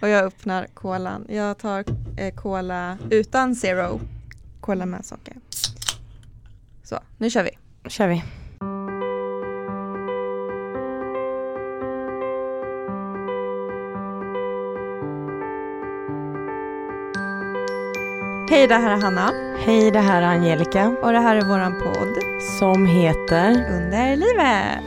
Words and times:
Och 0.00 0.08
jag 0.08 0.24
öppnar 0.24 0.66
kolan. 0.74 1.26
Jag 1.28 1.58
tar 1.58 1.84
eh, 2.16 2.34
cola 2.34 2.98
utan 3.10 3.54
zero. 3.54 4.00
Cola 4.60 4.86
med 4.86 5.04
socker. 5.04 5.34
Så, 6.84 6.98
nu 7.18 7.30
kör 7.30 7.44
vi. 7.44 7.50
kör 7.90 8.08
vi. 8.08 8.22
Hej, 18.50 18.66
det 18.66 18.74
här 18.74 18.90
är 18.90 19.02
Hanna. 19.02 19.32
Hej, 19.58 19.90
det 19.90 20.00
här 20.00 20.22
är 20.22 20.26
Angelica 20.26 20.88
Och 20.88 21.12
det 21.12 21.18
här 21.18 21.36
är 21.36 21.42
våran 21.42 21.80
podd 21.80 22.18
som 22.58 22.86
heter 22.86 23.50
Under 23.50 24.16
livet. 24.16 24.84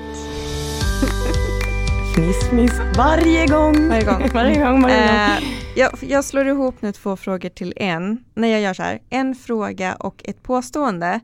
Fniss 2.24 2.71
varje 2.98 3.48
gång. 3.48 3.89
Varje 3.89 4.04
gång. 4.06 4.30
varje 4.34 4.64
gång, 4.64 4.82
varje 4.82 5.08
gång. 5.08 5.42
Eh, 5.42 5.44
jag, 5.76 5.92
jag 6.02 6.26
slår 6.26 6.47
ihop 6.47 6.82
nu 6.82 6.92
två 6.92 7.18
frågor 7.18 7.50
till 7.50 7.74
en. 7.75 8.24
När 8.34 8.47
jag 8.47 8.61
gör 8.61 8.74
så 8.74 8.84
här, 8.84 9.00
en 9.10 9.36
fråga 9.36 9.96
och 9.96 10.21
ett 10.25 10.44
påstående. 10.44 11.20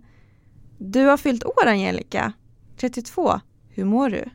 Du 0.78 1.06
har 1.06 1.18
fyllt 1.18 1.44
år 1.44 1.68
Angelica, 1.68 2.34
32. 2.80 3.40
Hur 3.70 3.86
mår 3.86 4.10
du? 4.10 4.30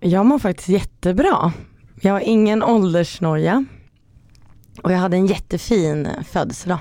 Jag 0.00 0.26
mår 0.26 0.38
faktiskt 0.38 0.68
jättebra. 0.68 1.52
Jag 2.00 2.12
har 2.12 2.20
ingen 2.20 2.62
åldersnoja. 2.62 3.64
Och 4.82 4.92
jag 4.92 4.98
hade 4.98 5.16
en 5.16 5.26
jättefin 5.26 6.08
födelsedag. 6.28 6.78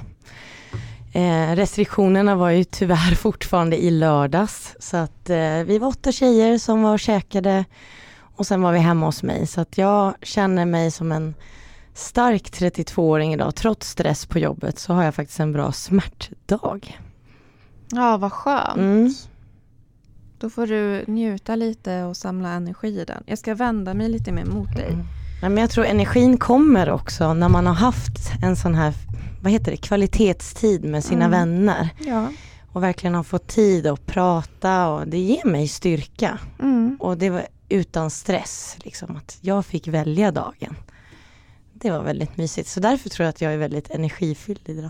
Eh, 1.14 1.56
restriktionerna 1.56 2.36
var 2.36 2.50
ju 2.50 2.64
tyvärr 2.64 3.16
fortfarande 3.22 3.84
i 3.84 3.92
lördags. 3.92 4.76
Så 4.80 4.98
att 4.98 5.30
eh, 5.30 5.64
vi 5.66 5.78
var 5.80 5.88
åtta 5.88 6.12
tjejer 6.12 6.58
som 6.58 6.82
var 6.82 6.94
och 6.94 7.00
käkade. 7.00 7.66
Och 8.36 8.48
sen 8.48 8.62
var 8.62 8.72
vi 8.72 8.80
hemma 8.80 9.06
hos 9.06 9.24
mig. 9.24 9.48
Så 9.48 9.62
att 9.62 9.78
jag 9.78 10.14
känner 10.22 10.66
mig 10.66 10.92
som 10.92 11.12
en 11.12 11.34
stark 11.94 12.44
32-åring 12.44 13.34
idag. 13.34 13.56
Trots 13.56 13.90
stress 13.90 14.26
på 14.26 14.40
jobbet 14.40 14.80
så 14.80 14.94
har 14.94 15.04
jag 15.04 15.16
faktiskt 15.16 15.40
en 15.40 15.52
bra 15.54 15.72
smärtdag. 15.72 17.00
Ja, 17.92 18.18
vad 18.18 18.32
skönt. 18.32 18.78
Mm. 18.78 19.14
Då 20.40 20.50
får 20.50 20.68
du 20.68 21.04
njuta 21.08 21.56
lite 21.56 22.04
och 22.04 22.18
samla 22.18 22.50
energi 22.50 23.02
i 23.02 23.06
den. 23.06 23.24
Jag 23.26 23.38
ska 23.38 23.56
vända 23.56 23.94
mig 23.94 24.10
lite 24.10 24.32
mer 24.32 24.46
mot 24.46 24.76
dig. 24.76 24.98
Ja, 25.42 25.50
men 25.50 25.58
jag 25.58 25.70
tror 25.70 25.86
energin 25.86 26.38
kommer 26.38 26.90
också 26.90 27.34
när 27.34 27.50
man 27.50 27.66
har 27.68 27.74
haft 27.74 28.32
en 28.44 28.56
sån 28.56 28.76
här, 28.76 28.94
vad 29.44 29.52
heter 29.52 29.72
det, 29.72 29.78
kvalitetstid 29.78 30.84
med 30.84 31.04
sina 31.04 31.26
Mm. 31.26 31.32
vänner. 31.32 31.90
Ja. 32.00 32.28
Och 32.74 32.84
verkligen 32.84 33.16
har 33.16 33.24
fått 33.24 33.48
tid 33.48 33.88
att 33.88 34.06
prata 34.06 34.88
och 34.88 35.08
det 35.08 35.18
ger 35.18 35.46
mig 35.46 35.68
styrka. 35.68 36.40
Mm. 36.60 36.98
Och 37.00 37.18
det 37.18 37.48
utan 37.70 38.10
stress, 38.10 38.78
liksom 38.84 39.16
att 39.16 39.38
jag 39.42 39.66
fick 39.66 39.88
välja 39.88 40.32
dagen. 40.32 40.76
Det 41.74 41.92
var 41.92 42.04
väldigt 42.04 42.38
mysigt. 42.38 42.70
Så 42.70 42.80
därför 42.80 43.10
tror 43.10 43.24
jag 43.24 43.30
att 43.30 43.42
jag 43.42 43.54
är 43.54 43.58
väldigt 43.58 43.90
energifylld 43.92 44.62
idag. 44.70 44.90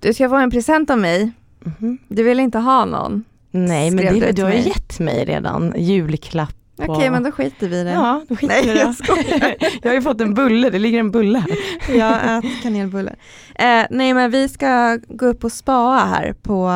Du 0.00 0.14
ska 0.14 0.28
få 0.28 0.36
en 0.36 0.50
present 0.50 0.90
av 0.90 0.98
mig. 0.98 1.32
Mhm. 1.60 1.98
Du 2.08 2.22
vill 2.22 2.40
inte 2.40 2.58
ha 2.58 2.84
någon? 2.84 3.24
Nej, 3.50 3.90
men 3.90 4.04
det, 4.04 4.26
du 4.26 4.32
du 4.32 4.42
har 4.42 4.52
ju 4.52 4.58
gett 4.60 4.98
mig 5.00 5.24
redan 5.24 5.74
julklapp. 5.76 6.54
Okej, 6.78 7.06
och- 7.06 7.12
men 7.12 7.22
då 7.22 7.32
skiter 7.32 7.68
vi 7.68 7.80
i 7.80 7.84
det. 7.84 7.90
Ja, 7.90 8.24
då 8.28 8.36
skiter 8.36 8.54
Nej, 8.54 8.62
vi 8.66 8.74
det. 8.74 8.80
jag 8.80 8.94
skojar. 8.94 9.56
jag 9.82 9.90
har 9.90 9.94
ju 9.94 10.02
fått 10.02 10.20
en 10.20 10.34
bulle, 10.34 10.70
det 10.70 10.78
ligger 10.78 10.98
en 11.00 11.10
bulle 11.10 11.38
här. 11.38 11.58
Jag 11.98 12.38
äter 12.38 12.62
kanelbullar. 12.62 13.16
Eh, 13.54 13.86
nej, 13.90 14.14
men 14.14 14.30
vi 14.30 14.48
ska 14.48 14.98
gå 15.08 15.26
upp 15.26 15.44
och 15.44 15.52
spaa 15.52 16.04
här 16.06 16.32
på, 16.42 16.70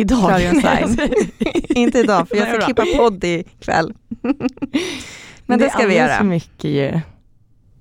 Idag. 0.00 0.40
Sign. 0.40 1.10
inte 1.68 1.98
idag 1.98 2.28
för 2.28 2.36
jag 2.36 2.44
Nej 2.44 2.54
ska 2.54 2.64
klippa 2.64 2.84
podd 2.96 3.24
ikväll. 3.24 3.94
men 5.46 5.58
det 5.58 5.64
det 5.64 5.70
ska 5.70 5.82
är 5.82 5.86
vi 5.88 5.96
göra. 5.96 6.16
för 6.16 6.24
mycket 6.24 6.70
ju. 6.70 7.00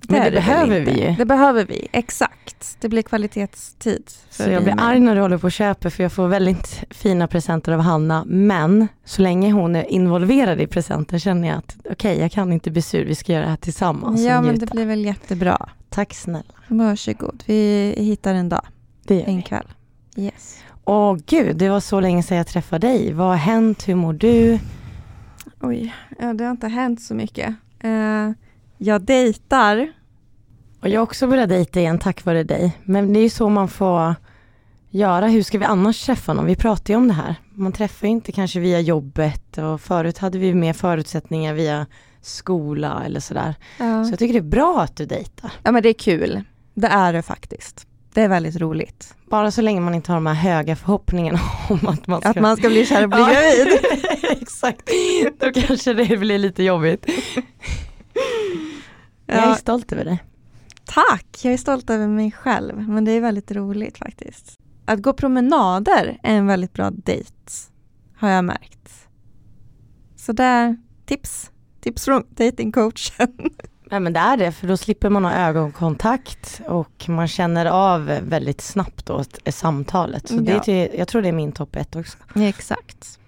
Men 0.10 0.22
är 0.22 0.26
det 0.26 0.32
väl 0.32 0.34
behöver 0.46 0.80
vi 0.80 1.02
ju. 1.02 1.16
Det 1.18 1.26
behöver 1.26 1.66
vi, 1.66 1.88
exakt. 1.92 2.78
Det 2.80 2.90
blir 2.90 3.02
kvalitetstid. 3.02 4.04
Så 4.30 4.44
jag 4.50 4.64
blir 4.64 4.76
arg 4.78 5.00
när 5.00 5.16
du 5.16 5.22
håller 5.22 5.38
på 5.38 5.48
och 5.48 5.52
köper 5.52 5.90
för 5.90 6.04
jag 6.04 6.12
får 6.12 6.28
väldigt 6.28 6.84
fina 6.90 7.28
presenter 7.28 7.72
av 7.72 7.80
Hanna. 7.80 8.24
Men 8.28 8.88
så 9.06 9.22
länge 9.22 9.52
hon 9.52 9.76
är 9.76 9.84
involverad 9.92 10.62
i 10.62 10.68
presenten 10.68 11.20
känner 11.20 11.48
jag 11.48 11.58
att 11.58 11.76
okej, 11.92 12.20
jag 12.20 12.32
kan 12.32 12.54
inte 12.54 12.72
bli 12.72 12.82
sur, 12.82 13.06
vi 13.06 13.16
ska 13.16 13.32
göra 13.34 13.44
det 13.44 13.50
här 13.50 13.58
tillsammans 13.58 14.22
Ja, 14.22 14.42
men 14.42 14.60
det 14.60 14.66
blir 14.66 14.86
väl 14.86 15.06
jättebra. 15.06 15.70
Tack 15.90 16.14
snälla. 16.14 16.54
Varsågod. 16.68 17.44
Vi 17.46 17.94
hittar 17.98 18.34
en 18.34 18.50
dag, 18.50 18.66
Det 19.08 19.16
gör 19.16 19.26
en 19.28 19.36
vi. 19.38 19.42
kväll. 19.42 19.68
Yes. 20.18 20.58
Åh 20.90 21.18
gud, 21.26 21.58
det 21.58 21.70
var 21.70 21.80
så 21.80 22.00
länge 22.00 22.24
sedan 22.24 22.38
jag 22.38 22.48
träffade 22.48 22.88
dig. 22.88 23.14
Vad 23.14 23.28
har 23.28 23.36
hänt? 23.36 23.88
Hur 23.88 23.96
mår 23.96 24.14
du? 24.14 24.60
Oj, 25.62 25.94
ja, 26.20 26.34
det 26.34 26.44
har 26.44 26.52
inte 26.52 26.68
hänt 26.68 27.02
så 27.02 27.14
mycket. 27.16 27.56
Eh, 27.80 28.32
jag 28.78 29.02
dejtar. 29.02 29.92
Och 30.82 30.90
jag 30.90 31.00
har 31.00 31.04
också 31.04 31.28
börjat 31.28 31.50
dejta 31.50 31.80
igen 31.80 32.00
tack 32.00 32.26
vare 32.26 32.44
dig. 32.44 32.78
Men 32.84 33.14
det 33.14 33.20
är 33.20 33.22
ju 33.22 33.30
så 33.30 33.50
man 33.50 33.68
får 33.68 34.16
göra. 34.90 35.28
Hur 35.28 35.44
ska 35.44 35.58
vi 35.58 35.66
annars 35.66 36.06
träffa 36.06 36.34
någon? 36.34 36.46
Vi 36.46 36.56
pratar 36.56 36.94
ju 36.94 36.98
om 36.98 37.08
det 37.08 37.14
här. 37.14 37.36
Man 37.54 37.72
träffar 37.72 38.08
ju 38.08 38.12
inte 38.12 38.32
kanske 38.32 38.60
via 38.60 38.80
jobbet 38.80 39.58
och 39.58 39.82
förut 39.82 40.18
hade 40.18 40.38
vi 40.38 40.54
mer 40.54 40.74
förutsättningar 40.74 41.54
via 41.54 41.86
skola 42.22 43.04
eller 43.06 43.20
sådär. 43.20 43.56
Ja. 43.80 44.06
Så 44.06 44.12
jag 44.12 44.20
tycker 44.20 44.34
det 44.34 44.40
är 44.40 44.52
bra 44.52 44.82
att 44.82 44.96
du 44.96 45.06
dejtar. 45.06 45.52
ja, 45.64 45.72
men 45.72 45.84
det 45.84 45.90
är 45.90 45.94
kul. 45.94 46.44
Det 46.74 46.88
är 46.88 47.14
det 47.14 47.22
faktiskt. 47.22 47.88
Det 48.18 48.24
är 48.24 48.28
väldigt 48.30 48.56
roligt. 48.56 49.16
Bara 49.30 49.52
så 49.52 49.62
länge 49.62 49.82
man 49.82 49.96
inte 49.96 50.12
har 50.12 50.18
de 50.18 50.26
här 50.26 50.34
höga 50.34 50.76
förhoppningarna 50.76 51.40
om 51.70 51.88
att 51.88 52.08
man 52.08 52.22
ska... 52.22 52.30
Att 52.30 52.40
man 52.40 52.58
ska 52.58 52.70
bli 52.70 52.86
kär 52.86 53.04
och 53.04 53.10
bli 53.10 53.18
gravid. 53.18 53.80
Exakt, 54.42 54.90
då 55.40 55.52
kanske 55.52 55.94
det 55.94 56.18
blir 56.18 56.38
lite 56.38 56.64
jobbigt. 56.64 57.06
Jag 59.26 59.38
är 59.38 59.48
Ja, 59.48 59.56
stolt 59.56 59.92
över 59.92 60.06
dig. 60.06 60.24
tack, 60.86 61.26
jag 61.44 61.54
är 61.54 61.58
stolt 61.58 61.90
över 61.90 62.08
mig 62.08 62.32
själv. 62.32 62.90
Men 62.90 63.06
det 63.06 63.12
är 63.12 63.22
väldigt 63.22 63.52
roligt 63.52 63.98
faktiskt. 63.98 64.60
Att 64.86 65.02
gå 65.02 65.14
promenader 65.14 66.20
är 66.24 66.36
en 66.36 66.48
väldigt 66.48 66.74
bra 66.74 66.90
dejt. 66.92 67.32
Har 68.18 68.30
jag 68.30 68.46
märkt. 68.46 69.08
Så 70.16 70.32
där, 70.34 70.78
tips. 71.06 71.52
Tips 71.82 72.06
från 72.06 72.24
datingcoachen. 72.30 73.34
Nej 73.92 74.00
men 74.00 74.14
det 74.14 74.20
är 74.20 74.38
det, 74.38 74.52
för 74.52 74.68
då 74.68 74.78
slipper 74.78 75.10
man 75.10 75.26
ha 75.26 75.34
ögonkontakt 75.34 76.62
och 76.68 77.06
man 77.10 77.28
känner 77.28 77.66
av 77.66 78.06
väldigt 78.06 78.62
snabbt 78.62 79.06
då 79.06 79.24
samtalet. 79.50 80.28
Så 80.28 80.36
det 80.36 80.52
är 80.52 80.56
Ja. 80.56 80.64
till, 80.64 80.90
jag 81.00 81.08
tror 81.08 81.22
det 81.22 81.28
är 81.28 81.32
min 81.34 81.52
topp 81.52 81.76
ett 81.76 81.96
också. 81.96 82.18
Ja, 82.34 82.42
exakt. 82.44 83.20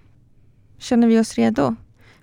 Känner 0.77 1.07
vi 1.07 1.19
oss 1.19 1.35
redo? 1.35 1.75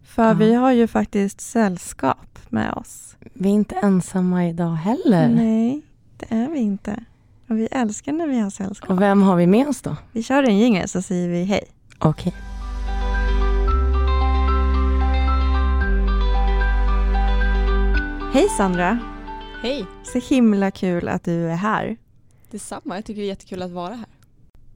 För 0.05 0.27
Ja. 0.29 0.33
vi 0.33 0.55
har 0.55 0.73
ju 0.73 0.87
faktiskt 0.87 1.41
sällskap 1.41 2.39
med 2.49 2.73
oss. 2.73 3.17
Vi 3.33 3.49
är 3.49 3.53
inte 3.53 3.75
ensamma 3.75 4.47
idag 4.47 4.75
heller. 4.75 5.29
Nej, 5.29 5.83
det 6.17 6.27
är 6.35 6.49
vi 6.49 6.59
inte. 6.59 7.05
Och 7.49 7.59
vi 7.59 7.67
älskar 7.71 8.13
när 8.13 8.27
vi 8.27 8.39
har 8.41 8.51
sällskap. 8.51 8.91
Och 8.91 9.01
vem 9.01 9.23
har 9.23 9.37
vi 9.37 9.47
med 9.47 9.69
oss 9.69 9.83
då? 9.83 9.97
Vi 10.13 10.23
kör 10.23 10.43
en 10.43 10.59
jingel 10.59 10.89
så 10.89 11.03
säger 11.03 11.29
vi 11.29 11.45
hej. 11.45 11.65
Okej. 11.99 12.35
Hej 18.37 18.49
Sandra! 18.49 18.99
Hej, 19.63 19.87
Så 20.05 20.19
himla 20.19 20.71
kul 20.71 21.09
att 21.09 21.25
du 21.25 21.51
är 21.51 21.57
här. 21.57 21.97
detsamma. 22.51 22.95
Jag 22.95 23.05
tycker 23.05 23.21
det 23.21 23.27
är 23.27 23.29
jättekul 23.29 23.63
att 23.63 23.71
vara 23.71 23.95
här. 23.95 24.09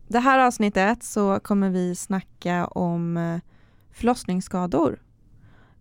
Det 0.09 0.19
här 0.19 0.39
avsnittet 0.39 1.03
så 1.03 1.41
kommer 1.41 1.71
vi 1.71 1.95
snacka 1.95 2.67
om 2.67 3.17
eh, 3.17 3.41
förlossningsskador. 3.91 5.03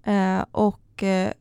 Eh, 0.04 0.46
och 0.52 1.04
eh, 1.04 1.32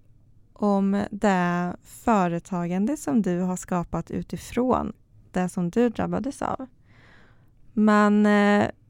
om 0.52 1.04
det 1.10 1.76
företagande 1.82 2.96
som 2.96 3.22
du 3.22 3.40
har 3.40 3.56
skapat 3.56 4.10
utifrån 4.10 4.92
det 5.32 5.48
som 5.48 5.70
du 5.70 5.88
drabbades 5.88 6.42
av. 6.42 6.66
Men 7.72 8.28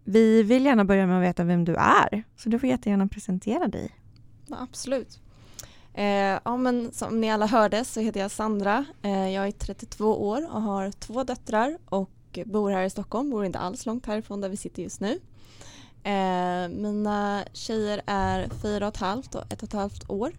vi 0.04 0.42
vill 0.42 0.64
gärna 0.64 0.84
börja 0.84 1.06
med 1.06 1.16
att 1.16 1.24
veta 1.24 1.44
vem 1.44 1.64
du 1.64 1.74
är. 1.74 2.22
Så 2.36 2.48
du 2.48 2.58
får 2.58 2.68
jättegärna 2.68 3.08
presentera 3.08 3.68
dig. 3.68 3.90
Ja, 4.46 4.56
absolut. 4.60 5.20
Eh, 5.94 6.40
ja, 6.44 6.56
men 6.56 6.92
som 6.92 7.20
ni 7.20 7.30
alla 7.30 7.46
hörde 7.46 7.84
så 7.84 8.00
heter 8.00 8.20
jag 8.20 8.30
Sandra. 8.30 8.84
Eh, 9.02 9.30
jag 9.30 9.46
är 9.46 9.50
32 9.50 10.28
år 10.28 10.54
och 10.54 10.62
har 10.62 10.90
två 10.90 11.24
döttrar 11.24 11.78
och 11.88 12.10
bor 12.46 12.70
här 12.70 12.82
i 12.82 12.90
Stockholm. 12.90 13.30
Bor 13.30 13.44
inte 13.44 13.58
alls 13.58 13.86
långt 13.86 14.06
härifrån 14.06 14.40
där 14.40 14.48
vi 14.48 14.56
sitter 14.56 14.82
just 14.82 15.00
nu. 15.00 15.20
Eh, 16.02 16.68
mina 16.68 17.44
tjejer 17.52 18.02
är 18.06 18.48
fyra 18.62 18.86
och 18.88 18.94
ett 18.94 19.00
halvt 19.00 19.34
och 19.34 19.52
ett 19.52 19.62
och 19.62 19.68
ett 19.68 19.72
halvt 19.72 20.10
år. 20.10 20.32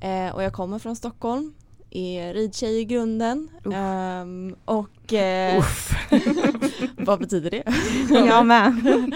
Eh, 0.00 0.34
och 0.34 0.42
jag 0.42 0.52
kommer 0.52 0.78
från 0.78 0.96
Stockholm. 0.96 1.54
Är 1.90 2.34
ridtjej 2.34 2.80
i 2.80 2.84
grunden. 2.84 3.48
Ehm, 3.74 4.56
och 4.64 5.12
eh, 5.12 5.64
vad 6.96 7.18
betyder 7.18 7.50
det? 7.50 7.64
Jag 8.26 8.46
med. 8.46 8.74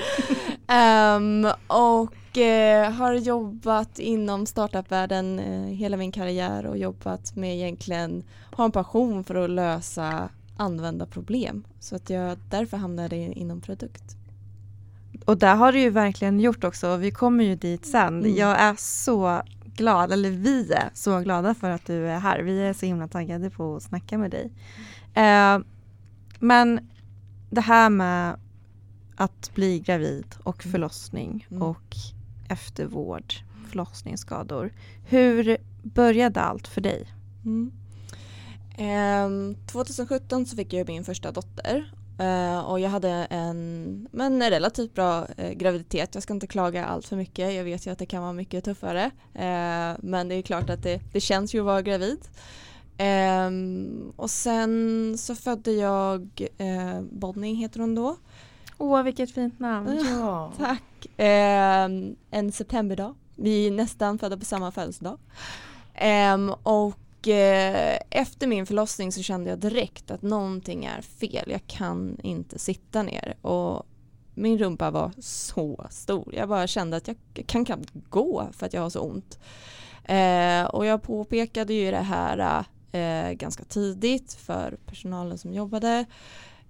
Ehm, 0.68 1.46
och 1.66 2.14
eh, 2.36 2.90
har 2.92 3.12
jobbat 3.12 3.98
inom 3.98 4.46
startupvärlden 4.46 5.38
eh, 5.38 5.62
hela 5.76 5.96
min 5.96 6.12
karriär 6.12 6.66
och 6.66 6.78
jobbat 6.78 7.36
med 7.36 7.54
egentligen, 7.56 8.24
har 8.52 8.64
en 8.64 8.72
passion 8.72 9.24
för 9.24 9.34
att 9.34 9.50
lösa 9.50 10.28
använda 10.56 11.06
problem. 11.06 11.64
Så 11.80 11.96
att 11.96 12.10
jag 12.10 12.38
därför 12.50 12.76
hamnade 12.76 13.16
in- 13.16 13.32
inom 13.32 13.60
produkt. 13.60 14.16
Och 15.24 15.38
det 15.38 15.46
har 15.46 15.72
du 15.72 15.80
ju 15.80 15.90
verkligen 15.90 16.40
gjort 16.40 16.64
också. 16.64 16.96
Vi 16.96 17.10
kommer 17.10 17.44
ju 17.44 17.54
dit 17.56 17.86
sen. 17.86 18.18
Mm. 18.18 18.34
Jag 18.36 18.60
är 18.60 18.74
så 18.78 19.42
glada, 19.76 20.14
eller 20.14 20.30
vi 20.30 20.72
är 20.72 20.90
så 20.94 21.20
glada 21.20 21.54
för 21.54 21.70
att 21.70 21.86
du 21.86 22.08
är 22.08 22.18
här. 22.18 22.38
Vi 22.42 22.60
är 22.62 22.72
så 22.72 22.86
himla 22.86 23.08
taggade 23.08 23.50
på 23.50 23.76
att 23.76 23.82
snacka 23.82 24.18
med 24.18 24.30
dig. 24.30 24.50
Eh, 25.14 25.58
men 26.38 26.88
det 27.50 27.60
här 27.60 27.90
med 27.90 28.36
att 29.16 29.50
bli 29.54 29.78
gravid 29.80 30.26
och 30.42 30.64
Mm. 30.66 30.72
förlossning 30.72 31.46
Mm. 31.50 31.62
och 31.62 31.96
eftervård, 32.48 33.34
förlossningsskador. 33.68 34.72
Hur 35.04 35.56
började 35.82 36.40
allt 36.40 36.68
för 36.68 36.80
dig? 36.80 37.06
Mm. 37.44 37.72
Eh, 38.78 39.56
2017 39.66 40.46
så 40.46 40.56
fick 40.56 40.72
jag 40.72 40.88
min 40.88 41.04
första 41.04 41.32
dotter 41.32 41.92
Eh, 42.18 42.58
och 42.58 42.80
jag 42.80 42.90
hade 42.90 43.08
en, 43.10 44.08
men 44.12 44.42
en 44.42 44.50
relativt 44.50 44.94
bra 44.94 45.26
eh, 45.36 45.52
graviditet. 45.52 46.14
Jag 46.14 46.22
ska 46.22 46.34
inte 46.34 46.46
klaga 46.46 46.84
allt 46.84 47.06
för 47.06 47.16
mycket. 47.16 47.54
Jag 47.54 47.64
vet 47.64 47.86
ju 47.86 47.90
att 47.90 47.98
det 47.98 48.06
kan 48.06 48.22
vara 48.22 48.32
mycket 48.32 48.64
tuffare. 48.64 49.10
Eh, 49.34 49.96
men 49.98 50.28
det 50.28 50.34
är 50.34 50.42
klart 50.42 50.70
att 50.70 50.82
det, 50.82 51.00
det 51.12 51.20
känns 51.20 51.54
ju 51.54 51.58
att 51.58 51.66
vara 51.66 51.82
gravid. 51.82 52.18
Ehm, 52.98 54.12
och 54.16 54.30
sen 54.30 55.14
så 55.18 55.34
födde 55.34 55.72
jag 55.72 56.46
eh, 56.58 57.00
Bonnie 57.00 57.54
heter 57.54 57.80
hon 57.80 57.94
då. 57.94 58.16
Åh, 58.78 59.02
vilket 59.02 59.30
fint 59.30 59.60
namn. 59.60 60.04
Ja. 60.04 60.52
Tack. 60.58 61.06
Ehm, 61.16 62.16
en 62.30 62.52
septemberdag. 62.52 63.14
Vi 63.36 63.66
är 63.66 63.70
nästan 63.70 64.18
födda 64.18 64.36
på 64.36 64.44
samma 64.44 64.72
födelsedag. 64.72 65.18
Ehm, 65.94 66.52
och 66.62 67.28
eh, 67.28 67.98
efter 68.10 68.46
min 68.46 68.66
förlossning 68.66 69.12
så 69.12 69.22
kände 69.22 69.50
jag 69.50 69.58
direkt 69.58 70.10
att 70.10 70.22
någonting 70.22 70.84
är 70.84 71.00
fel. 71.00 71.50
Jag 71.50 71.66
kan 71.66 72.18
inte 72.22 72.58
sitta 72.58 73.02
ner. 73.02 73.34
Och 73.40 73.86
min 74.34 74.58
rumpa 74.58 74.90
var 74.90 75.12
så 75.18 75.86
stor. 75.90 76.34
Jag 76.34 76.48
bara 76.48 76.66
kände 76.66 76.96
att 76.96 77.08
jag, 77.08 77.16
kan 77.46 77.64
knappt 77.64 77.90
gå 78.10 78.48
för 78.52 78.66
att 78.66 78.72
jag 78.72 78.82
har 78.82 78.90
så 78.90 79.00
ont. 79.00 79.38
Eh, 80.04 80.64
och 80.64 80.86
jag 80.86 81.02
påpekade 81.02 81.74
ju 81.74 81.90
det 81.90 81.96
här 81.96 82.64
eh, 82.92 83.32
ganska 83.32 83.64
tidigt 83.64 84.32
för 84.32 84.76
personalen 84.86 85.38
som 85.38 85.54
jobbade. 85.54 86.04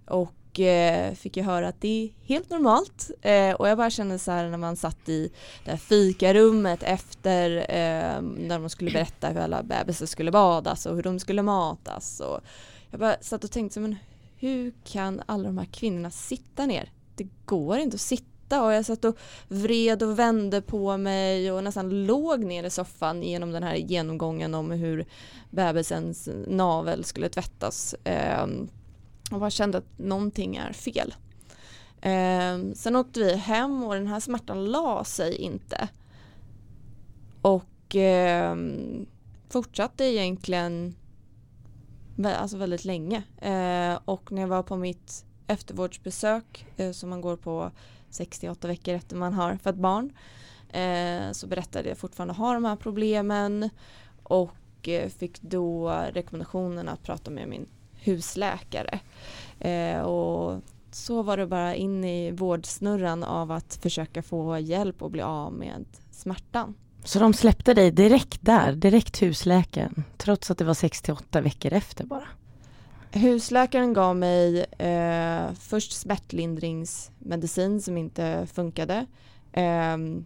Och 0.07 0.33
eh, 0.61 1.15
fick 1.15 1.37
ju 1.37 1.43
höra 1.43 1.69
att 1.69 1.81
det 1.81 2.05
är 2.05 2.29
helt 2.29 2.51
normalt. 2.51 3.11
Eh, 3.23 3.53
och 3.53 3.69
jag 3.69 3.79
bara 3.79 3.91
kände 3.91 4.19
så 4.19 4.31
här 4.31 4.49
när 4.49 4.59
man 4.59 4.77
satt 4.77 5.09
i 5.09 5.33
det 5.65 5.71
här 5.71 5.79
fikarummet 5.79 6.83
efter 6.83 7.57
eh, 7.57 8.23
när 8.23 8.59
de 8.59 8.69
skulle 8.69 8.91
berätta 8.91 9.29
hur 9.29 9.41
alla 9.41 9.63
bebisar 9.63 10.07
skulle 10.07 10.31
badas 10.31 10.87
och 10.87 10.97
hur 10.97 11.03
de 11.03 11.19
skulle 11.19 11.43
matas. 11.43 12.21
Och 12.21 12.41
jag 12.91 13.01
bara 13.01 13.17
satt 13.21 13.45
och 13.45 13.51
tänkte, 13.51 13.81
men 13.81 13.97
hur 14.37 14.73
kan 14.85 15.23
alla 15.27 15.45
de 15.45 15.59
här 15.59 15.67
kvinnorna 15.73 16.11
sitta 16.11 16.67
ner? 16.67 16.91
Det 17.15 17.29
går 17.45 17.79
inte 17.79 17.95
att 17.95 18.01
sitta 18.01 18.63
och 18.63 18.73
jag 18.73 18.87
satt 18.87 19.05
och 19.05 19.19
vred 19.49 20.03
och 20.03 20.19
vände 20.19 20.63
på 20.63 20.97
mig 20.97 21.53
och 21.53 21.65
nästan 21.65 22.07
låg 22.07 22.45
ner 22.45 22.65
i 22.65 22.71
soffan 22.71 23.23
genom 23.23 23.53
den 23.53 23.63
här 23.63 23.75
genomgången 23.75 24.55
om 24.55 24.71
hur 24.71 25.07
bebisens 25.51 26.29
navel 26.47 27.05
skulle 27.05 27.29
tvättas. 27.29 27.95
Ehm, 28.05 28.69
och 29.31 29.41
bara 29.41 29.51
kände 29.51 29.79
att 29.79 29.99
någonting 29.99 30.57
är 30.57 30.73
fel. 30.73 31.15
Eh, 32.01 32.75
sen 32.75 32.97
åkte 32.97 33.21
vi 33.21 33.37
hem 33.37 33.85
och 33.85 33.95
den 33.95 34.07
här 34.07 34.21
smärtan 34.21 34.65
la 34.65 35.05
sig 35.05 35.37
inte. 35.37 35.89
Och 37.43 37.97
eh, 37.97 38.57
fortsatte 39.49 40.05
egentligen 40.05 40.95
alltså 42.25 42.57
väldigt 42.57 42.85
länge. 42.85 43.23
Eh, 43.39 43.99
och 44.05 44.33
när 44.33 44.43
jag 44.43 44.49
var 44.49 44.63
på 44.63 44.77
mitt 44.77 45.25
eftervårdsbesök 45.47 46.67
eh, 46.77 46.91
som 46.91 47.11
man 47.11 47.21
går 47.21 47.37
på 47.37 47.71
68 48.11 48.69
veckor 48.69 48.95
efter 48.95 49.17
man 49.17 49.33
har 49.33 49.57
fött 49.57 49.77
barn 49.77 50.13
eh, 50.69 51.33
så 51.33 51.47
berättade 51.47 51.89
jag 51.89 51.99
fortfarande 51.99 52.35
har 52.35 52.55
de 52.55 52.65
här 52.65 52.77
problemen 52.77 53.71
och 54.23 54.89
eh, 54.89 55.09
fick 55.09 55.43
då 55.43 55.91
rekommendationen 56.13 56.89
att 56.89 57.03
prata 57.03 57.31
med 57.31 57.49
min 57.49 57.69
husläkare. 58.07 58.99
Eh, 59.61 60.01
och 60.01 60.63
så 60.91 61.23
var 61.23 61.37
det 61.37 61.47
bara 61.47 61.75
in 61.75 62.05
i 62.05 62.31
vårdsnurran 62.31 63.25
av 63.25 63.53
att 63.53 63.79
försöka 63.83 64.23
få 64.23 64.59
hjälp 64.59 65.03
och 65.03 65.11
bli 65.11 65.23
av 65.23 65.53
med 65.53 65.85
smärtan. 66.11 66.75
Så 67.05 67.19
de 67.19 67.35
släppte 67.35 67.75
dig 67.75 67.91
direkt 67.91 68.39
där, 68.41 68.73
direkt 68.73 69.23
husläkaren, 69.23 70.05
trots 70.17 70.51
att 70.51 70.59
det 70.59 70.65
var 70.65 70.75
68 70.75 71.41
veckor 71.41 71.73
efter 71.73 72.05
bara? 72.05 72.29
Husläkaren 73.13 73.93
gav 73.93 74.17
mig 74.17 74.61
eh, 74.79 75.53
först 75.53 75.93
smärtlindringsmedicin 75.93 77.83
som 77.83 77.97
inte 77.97 78.47
funkade. 78.53 79.07
Ehm, 79.53 80.25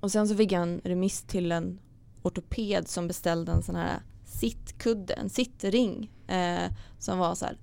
och 0.00 0.12
sen 0.12 0.28
så 0.28 0.36
fick 0.36 0.52
jag 0.52 0.62
en 0.62 0.80
remiss 0.84 1.22
till 1.22 1.52
en 1.52 1.78
ortoped 2.22 2.88
som 2.88 3.08
beställde 3.08 3.52
en 3.52 3.62
sån 3.62 3.76
här 3.76 4.00
sittkudde, 4.24 5.14
en 5.14 5.30
sittring 5.30 6.10
eh, 6.32 6.70
som 6.98 7.18
var 7.18 7.34
så 7.34 7.44
här. 7.44 7.56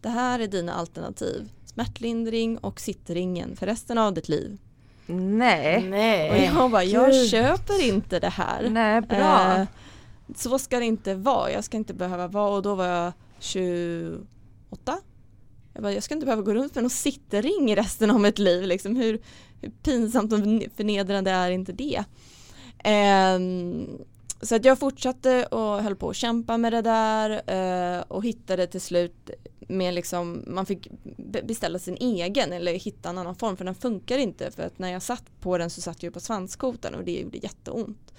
Det 0.00 0.08
här 0.08 0.38
är 0.40 0.46
dina 0.46 0.74
alternativ. 0.74 1.48
Smärtlindring 1.64 2.58
och 2.58 2.80
sittringen 2.80 3.56
för 3.56 3.66
resten 3.66 3.98
av 3.98 4.14
ditt 4.14 4.28
liv. 4.28 4.58
Nej. 5.06 5.76
Och 5.76 5.84
Nej. 5.90 6.50
jag 6.54 6.70
bara, 6.70 6.84
jag 6.84 7.10
Gud. 7.10 7.28
köper 7.30 7.82
inte 7.82 8.20
det 8.20 8.28
här. 8.28 8.68
Nej, 8.70 9.00
bra. 9.00 9.56
Eh, 9.56 9.66
så 10.34 10.58
ska 10.58 10.78
det 10.78 10.84
inte 10.84 11.14
vara. 11.14 11.50
Jag 11.50 11.64
ska 11.64 11.76
inte 11.76 11.94
behöva 11.94 12.28
vara 12.28 12.56
och 12.56 12.62
då 12.62 12.74
var 12.74 12.86
jag 12.86 13.12
28. 13.38 14.26
Jag 15.72 15.82
bara, 15.82 15.92
jag 15.92 16.02
ska 16.02 16.14
inte 16.14 16.26
behöva 16.26 16.42
gå 16.42 16.54
runt 16.54 16.74
med 16.74 16.84
någon 16.84 16.90
sittring 16.90 17.76
resten 17.76 18.10
av 18.10 18.20
mitt 18.20 18.38
liv. 18.38 18.62
Liksom. 18.62 18.96
Hur, 18.96 19.20
hur 19.60 19.70
pinsamt 19.70 20.32
och 20.32 20.38
förnedrande 20.76 21.30
är 21.30 21.50
inte 21.50 21.72
det? 21.72 22.04
Ehm, 22.84 23.86
så 24.44 24.56
att 24.56 24.64
jag 24.64 24.78
fortsatte 24.78 25.46
och 25.46 25.82
höll 25.82 25.96
på 25.96 26.10
att 26.10 26.16
kämpa 26.16 26.58
med 26.58 26.72
det 26.72 26.82
där 26.82 27.30
eh, 27.46 28.04
och 28.08 28.24
hittade 28.24 28.66
till 28.66 28.80
slut 28.80 29.30
med 29.68 29.94
liksom, 29.94 30.44
man 30.46 30.66
fick 30.66 30.88
beställa 31.44 31.78
sin 31.78 31.96
egen 31.96 32.52
eller 32.52 32.72
hitta 32.72 33.08
en 33.08 33.18
annan 33.18 33.34
form 33.34 33.56
för 33.56 33.64
den 33.64 33.74
funkar 33.74 34.18
inte 34.18 34.50
för 34.50 34.62
att 34.62 34.78
när 34.78 34.92
jag 34.92 35.02
satt 35.02 35.40
på 35.40 35.58
den 35.58 35.70
så 35.70 35.80
satt 35.80 36.02
jag 36.02 36.14
på 36.14 36.20
svanskotan 36.20 36.94
och 36.94 37.04
det 37.04 37.20
gjorde 37.20 37.38
jätteont. 37.38 38.14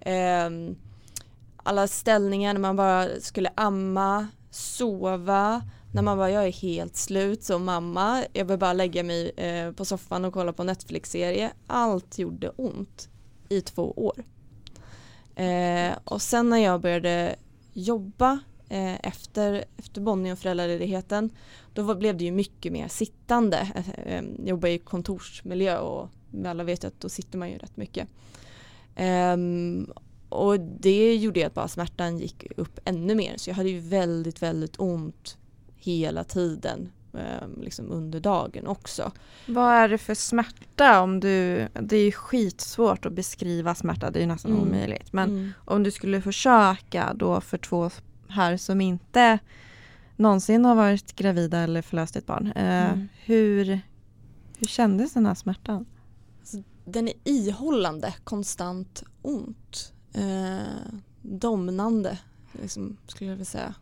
Eh, 0.00 0.50
alla 1.56 1.86
ställningar 1.86 2.52
när 2.52 2.60
man 2.60 2.76
bara 2.76 3.08
skulle 3.20 3.50
amma, 3.54 4.28
sova, 4.50 5.62
när 5.92 6.02
man 6.02 6.18
bara 6.18 6.30
jag 6.30 6.46
är 6.46 6.52
helt 6.52 6.96
slut 6.96 7.42
som 7.42 7.64
mamma, 7.64 8.24
jag 8.32 8.44
vill 8.44 8.58
bara 8.58 8.72
lägga 8.72 9.02
mig 9.02 9.30
eh, 9.36 9.72
på 9.72 9.84
soffan 9.84 10.24
och 10.24 10.32
kolla 10.32 10.52
på 10.52 10.64
Netflix-serie. 10.64 11.50
Allt 11.66 12.18
gjorde 12.18 12.50
ont 12.56 13.08
i 13.48 13.60
två 13.60 13.92
år. 13.92 14.24
Eh, 15.38 15.98
och 16.04 16.22
sen 16.22 16.50
när 16.50 16.58
jag 16.58 16.80
började 16.80 17.36
jobba 17.72 18.38
eh, 18.68 19.06
efter, 19.06 19.64
efter 19.76 20.00
Bonnie 20.00 20.32
och 20.32 20.38
föräldraledigheten 20.38 21.30
då 21.72 21.82
var, 21.82 21.94
blev 21.94 22.16
det 22.16 22.24
ju 22.24 22.32
mycket 22.32 22.72
mer 22.72 22.88
sittande. 22.88 23.68
Eh, 23.74 24.14
eh 24.14 24.24
jobba 24.44 24.68
i 24.68 24.78
kontorsmiljö 24.78 25.78
och 25.78 26.08
alla 26.46 26.64
vet 26.64 26.84
att 26.84 27.00
då 27.00 27.08
sitter 27.08 27.38
man 27.38 27.50
ju 27.50 27.58
rätt 27.58 27.76
mycket. 27.76 28.08
Ehm, 28.96 29.92
och 30.28 30.60
det 30.60 31.16
gjorde 31.16 31.46
att 31.46 31.54
bara 31.54 31.68
smärtan 31.68 32.18
gick 32.18 32.46
upp 32.56 32.80
ännu 32.84 33.14
mer 33.14 33.34
så 33.36 33.50
jag 33.50 33.54
hade 33.54 33.70
ju 33.70 33.80
väldigt 33.80 34.42
väldigt 34.42 34.80
ont 34.80 35.38
hela 35.76 36.24
tiden 36.24 36.92
liksom 37.60 37.92
under 37.92 38.20
dagen 38.20 38.66
också. 38.66 39.12
Vad 39.46 39.72
är 39.74 39.88
det 39.88 39.98
för 39.98 40.14
smärta 40.14 41.00
om 41.02 41.20
du, 41.20 41.68
det 41.80 41.96
är 41.96 42.04
ju 42.04 42.12
skitsvårt 42.12 43.06
att 43.06 43.12
beskriva 43.12 43.74
smärta, 43.74 44.10
det 44.10 44.18
är 44.18 44.20
ju 44.20 44.26
nästan 44.26 44.52
Mm. 44.52 44.62
omöjligt. 44.62 45.12
Men 45.12 45.30
Mm. 45.30 45.52
om 45.64 45.82
du 45.82 45.90
skulle 45.90 46.22
försöka 46.22 47.14
då 47.14 47.40
för 47.40 47.58
två 47.58 47.90
här 48.28 48.56
som 48.56 48.80
inte 48.80 49.38
någonsin 50.16 50.64
har 50.64 50.74
varit 50.74 51.16
gravida 51.16 51.58
eller 51.58 51.82
förlöst 51.82 52.16
ett 52.16 52.26
barn. 52.26 52.46
Eh, 52.56 52.90
Mm. 52.92 53.08
hur, 53.24 53.80
hur 54.58 54.66
kändes 54.66 55.12
den 55.14 55.26
här 55.26 55.34
smärtan? 55.34 55.86
den 56.84 57.08
är 57.08 57.14
ihållande, 57.24 58.14
konstant 58.24 59.02
ont. 59.22 59.92
Eh, 60.12 60.92
domnande, 61.22 62.18
liksom, 62.62 62.96
skulle 63.06 63.30
jag 63.30 63.34
vilja 63.36 63.44
säga. 63.44 63.74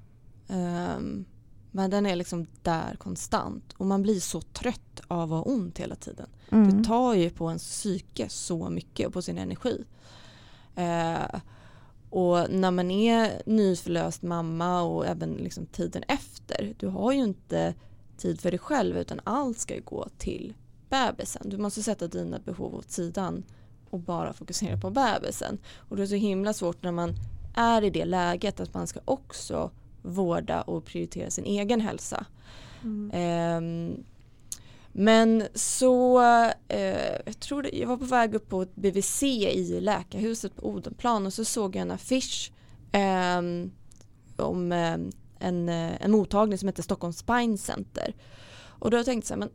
Ehm, 0.48 1.24
men 1.76 1.90
den 1.90 2.06
är 2.06 2.16
liksom 2.16 2.46
där 2.62 2.96
konstant 2.98 3.72
och 3.76 3.86
man 3.86 4.02
blir 4.02 4.20
så 4.20 4.40
trött 4.40 5.00
av 5.08 5.32
att 5.32 5.44
ha 5.44 5.52
ont 5.52 5.78
hela 5.78 5.94
tiden. 5.94 6.26
Mm. 6.50 6.78
Det 6.78 6.88
tar 6.88 7.14
ju 7.14 7.30
på 7.30 7.48
ens 7.48 7.62
psyke 7.62 8.28
så 8.28 8.70
mycket 8.70 9.06
och 9.06 9.12
på 9.12 9.22
sin 9.22 9.38
energi. 9.38 9.84
Eh, 10.74 11.40
och 12.10 12.50
när 12.50 12.70
man 12.70 12.90
är 12.90 13.42
nyförlöst 13.46 14.22
mamma 14.22 14.82
och 14.82 15.06
även 15.06 15.32
liksom 15.32 15.66
tiden 15.66 16.02
efter, 16.08 16.74
du 16.78 16.86
har 16.86 17.12
ju 17.12 17.22
inte 17.22 17.74
tid 18.16 18.40
för 18.40 18.50
dig 18.50 18.58
själv 18.58 18.98
utan 18.98 19.20
allt 19.24 19.58
ska 19.58 19.74
ju 19.74 19.82
gå 19.82 20.08
till 20.18 20.54
bebisen. 20.88 21.42
Du 21.48 21.58
måste 21.58 21.82
sätta 21.82 22.06
dina 22.06 22.38
behov 22.38 22.74
åt 22.74 22.90
sidan 22.90 23.42
och 23.90 24.00
bara 24.00 24.32
fokusera 24.32 24.76
på 24.76 24.90
bebisen. 24.90 25.58
Och 25.76 25.96
det 25.96 26.02
är 26.02 26.06
så 26.06 26.14
himla 26.14 26.52
svårt 26.52 26.82
när 26.82 26.92
man 26.92 27.14
är 27.54 27.84
i 27.84 27.90
det 27.90 28.04
läget 28.04 28.60
att 28.60 28.74
man 28.74 28.86
ska 28.86 29.00
också 29.04 29.70
vårda 30.06 30.62
och 30.62 30.84
prioritera 30.84 31.30
sin 31.30 31.44
egen 31.44 31.80
hälsa. 31.80 32.26
Mm. 32.82 33.10
Ehm, 33.14 34.04
Men 34.92 35.42
så, 35.54 36.20
eh, 36.68 37.12
jag 37.26 37.40
tror 37.40 37.62
det, 37.62 37.70
jag 37.76 37.88
var 37.88 37.96
på 37.96 38.04
väg 38.04 38.34
upp 38.34 38.48
på 38.48 38.62
ett 38.62 38.76
BVC 38.76 39.22
i 39.22 39.80
läkarhuset 39.80 40.56
på 40.56 40.68
Odenplan 40.68 41.26
och 41.26 41.32
så 41.32 41.44
såg 41.44 41.76
jag 41.76 41.82
en 41.82 41.90
affisch 41.90 42.52
eh, 42.92 43.38
om 44.36 44.72
eh, 44.72 44.96
en, 45.38 45.68
eh, 45.68 46.02
en 46.02 46.10
mottagning 46.10 46.58
som 46.58 46.68
heter 46.68 46.82
Stockholm 46.82 47.12
Spine 47.12 47.58
Center. 47.58 48.14
Och 48.78 48.90
då 48.90 49.04
tänkte 49.04 49.32
jag 49.32 49.38
men 49.38 49.50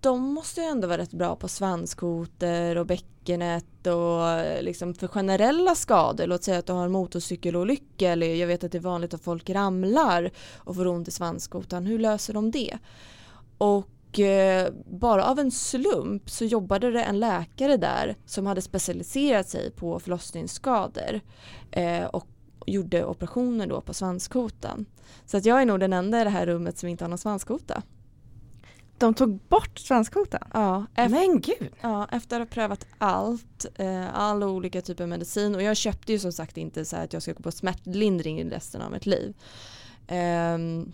de 0.00 0.20
måste 0.20 0.60
ju 0.60 0.66
ändå 0.66 0.88
vara 0.88 0.98
rätt 0.98 1.12
bra 1.12 1.36
på 1.36 1.48
svanskoter 1.48 2.76
och 2.76 2.86
bäckenet 2.86 3.86
och 3.86 4.28
eh, 4.28 4.62
liksom 4.62 4.94
för 4.94 5.08
generella 5.08 5.74
skador. 5.74 6.26
Låt 6.26 6.44
säga 6.44 6.58
att 6.58 6.66
du 6.66 6.72
har 6.72 6.84
en 6.84 6.92
motorcykelolycka 6.92 8.12
eller 8.12 8.34
jag 8.34 8.46
vet 8.46 8.64
att 8.64 8.72
det 8.72 8.78
är 8.78 8.82
vanligt 8.82 9.14
att 9.14 9.24
folk 9.24 9.50
ramlar 9.50 10.30
och 10.56 10.76
får 10.76 10.86
ont 10.86 11.08
i 11.08 11.10
svanskotan. 11.10 11.86
Hur 11.86 11.98
löser 11.98 12.34
de 12.34 12.50
det? 12.50 12.78
Och 13.58 14.20
eh, 14.20 14.72
bara 14.86 15.24
av 15.24 15.38
en 15.38 15.50
slump 15.50 16.30
så 16.30 16.44
jobbade 16.44 16.90
det 16.90 17.02
en 17.02 17.20
läkare 17.20 17.76
där 17.76 18.16
som 18.26 18.46
hade 18.46 18.62
specialiserat 18.62 19.48
sig 19.48 19.70
på 19.70 20.00
förlossningsskador 20.00 21.20
eh, 21.70 22.04
och 22.04 22.26
gjorde 22.66 23.04
operationer 23.04 23.66
då 23.66 23.80
på 23.80 23.94
svanskotan. 23.94 24.86
Så 25.26 25.36
att 25.36 25.44
jag 25.44 25.62
är 25.62 25.66
nog 25.66 25.80
den 25.80 25.92
enda 25.92 26.20
i 26.20 26.24
det 26.24 26.30
här 26.30 26.46
rummet 26.46 26.78
som 26.78 26.88
inte 26.88 27.04
har 27.04 27.08
någon 27.08 27.18
svanskota. 27.18 27.82
De 29.04 29.14
tog 29.14 29.38
bort 29.48 29.78
svanskotan? 29.78 30.48
Ja, 30.52 30.86
Men 30.94 31.40
gud! 31.40 31.70
Ja, 31.80 32.08
efter 32.10 32.40
att 32.40 32.48
ha 32.48 32.54
prövat 32.54 32.86
allt, 32.98 33.66
eh, 33.74 34.14
alla 34.14 34.46
olika 34.46 34.80
typer 34.80 35.04
av 35.04 35.08
medicin 35.08 35.54
och 35.54 35.62
jag 35.62 35.76
köpte 35.76 36.12
ju 36.12 36.18
som 36.18 36.32
sagt 36.32 36.56
inte 36.56 36.84
så 36.84 36.96
att 36.96 37.12
jag 37.12 37.22
ska 37.22 37.32
gå 37.32 37.42
på 37.42 37.52
smärtlindring 37.52 38.50
resten 38.50 38.82
av 38.82 38.92
mitt 38.92 39.06
liv. 39.06 39.34
Um, 40.08 40.92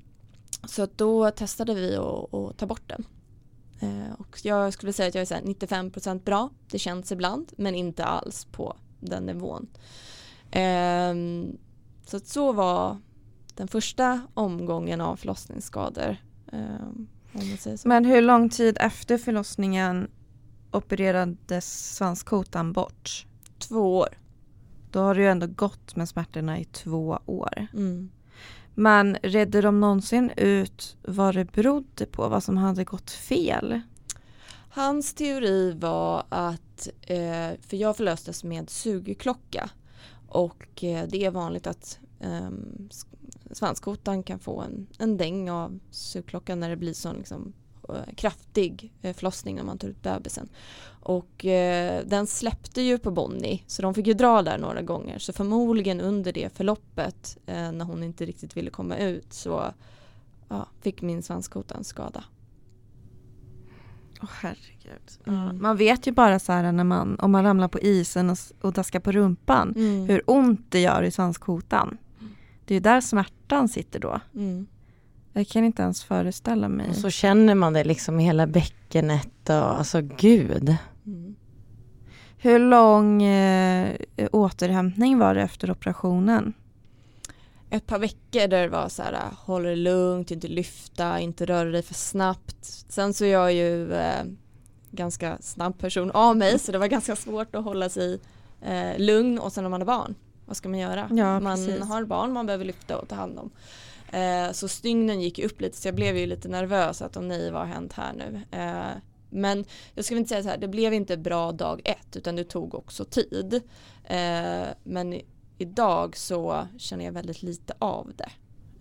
så 0.68 0.88
då 0.96 1.30
testade 1.30 1.74
vi 1.74 1.96
att 1.96 2.58
ta 2.58 2.66
bort 2.66 2.88
den. 2.88 3.04
Uh, 3.82 4.12
och 4.18 4.38
jag 4.42 4.72
skulle 4.72 4.92
säga 4.92 5.08
att 5.08 5.14
jag 5.14 5.22
är 5.22 5.26
så 5.26 5.34
95% 5.34 6.24
bra, 6.24 6.50
det 6.70 6.78
känns 6.78 7.12
ibland, 7.12 7.52
men 7.56 7.74
inte 7.74 8.04
alls 8.04 8.44
på 8.44 8.76
den 9.00 9.26
nivån. 9.26 9.68
Um, 10.54 11.58
så 12.06 12.16
att 12.16 12.26
så 12.26 12.52
var 12.52 12.98
den 13.54 13.68
första 13.68 14.20
omgången 14.34 15.00
av 15.00 15.16
förlossningsskador. 15.16 16.16
Men 17.84 18.04
hur 18.04 18.22
lång 18.22 18.50
tid 18.50 18.76
efter 18.80 19.18
förlossningen 19.18 20.10
opererades 20.70 21.94
svanskotan 21.96 22.72
bort? 22.72 23.26
Två 23.58 23.99
år. 23.99 24.08
Då 24.90 25.00
har 25.00 25.14
du 25.14 25.20
ju 25.22 25.28
ändå 25.28 25.46
gått 25.46 25.96
med 25.96 26.08
smärtorna 26.08 26.58
i 26.58 26.64
två 26.64 27.18
år. 27.26 27.66
Mm. 27.72 28.10
Men 28.75 29.16
redde 29.22 29.60
de 29.60 29.80
någonsin 29.80 30.30
ut 30.37 30.96
vad 31.02 31.34
det 31.34 31.52
berodde 31.52 32.06
på, 32.06 32.28
vad 32.28 32.42
som 32.42 32.56
hade 32.56 32.84
gått 32.84 33.10
fel? 33.10 33.80
Hans 34.72 35.14
teori 35.14 35.72
var 35.72 36.25
att, 36.28 36.88
eh, 37.02 37.50
för 37.60 37.76
jag 37.76 37.96
förlöstes 37.96 38.44
med 38.44 38.70
sugklocka 38.70 39.70
och 40.28 40.84
eh, 40.84 41.08
det 41.08 41.25
är 41.25 41.30
vanligt 41.30 41.66
att 41.66 41.99
eh, 42.20 42.50
svanskotan 43.52 44.23
kan 44.23 44.38
få 44.38 44.61
en, 44.61 44.87
en 44.99 45.16
däng 45.16 45.50
av 45.50 45.78
sugklockan 45.90 46.61
när 46.61 46.71
det 46.71 46.76
blir 46.76 46.92
sån 46.92 47.16
liksom, 47.16 47.52
eh, 47.88 48.14
kraftig 48.14 48.92
eh, 49.02 49.16
förlossning 49.16 49.57
när 49.57 49.64
man 49.64 49.78
tar 49.78 49.88
ut 49.88 50.02
bebisen. 50.02 50.49
Och 51.02 51.45
eh, 51.45 52.04
den 52.07 52.26
släppte 52.26 52.83
ju 52.83 52.99
på 52.99 53.11
Bonnie 53.11 53.64
så 53.66 53.83
de 53.83 53.95
fick 53.95 54.07
ju 54.07 54.14
dra 54.14 54.42
där 54.42 54.59
några 54.59 54.83
gånger 54.83 55.19
så 55.19 55.33
förmodligen 55.33 56.00
under 56.00 56.33
det 56.33 56.57
förloppet 56.57 57.38
eh, 57.47 57.73
när 57.73 57.85
hon 57.85 58.02
inte 58.02 58.26
riktigt 58.26 58.57
ville 58.57 58.71
komma 58.71 58.97
ut 58.97 59.33
så 59.33 59.73
ja, 60.49 60.66
fick 60.80 61.02
min 61.02 61.23
svanskota 61.23 61.75
en 61.75 61.85
skada. 61.85 62.25
Åh 64.23 64.25
oh, 64.25 64.33
herregud. 64.40 65.26
Mm. 65.26 65.62
Man 65.62 65.76
vet 65.76 66.07
ju 66.07 66.12
bara 66.12 66.38
så 66.38 66.52
här 66.52 66.73
när 66.73 66.85
man, 66.85 67.19
om 67.19 67.30
man 67.30 67.45
ramlar 67.45 67.69
på 67.69 67.80
isen 67.80 68.30
och, 68.30 68.38
och 68.61 68.73
daskar 68.73 69.00
på 69.00 69.12
rumpan 69.12 69.75
mm. 69.76 70.09
hur 70.09 70.23
ont 70.26 70.66
det 70.69 70.80
gör 70.80 71.02
i 71.02 71.11
svanskotan. 71.11 71.99
Det 72.70 72.76
är 72.76 72.80
där 72.80 73.00
smärtan 73.00 73.68
sitter 73.68 73.98
då. 73.98 74.20
Mm. 74.34 74.66
Jag 75.32 75.48
kan 75.48 75.64
inte 75.64 75.82
ens 75.82 76.04
föreställa 76.04 76.68
mig. 76.68 76.88
Och 76.88 76.96
så 76.96 77.10
känner 77.10 77.54
man 77.54 77.72
det 77.72 77.84
liksom 77.84 78.20
i 78.20 78.24
hela 78.24 78.46
bäckenet 78.46 79.48
och 79.48 79.54
alltså 79.54 80.00
gud. 80.00 80.76
Mm. 81.06 81.36
Hur 82.38 82.58
lång 82.58 83.22
eh, 83.22 83.96
återhämtning 84.32 85.18
var 85.18 85.34
det 85.34 85.42
efter 85.42 85.70
operationen? 85.70 86.52
Ett 87.70 87.86
par 87.86 87.98
veckor 87.98 88.48
där 88.48 88.62
det 88.62 88.68
var 88.68 88.88
så 88.88 89.02
här, 89.02 89.18
håll 89.36 89.62
det 89.62 89.76
lugnt, 89.76 90.30
inte 90.30 90.48
lyfta, 90.48 91.20
inte 91.20 91.46
röra 91.46 91.70
dig 91.70 91.82
för 91.82 91.94
snabbt. 91.94 92.64
Sen 92.88 93.14
så 93.14 93.24
är 93.24 93.32
jag 93.32 93.52
ju 93.52 93.92
eh, 93.92 94.24
ganska 94.90 95.38
snabb 95.40 95.78
person 95.78 96.10
av 96.10 96.36
mig 96.36 96.58
så 96.58 96.72
det 96.72 96.78
var 96.78 96.86
ganska 96.86 97.16
svårt 97.16 97.54
att 97.54 97.64
hålla 97.64 97.88
sig 97.88 98.20
eh, 98.62 98.98
lugn 98.98 99.38
och 99.38 99.52
sen 99.52 99.64
när 99.64 99.70
man 99.70 99.80
har 99.80 99.86
barn 99.86 100.14
vad 100.50 100.57
ska 100.57 100.69
man 100.69 100.78
göra? 100.78 101.09
Ja, 101.12 101.40
man 101.40 101.57
precis. 101.57 101.80
har 101.83 102.04
barn 102.04 102.33
man 102.33 102.47
behöver 102.47 102.64
lyfta 102.64 102.99
och 102.99 103.09
ta 103.09 103.14
hand 103.14 103.38
om. 103.38 103.50
Eh, 104.19 104.52
så 104.52 104.69
stygnen 104.69 105.21
gick 105.21 105.38
upp 105.38 105.61
lite 105.61 105.76
så 105.76 105.88
jag 105.88 105.95
blev 105.95 106.16
ju 106.16 106.26
lite 106.26 106.49
nervös 106.49 107.02
att 107.02 107.16
om 107.16 107.28
nej 107.28 107.50
vad 107.50 107.61
har 107.61 107.69
hänt 107.69 107.92
här 107.92 108.12
nu? 108.12 108.59
Eh, 108.59 109.02
men 109.30 109.64
jag 109.95 110.04
skulle 110.04 110.21
inte 110.21 110.28
säga 110.28 110.42
så 110.42 110.49
här, 110.49 110.59
det 110.59 110.69
blev 110.69 110.95
inte 110.95 111.16
bra 111.16 111.52
dag 111.52 111.80
ett 111.85 112.16
utan 112.16 112.37
det 112.37 112.45
tog 112.45 112.75
också 112.75 113.04
tid. 113.04 113.62
Eh, 114.04 114.69
men 114.85 115.21
idag 115.59 116.16
så 116.16 116.66
känner 116.78 117.04
jag 117.04 117.12
väldigt 117.12 117.42
lite 117.42 117.75
av 117.78 118.12
det. 118.16 118.30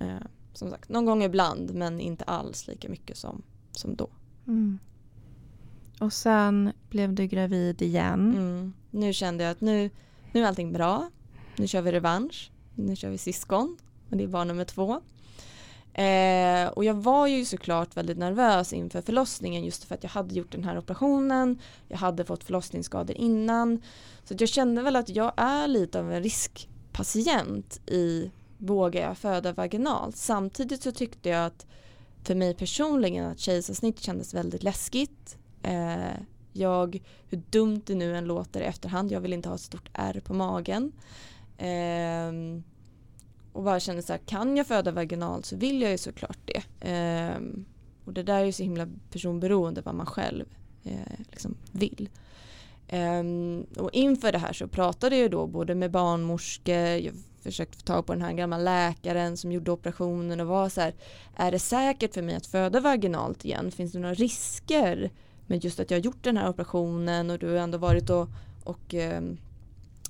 Eh, 0.06 0.28
som 0.54 0.70
sagt, 0.70 0.90
någon 0.90 1.06
gång 1.06 1.24
ibland 1.24 1.74
men 1.74 2.00
inte 2.00 2.24
alls 2.24 2.68
lika 2.68 2.90
mycket 2.90 3.18
som, 3.18 3.42
som 3.72 3.96
då. 3.96 4.10
Mm. 4.48 4.80
Och 6.00 6.14
sen 6.14 6.72
blev 6.90 7.14
du 7.14 7.28
gravid 7.28 7.82
igen. 7.82 8.32
Mm. 8.38 8.74
Nu 8.92 9.14
kände 9.14 9.44
jag 9.44 9.52
att 9.52 9.62
nu, 9.62 9.90
nu 10.32 10.44
är 10.44 10.48
allting 10.48 10.74
bra 10.74 11.10
nu 11.60 11.68
kör 11.68 11.82
vi 11.82 11.92
revansch, 11.92 12.52
nu 12.76 12.96
kör 12.96 13.10
vi 13.10 13.18
syskon 13.18 13.78
och 14.10 14.18
det 14.18 14.24
är 14.24 14.28
barn 14.28 14.48
nummer 14.48 14.66
två. 14.66 15.02
Eh, 15.94 16.68
och 16.68 16.86
jag 16.86 16.94
var 16.94 17.28
ju 17.28 17.46
såklart 17.46 17.98
väldigt 17.98 18.18
nervös 18.18 18.74
inför 18.74 19.02
förlossningen 19.02 19.66
just 19.66 19.84
för 19.84 19.96
att 19.96 20.04
jag 20.04 20.10
hade 20.10 20.36
gjort 20.36 20.52
den 20.52 20.64
här 20.64 20.78
operationen, 20.78 21.60
jag 21.88 21.98
hade 21.98 22.26
fått 22.26 22.44
förlossningsskador 22.44 23.16
innan. 23.16 23.82
Så 24.24 24.36
jag 24.38 24.50
kände 24.50 24.82
väl 24.82 24.96
att 24.96 25.10
jag 25.10 25.34
är 25.38 25.68
lite 25.68 26.00
av 26.00 26.14
en 26.14 26.24
riskpatient 26.24 27.90
i 27.90 28.32
vågar 28.58 29.02
jag 29.02 29.18
föda 29.18 29.54
vaginalt. 29.54 30.18
Samtidigt 30.18 30.84
så 30.84 30.92
tyckte 30.92 31.30
jag 31.30 31.46
att 31.46 31.66
för 32.24 32.36
mig 32.36 32.54
personligen 32.54 33.26
att 33.26 33.40
kejsarsnitt 33.40 34.00
kändes 34.00 34.34
väldigt 34.34 34.64
läskigt. 34.64 35.38
Eh, 35.64 36.20
jag, 36.54 37.02
hur 37.30 37.42
dumt 37.50 37.82
det 37.86 37.96
nu 37.96 38.18
än 38.18 38.26
låter 38.26 38.62
i 38.62 38.64
efterhand, 38.64 39.12
jag 39.12 39.22
vill 39.22 39.34
inte 39.34 39.50
ha 39.50 39.56
ett 39.56 39.62
stort 39.62 39.90
ärr 39.94 40.20
på 40.20 40.34
magen. 40.34 40.92
Um, 41.62 42.64
och 43.54 43.64
bara 43.64 43.80
kände 43.80 44.02
så 44.02 44.14
här, 44.14 44.20
kan 44.26 44.58
jag 44.58 44.68
föda 44.68 44.92
vaginalt 44.92 45.46
så 45.46 45.56
vill 45.56 45.82
jag 45.82 45.92
ju 45.92 45.98
såklart 45.98 46.40
det. 46.46 46.90
Um, 47.38 47.66
och 48.06 48.14
det 48.14 48.24
där 48.24 48.40
är 48.40 48.46
ju 48.46 48.52
så 48.52 48.64
himla 48.64 48.88
personberoende 49.12 49.82
vad 49.82 49.96
man 49.96 50.06
själv 50.06 50.46
eh, 50.84 51.20
liksom 51.30 51.58
vill. 51.72 52.10
Um, 52.92 53.64
och 53.78 53.90
inför 53.94 54.32
det 54.32 54.38
här 54.38 54.54
så 54.54 54.68
pratade 54.68 55.18
jag 55.18 55.32
då 55.32 55.48
både 55.48 55.76
med 55.76 55.92
barnmorskor, 55.92 56.76
jag 56.76 57.14
försökte 57.42 57.78
få 57.78 57.84
tag 57.84 58.06
på 58.06 58.14
den 58.14 58.22
här 58.22 58.34
gamla 58.34 58.58
läkaren 58.58 59.38
som 59.38 59.52
gjorde 59.52 59.72
operationen 59.72 60.40
och 60.40 60.48
var 60.48 60.70
så 60.70 60.82
här, 60.82 60.94
är 61.36 61.52
det 61.52 61.60
säkert 61.60 62.14
för 62.14 62.22
mig 62.22 62.36
att 62.36 62.48
föda 62.48 62.80
vaginalt 62.80 63.46
igen? 63.46 63.72
Finns 63.72 63.92
det 63.92 64.00
några 64.00 64.14
risker 64.14 65.12
med 65.48 65.64
just 65.64 65.80
att 65.80 65.92
jag 65.92 65.98
har 65.98 66.04
gjort 66.04 66.24
den 66.24 66.38
här 66.38 66.50
operationen 66.50 67.30
och 67.30 67.40
du 67.40 67.48
har 67.48 67.56
ändå 67.56 67.78
varit 67.78 68.10
och, 68.10 68.28
och 68.64 68.94
um, 68.94 69.38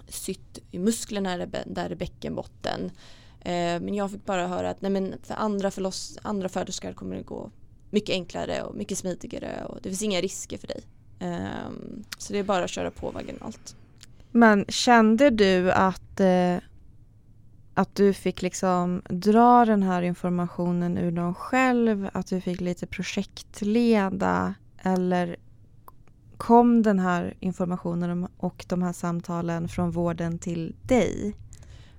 sytt 0.10 0.60
i 0.72 0.80
musklerna 0.80 1.38
där 1.66 1.92
i 1.92 1.96
bäckenbotten. 1.96 2.92
Eh, 3.42 3.80
men 3.82 3.96
jag 3.96 4.12
fick 4.12 4.25
bara 4.25 4.48
höra 4.48 4.70
att 4.70 4.82
nej 4.82 4.92
men 4.92 5.16
för 5.24 5.34
andra, 5.34 5.72
förloss, 5.72 6.18
andra 6.22 6.50
föderskor 6.50 6.94
kommer 6.94 7.16
det 7.16 7.22
gå 7.22 7.51
mycket 7.89 8.13
enklare 8.13 8.62
och 8.63 8.75
mycket 8.75 8.98
smidigare 8.98 9.66
och 9.66 9.78
det 9.82 9.89
finns 9.89 10.04
inga 10.04 10.22
risker 10.22 10.58
för 10.58 10.68
dig. 10.68 10.82
Ehm, 11.20 12.04
så 12.18 12.34
det 12.34 12.39
är 12.39 12.44
bara 12.44 12.63
att 12.63 12.70
köra 12.70 12.92
på 12.92 13.12
vaginalt. 13.12 13.75
Men 14.32 14.66
kände 14.68 15.30
du 15.30 15.72
att, 15.72 16.20
eh, 16.20 16.58
att 17.74 17.96
du 17.96 18.13
fick 18.13 18.42
liksom 18.42 19.01
dra 19.10 19.66
den 19.66 19.84
här 19.84 20.01
informationen 20.01 20.98
ur 20.98 21.12
dem 21.12 21.36
själv? 21.36 22.10
Att 22.13 22.28
du 22.28 22.42
fick 22.42 22.62
lite 22.62 22.88
projektleda? 22.88 24.54
Eller 24.78 25.36
kom 26.39 26.84
den 26.84 27.00
här 27.00 27.34
informationen 27.39 28.27
och 28.38 28.65
de 28.67 28.81
här 28.81 28.93
samtalen 28.93 29.67
från 29.67 29.91
vården 29.91 30.39
till 30.39 30.75
dig? 30.81 31.36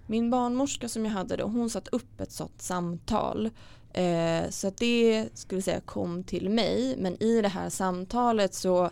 Min 0.07 0.31
barnmorska 0.31 0.89
som 0.89 1.05
jag 1.05 1.13
hade 1.13 1.37
då, 1.37 1.45
hon 1.45 1.71
satt 1.71 1.89
upp 1.89 2.21
ett 2.21 2.33
sådant 2.33 2.63
samtal. 2.63 3.51
Eh, 3.93 4.51
så 4.51 4.69
att 4.69 4.77
det 4.77 5.29
skulle 5.35 5.63
säga 5.63 5.81
kom 5.81 6.25
till 6.25 6.51
mig. 6.51 6.97
Men 6.99 7.23
i 7.23 7.43
det 7.43 7.49
här 7.49 7.71
samtalet 7.71 8.55
så 8.55 8.91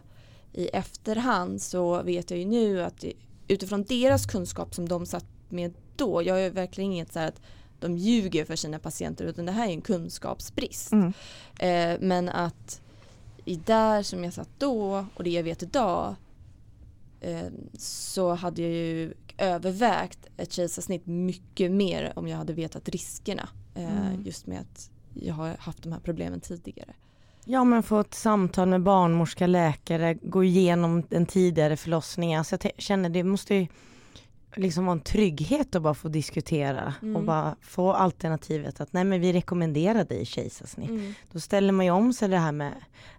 i 0.53 0.67
efterhand 0.69 1.63
så 1.63 2.03
vet 2.03 2.31
jag 2.31 2.39
ju 2.39 2.45
nu 2.45 2.83
att 2.83 3.05
utifrån 3.49 3.85
deras 3.85 4.27
kunskap 4.27 4.75
som 4.75 4.89
de 4.89 5.07
satt 5.07 5.27
med 5.49 5.75
då, 5.97 6.23
jag 6.23 6.41
är 6.41 6.51
verkligen 6.51 6.93
inget 6.93 7.13
så 7.13 7.19
här 7.19 7.29
att 7.29 7.41
de 7.81 7.97
ljuger 7.97 8.45
för 8.45 8.57
sina 8.57 8.79
patienter 8.79 9.25
utan 9.25 9.47
det 9.47 9.53
här 9.53 9.69
är 9.69 9.73
en 9.73 9.81
kunskapsbrist. 9.81 10.93
Mm. 10.93 11.13
Eh, 11.59 12.01
men 12.01 12.29
att 12.29 12.81
i 13.49 13.57
där 13.57 14.03
som 14.03 14.25
jag 14.25 14.33
satt 14.33 14.49
då 14.59 15.07
och 15.15 15.25
det 15.25 15.31
jag 15.31 15.43
vet 15.43 15.63
idag 15.63 16.15
eh, 17.21 17.47
så 17.79 18.35
hade 18.35 18.63
jag 18.63 18.71
ju 18.71 19.15
övervägt 19.39 20.19
ett 20.37 20.53
kejsarsnitt 20.53 21.07
mycket 21.07 21.71
mer 21.71 22.13
om 22.17 22.29
jag 22.29 22.37
hade 22.37 22.53
vetat 22.53 22.89
riskerna. 22.89 23.49
Eh, 23.75 24.09
Mm. 24.09 24.23
Just 24.23 24.47
med 24.47 24.61
att 24.61 24.91
jag 25.15 25.35
har 25.35 25.57
haft 25.59 25.83
de 25.83 25.93
här 25.93 26.01
problemen 26.01 26.41
tidigare. 26.41 26.95
Ja 27.45 27.65
men 27.65 27.83
få 27.83 28.01
ett 28.01 28.15
samtal 28.15 28.69
med 28.69 28.83
barnmorska, 28.83 29.47
läkare, 29.47 30.15
gå 30.15 30.45
igenom 30.45 31.03
den 31.09 31.27
tidigare 31.27 31.77
förlossningen. 31.77 32.45
Så 32.45 32.57
jag 32.63 32.73
känner 32.79 33.09
det 33.09 33.25
måste 33.25 33.55
ju 33.55 33.67
liksom 34.57 34.87
vara 34.87 34.93
en 34.97 35.01
trygghet 35.01 35.75
att 35.75 35.83
bara 35.83 35.95
få 35.95 36.09
diskutera 36.09 36.95
och 36.99 37.03
Mm. 37.09 37.27
bara 37.27 37.57
få 37.61 37.93
alternativet 37.93 38.81
att 38.81 38.93
nej 38.93 39.05
men 39.05 39.21
vi 39.21 39.33
rekommenderar 39.33 40.05
dig 40.05 40.25
kejsarsnitt. 40.27 40.89
Mm. 40.91 41.15
Då 41.33 41.41
ställer 41.41 41.73
man 41.73 41.87
ju 41.87 41.93
om 41.93 42.13
sig 42.13 42.29
det 42.29 42.39
här 42.39 42.53
med 42.53 42.73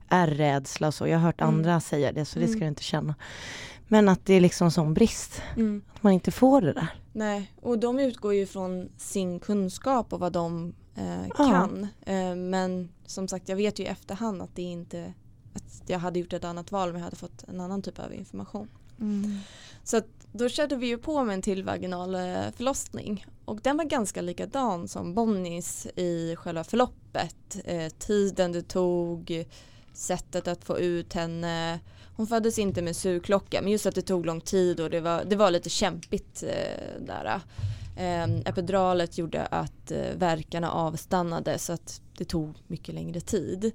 ärrädsla 0.09 0.87
och 0.87 0.93
så. 0.93 1.07
Jag 1.07 1.17
har 1.17 1.25
hört 1.25 1.41
Mm. 1.41 1.55
andra 1.55 1.79
säga 1.79 2.11
det 2.11 2.25
så 2.25 2.39
det 2.39 2.47
ska 2.47 2.55
Mm. 2.57 2.59
du 2.65 2.67
inte 2.67 2.83
känna. 2.83 3.15
Men 3.87 4.09
att 4.09 4.25
det 4.25 4.33
är 4.33 4.41
liksom 4.41 4.71
sån 4.71 4.93
brist, 4.93 5.41
Mm. 5.55 5.81
att 5.95 6.03
man 6.03 6.13
inte 6.13 6.31
får 6.31 6.61
det 6.61 6.73
där. 6.73 6.87
Nej, 7.13 7.51
och 7.61 7.79
de 7.79 7.99
utgår 7.99 8.33
ju 8.33 8.45
från 8.45 8.89
sin 8.97 9.39
kunskap 9.39 10.13
och 10.13 10.19
vad 10.19 10.33
de 10.33 10.73
eh, 10.95 11.27
Ja. 11.27 11.33
kan. 11.35 11.87
Eh, 12.05 12.35
men 12.35 12.89
som 13.05 13.27
sagt, 13.27 13.49
jag 13.49 13.55
vet 13.55 13.79
ju 13.79 13.83
i 13.83 13.87
efterhand 13.87 14.41
att 14.41 14.55
det 14.55 14.61
inte 14.61 15.13
att 15.53 15.83
jag 15.89 15.99
hade 15.99 16.19
gjort 16.19 16.33
ett 16.33 16.43
annat 16.43 16.71
val 16.71 16.89
om 16.89 16.95
jag 16.95 17.03
hade 17.03 17.15
fått 17.15 17.43
en 17.47 17.61
annan 17.61 17.81
typ 17.81 17.99
av 17.99 18.13
information. 18.13 18.67
Mm. 18.99 19.37
Så 19.83 19.97
att 19.97 20.18
då 20.31 20.49
körde 20.49 20.75
vi 20.75 20.87
ju 20.87 20.97
på 20.97 21.23
med 21.23 21.33
en 21.33 21.41
till 21.41 21.63
vaginal 21.63 22.15
eh, 22.15 22.51
förlossning 22.55 23.25
och 23.45 23.59
den 23.61 23.77
var 23.77 23.83
ganska 23.83 24.21
likadan 24.21 24.87
som 24.87 25.13
Bonnies 25.13 25.87
i 25.95 26.35
själva 26.35 26.63
förloppet. 26.63 27.57
Eh, 27.65 27.89
tiden 27.89 28.51
det 28.51 28.61
tog, 28.61 29.45
sättet 29.93 30.47
att 30.47 30.65
få 30.65 30.79
ut 30.79 31.13
henne. 31.13 31.79
Hon 32.15 32.27
föddes 32.27 32.59
inte 32.59 32.81
med 32.81 32.95
sugklocka 32.95 33.61
men 33.61 33.71
just 33.71 33.85
att 33.85 33.95
det 33.95 34.01
tog 34.01 34.25
lång 34.25 34.41
tid 34.41 34.79
och 34.79 34.89
det 34.89 34.99
var, 34.99 35.23
det 35.25 35.35
var 35.35 35.51
lite 35.51 35.69
kämpigt 35.69 36.43
eh, 36.43 37.05
där. 37.05 37.41
Eh, 37.97 38.23
epiduralet 38.45 39.17
gjorde 39.17 39.45
att 39.45 39.91
eh, 39.91 40.15
verkarna 40.15 40.71
avstannade 40.71 41.59
så 41.59 41.73
att 41.73 42.01
det 42.17 42.25
tog 42.25 42.55
mycket 42.67 42.95
längre 42.95 43.21
tid. 43.21 43.71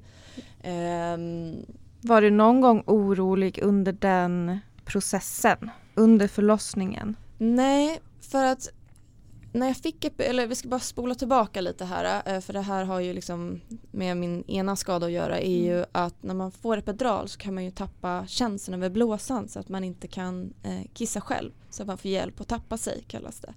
Ehm. 0.62 1.56
Var 2.00 2.22
du 2.22 2.30
någon 2.30 2.60
gång 2.60 2.82
orolig 2.86 3.60
under 3.62 3.92
den 3.92 4.58
processen? 4.84 5.70
Under 5.94 6.28
förlossningen? 6.28 7.16
Nej, 7.38 8.00
för 8.20 8.44
att 8.44 8.68
när 9.54 9.66
jag 9.66 9.76
fick, 9.76 10.20
eller 10.20 10.46
vi 10.46 10.54
ska 10.54 10.68
bara 10.68 10.80
spola 10.80 11.14
tillbaka 11.14 11.60
lite 11.60 11.84
här, 11.84 12.22
eh, 12.34 12.40
för 12.40 12.52
det 12.52 12.60
här 12.60 12.84
har 12.84 13.00
ju 13.00 13.12
liksom 13.12 13.60
med 13.90 14.16
min 14.16 14.44
ena 14.50 14.76
skada 14.76 15.06
att 15.06 15.12
göra, 15.12 15.40
är 15.40 15.62
ju 15.62 15.84
att 15.92 16.22
när 16.22 16.34
man 16.34 16.52
får 16.52 16.76
epidural 16.76 17.28
så 17.28 17.38
kan 17.38 17.54
man 17.54 17.64
ju 17.64 17.70
tappa 17.70 18.26
känslan 18.26 18.74
över 18.82 18.90
blåsan 18.90 19.48
så 19.48 19.60
att 19.60 19.68
man 19.68 19.84
inte 19.84 20.08
kan 20.08 20.54
eh, 20.62 20.80
kissa 20.92 21.20
själv. 21.20 21.50
Så 21.70 21.82
att 21.82 21.86
man 21.86 21.98
får 21.98 22.10
hjälp 22.10 22.40
att 22.40 22.48
tappa 22.48 22.78
sig 22.78 23.04
kallas 23.08 23.40
det. 23.40 23.54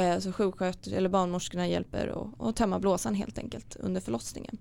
Eh, 0.00 0.18
så 0.18 0.32
sjuksköterskor 0.32 0.98
eller 0.98 1.08
barnmorskorna 1.08 1.68
hjälper 1.68 2.08
att, 2.08 2.48
att 2.48 2.56
tömma 2.56 2.78
blåsan 2.78 3.14
helt 3.14 3.38
enkelt 3.38 3.76
under 3.76 4.00
förlossningen. 4.00 4.58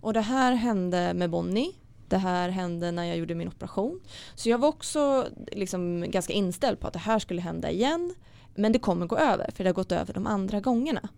Och 0.00 0.12
det 0.12 0.20
här 0.20 0.52
hände 0.52 1.14
med 1.14 1.30
Bonnie. 1.30 1.74
Det 2.12 2.18
här 2.18 2.48
hände 2.48 2.92
när 2.92 3.04
jag 3.04 3.16
gjorde 3.16 3.34
min 3.34 3.48
operation. 3.48 4.00
Så 4.34 4.48
jag 4.48 4.58
var 4.58 4.68
också 4.68 5.28
liksom 5.52 6.04
ganska 6.10 6.32
inställd 6.32 6.80
på 6.80 6.86
att 6.86 6.92
det 6.92 6.98
här 6.98 7.18
skulle 7.18 7.40
hända 7.40 7.70
igen. 7.70 8.14
Men 8.54 8.72
det 8.72 8.78
kommer 8.78 9.06
gå 9.06 9.16
över 9.16 9.50
för 9.54 9.64
det 9.64 9.70
har 9.70 9.74
gått 9.74 9.92
över 9.92 10.14
de 10.14 10.26
andra 10.26 10.60
gångerna. 10.60 11.08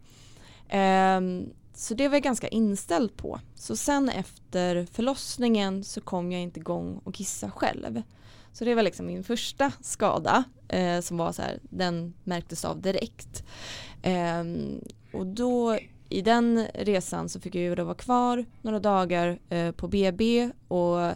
Um, 1.19 1.51
så 1.75 1.95
det 1.95 2.09
var 2.09 2.15
jag 2.15 2.23
ganska 2.23 2.49
inställd 2.49 3.17
på. 3.17 3.41
Så 3.55 3.77
sen 3.77 4.09
efter 4.09 4.87
förlossningen 4.93 5.85
så 5.85 6.01
kom 6.01 6.33
jag 6.33 6.43
inte 6.43 6.61
igång 6.61 7.01
och 7.05 7.15
kissa 7.15 7.51
själv. 7.51 8.03
Så 8.53 8.65
det 8.65 8.75
var 8.75 8.83
liksom 8.83 9.07
min 9.07 9.25
första 9.25 9.73
skada 9.81 10.45
eh, 10.69 11.01
som 11.01 11.17
var 11.17 11.33
så 11.33 11.43
här, 11.43 11.59
den 11.63 12.15
märktes 12.25 12.65
av 12.65 12.81
direkt. 12.81 13.45
Eh, 14.03 14.45
och 15.13 15.27
då 15.27 15.79
i 16.15 16.23
den 16.23 16.67
resan 16.75 17.29
så 17.29 17.41
fick 17.41 17.55
jag 17.55 17.63
ju 17.63 17.75
då 17.75 17.85
vara 17.85 17.95
kvar 17.95 18.45
några 18.63 18.79
dagar 18.79 19.39
eh, 19.49 19.71
på 19.71 19.89
BB 19.89 20.51
och 20.69 21.13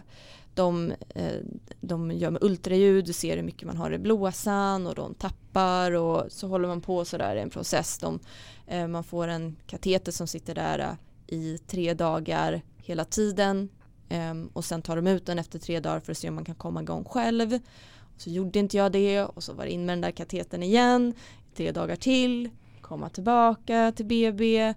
de, 0.53 0.93
eh, 1.09 1.33
de 1.81 2.11
gör 2.11 2.31
med 2.31 2.43
ultraljud, 2.43 3.09
och 3.09 3.15
ser 3.15 3.35
hur 3.35 3.43
mycket 3.43 3.67
man 3.67 3.77
har 3.77 3.91
i 3.91 3.97
blåsan 3.97 4.87
och 4.87 4.95
de 4.95 5.13
tappar 5.13 5.91
och 5.91 6.31
så 6.31 6.47
håller 6.47 6.67
man 6.67 6.81
på 6.81 7.05
sådär 7.05 7.35
i 7.35 7.39
en 7.39 7.49
process. 7.49 7.97
De, 7.97 8.19
eh, 8.67 8.87
man 8.87 9.03
får 9.03 9.27
en 9.27 9.55
kateter 9.67 10.11
som 10.11 10.27
sitter 10.27 10.55
där 10.55 10.79
eh, 10.79 11.37
i 11.37 11.57
tre 11.67 11.93
dagar 11.93 12.61
hela 12.77 13.05
tiden 13.05 13.69
eh, 14.09 14.33
och 14.53 14.65
sen 14.65 14.81
tar 14.81 14.95
de 14.95 15.07
ut 15.07 15.25
den 15.25 15.39
efter 15.39 15.59
tre 15.59 15.79
dagar 15.79 15.99
för 15.99 16.11
att 16.11 16.17
se 16.17 16.29
om 16.29 16.35
man 16.35 16.45
kan 16.45 16.55
komma 16.55 16.81
igång 16.81 17.03
själv. 17.03 17.53
Och 18.15 18.21
så 18.21 18.29
gjorde 18.29 18.59
inte 18.59 18.77
jag 18.77 18.91
det 18.91 19.21
och 19.21 19.43
så 19.43 19.53
var 19.53 19.65
det 19.65 19.71
in 19.71 19.85
med 19.85 19.93
den 19.93 20.01
där 20.01 20.11
katetern 20.11 20.63
igen 20.63 21.13
tre 21.55 21.71
dagar 21.71 21.95
till, 21.95 22.49
komma 22.89 23.09
tillbaka 23.09 23.91
till 23.95 24.05
BB 24.05 24.73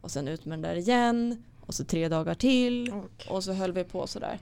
och 0.00 0.10
sen 0.10 0.28
ut 0.28 0.44
med 0.44 0.58
den 0.58 0.62
där 0.62 0.76
igen 0.76 1.44
och 1.60 1.74
så 1.74 1.84
tre 1.84 2.08
dagar 2.08 2.34
till 2.34 2.92
och 3.28 3.44
så 3.44 3.52
höll 3.52 3.72
vi 3.72 3.84
på 3.84 4.06
sådär. 4.06 4.38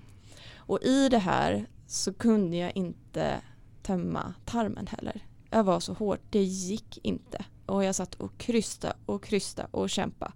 Och 0.56 0.82
i 0.82 1.08
det 1.08 1.18
här 1.18 1.66
så 1.86 2.12
kunde 2.12 2.56
jag 2.56 2.76
inte 2.76 3.40
tömma 3.82 4.34
tarmen 4.44 4.86
heller. 4.86 5.26
Jag 5.50 5.64
var 5.64 5.80
så 5.80 5.92
hårt, 5.92 6.20
det 6.30 6.42
gick 6.42 6.98
inte. 7.02 7.44
Och 7.66 7.84
jag 7.84 7.94
satt 7.94 8.14
och 8.14 8.38
krysta 8.38 8.92
och 9.06 9.24
krysta 9.24 9.66
och 9.70 9.90
kämpa. 9.90 10.32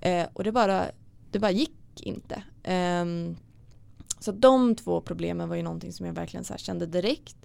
Eh, 0.00 0.26
och 0.32 0.44
det 0.44 0.52
bara, 0.52 0.84
det 1.30 1.38
bara 1.38 1.50
gick 1.50 2.00
inte. 2.02 2.42
Ehm, 2.62 3.36
så 4.18 4.32
de 4.32 4.74
två 4.74 5.00
problemen 5.00 5.48
var 5.48 5.56
ju 5.56 5.62
någonting 5.62 5.92
som 5.92 6.06
jag 6.06 6.12
verkligen 6.12 6.44
så 6.44 6.56
kände 6.56 6.86
direkt. 6.86 7.36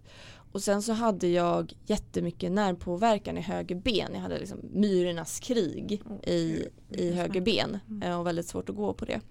Och 0.52 0.64
sen 0.64 0.82
så 0.82 0.94
hade 0.94 1.28
jag 1.28 1.74
jättemycket 1.86 2.52
nervpåverkan 2.52 3.38
i 3.38 3.42
höger 3.42 3.76
ben. 3.76 4.10
Jag 4.14 4.22
hade 4.22 4.40
liksom 4.40 4.60
myrornas 4.74 5.40
krig 5.40 6.02
i, 6.24 6.66
i 6.90 7.12
höger 7.12 7.42
ben 7.42 7.80
eh, 8.04 8.20
och 8.20 8.28
väldigt 8.28 8.48
svårt 8.48 8.70
att 8.70 8.76
gå 8.76 8.94
på 8.94 9.06
det. 9.06 9.22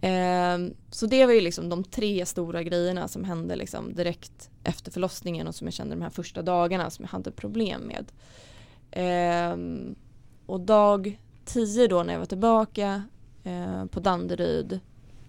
Ehm, 0.00 0.74
så 0.90 1.06
det 1.06 1.26
var 1.26 1.32
ju 1.32 1.40
liksom 1.40 1.68
de 1.68 1.84
tre 1.84 2.26
stora 2.26 2.62
grejerna 2.62 3.08
som 3.08 3.24
hände 3.24 3.56
liksom 3.56 3.94
direkt 3.94 4.50
efter 4.64 4.92
förlossningen 4.92 5.46
och 5.46 5.54
som 5.54 5.66
jag 5.66 5.74
kände 5.74 5.94
de 5.94 6.02
här 6.02 6.10
första 6.10 6.42
dagarna 6.42 6.90
som 6.90 7.02
jag 7.02 7.10
hade 7.10 7.30
problem 7.30 7.80
med. 7.82 8.12
Ehm, 8.90 9.94
och 10.46 10.60
dag 10.60 11.20
10 11.44 11.88
då 11.88 12.02
när 12.02 12.12
jag 12.12 12.20
var 12.20 12.26
tillbaka 12.26 13.02
eh, 13.44 13.86
på 13.86 14.00
Danderyd 14.00 14.80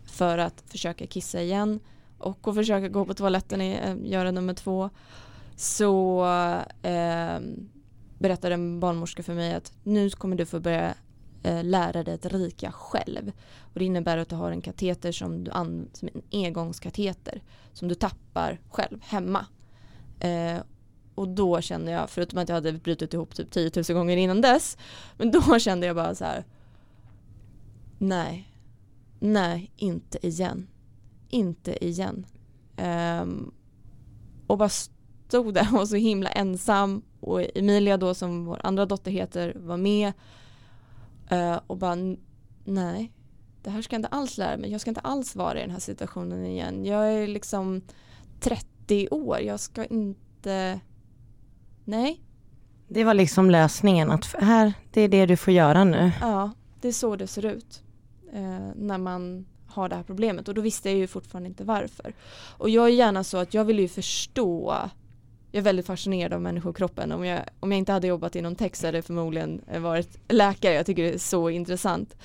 för 0.05 0.37
att 0.37 0.63
försöka 0.67 1.07
kissa 1.07 1.41
igen 1.41 1.79
och 2.17 2.47
att 2.47 2.55
försöka 2.55 2.87
gå 2.87 3.05
på 3.05 3.13
toaletten 3.13 3.61
och 3.61 3.67
eh, 3.67 3.95
göra 4.03 4.31
nummer 4.31 4.53
två 4.53 4.89
så 5.55 6.25
eh, 6.81 7.39
berättade 8.19 8.53
en 8.53 8.79
barnmorska 8.79 9.23
för 9.23 9.33
mig 9.33 9.53
att 9.53 9.73
nu 9.83 10.09
kommer 10.09 10.35
du 10.35 10.45
få 10.45 10.59
börja 10.59 10.93
eh, 11.43 11.63
lära 11.63 12.03
dig 12.03 12.13
att 12.13 12.25
rika 12.25 12.71
själv. 12.71 13.31
Och 13.59 13.79
det 13.79 13.85
innebär 13.85 14.17
att 14.17 14.29
du 14.29 14.35
har 14.35 14.51
en 14.51 14.61
kateter 14.61 15.11
som 15.11 15.43
du 15.43 15.51
använder 15.51 15.89
som 15.93 16.09
en 16.13 16.45
engångskateter 16.45 17.41
som 17.73 17.87
du 17.87 17.95
tappar 17.95 18.59
själv 18.69 18.99
hemma. 19.03 19.45
Eh, 20.19 20.57
och 21.15 21.27
då 21.27 21.61
kände 21.61 21.91
jag, 21.91 22.09
förutom 22.09 22.39
att 22.39 22.49
jag 22.49 22.55
hade 22.55 22.73
brutit 22.73 23.13
ihop 23.13 23.35
typ 23.35 23.51
10 23.51 23.71
000 23.75 23.83
gånger 23.83 24.17
innan 24.17 24.41
dess, 24.41 24.77
men 25.17 25.31
då 25.31 25.59
kände 25.59 25.87
jag 25.87 25.95
bara 25.95 26.15
så 26.15 26.25
här. 26.25 26.45
Nej, 27.97 28.51
nej, 29.19 29.71
inte 29.75 30.27
igen. 30.27 30.67
Inte 31.35 31.85
igen. 31.85 32.25
Ehm, 32.77 33.51
och 34.47 34.57
bara 34.57 34.69
stod 34.69 35.53
där 35.53 35.67
och 35.67 35.77
var 35.79 35.85
så 35.85 35.95
himla 35.95 36.29
ensam 36.29 37.01
och 37.19 37.57
Emilia 37.57 37.97
då 37.97 38.13
som 38.13 38.45
vår 38.45 38.61
andra 38.63 38.85
dotter 38.85 39.11
heter 39.11 39.53
var 39.55 39.77
med 39.77 40.13
Eh, 41.29 41.59
och 41.67 41.77
bara 41.77 41.95
nej, 42.63 43.11
det 43.63 43.69
här 43.69 43.81
ska 43.81 43.93
jag 43.93 43.99
inte 43.99 44.07
alls 44.07 44.37
lära 44.37 44.57
mig. 44.57 44.71
Jag 44.71 44.81
ska 44.81 44.91
inte 44.91 45.01
alls 45.01 45.35
vara 45.35 45.57
i 45.57 45.61
den 45.61 45.71
här 45.71 45.79
situationen 45.79 46.45
igen. 46.45 46.85
Jag 46.85 47.13
är 47.13 47.27
liksom 47.27 47.81
30 48.39 49.07
år. 49.11 49.39
Jag 49.39 49.59
ska 49.59 49.85
inte, 49.85 50.79
nej, 51.85 52.21
Det 52.87 53.03
var 53.03 53.13
liksom 53.13 53.49
lösningen 53.49 54.11
att 54.11 54.35
här, 54.39 54.73
det 54.91 55.01
är 55.01 55.09
det 55.09 55.25
du 55.25 55.37
får 55.37 55.53
göra 55.53 55.83
nu. 55.83 56.11
Ja, 56.21 56.51
det 56.81 56.87
är 56.87 56.91
så 56.91 57.15
det 57.15 57.27
ser 57.27 57.45
ut 57.45 57.83
eh, 58.33 58.69
när 58.75 58.97
man 58.97 59.45
har 59.75 59.89
det 59.89 59.95
här 59.95 60.03
problemet 60.03 60.47
och 60.47 60.53
då 60.53 60.61
visste 60.61 60.89
jag 60.89 60.97
ju 60.97 61.07
fortfarande 61.07 61.49
inte 61.49 61.63
varför. 61.63 62.13
Och 62.57 62.69
jag 62.69 62.85
är 62.85 62.89
gärna 62.89 63.23
så 63.23 63.37
att 63.37 63.53
jag 63.53 63.65
vill 63.65 63.79
ju 63.79 63.87
förstå 63.87 64.75
jag 65.55 65.59
är 65.59 65.63
väldigt 65.63 65.85
fascinerad 65.85 66.33
av 66.33 66.41
människokroppen. 66.41 67.11
Om 67.11 67.25
jag, 67.25 67.41
om 67.59 67.71
jag 67.71 67.77
inte 67.77 67.91
hade 67.91 68.07
jobbat 68.07 68.35
inom 68.35 68.55
tech 68.55 68.75
så 68.75 68.87
hade 68.87 68.97
jag 68.97 69.05
förmodligen 69.05 69.61
varit 69.77 70.17
läkare. 70.27 70.73
Jag 70.73 70.85
tycker 70.85 71.03
det 71.03 71.13
är 71.13 71.17
så 71.17 71.49
intressant. 71.49 72.17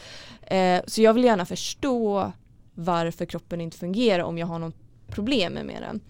Eh, 0.43 0.83
så 0.87 1.03
jag 1.03 1.15
vill 1.15 1.25
gärna 1.25 1.47
förstå 1.47 2.33
varför 2.75 3.27
kroppen 3.27 3.61
inte 3.61 3.79
fungerar 3.79 4.25
om 4.25 4.39
jag 4.39 4.47
har 4.47 4.59
något 4.59 4.77
problem 5.09 5.53
med 5.53 5.83
den. 5.83 6.01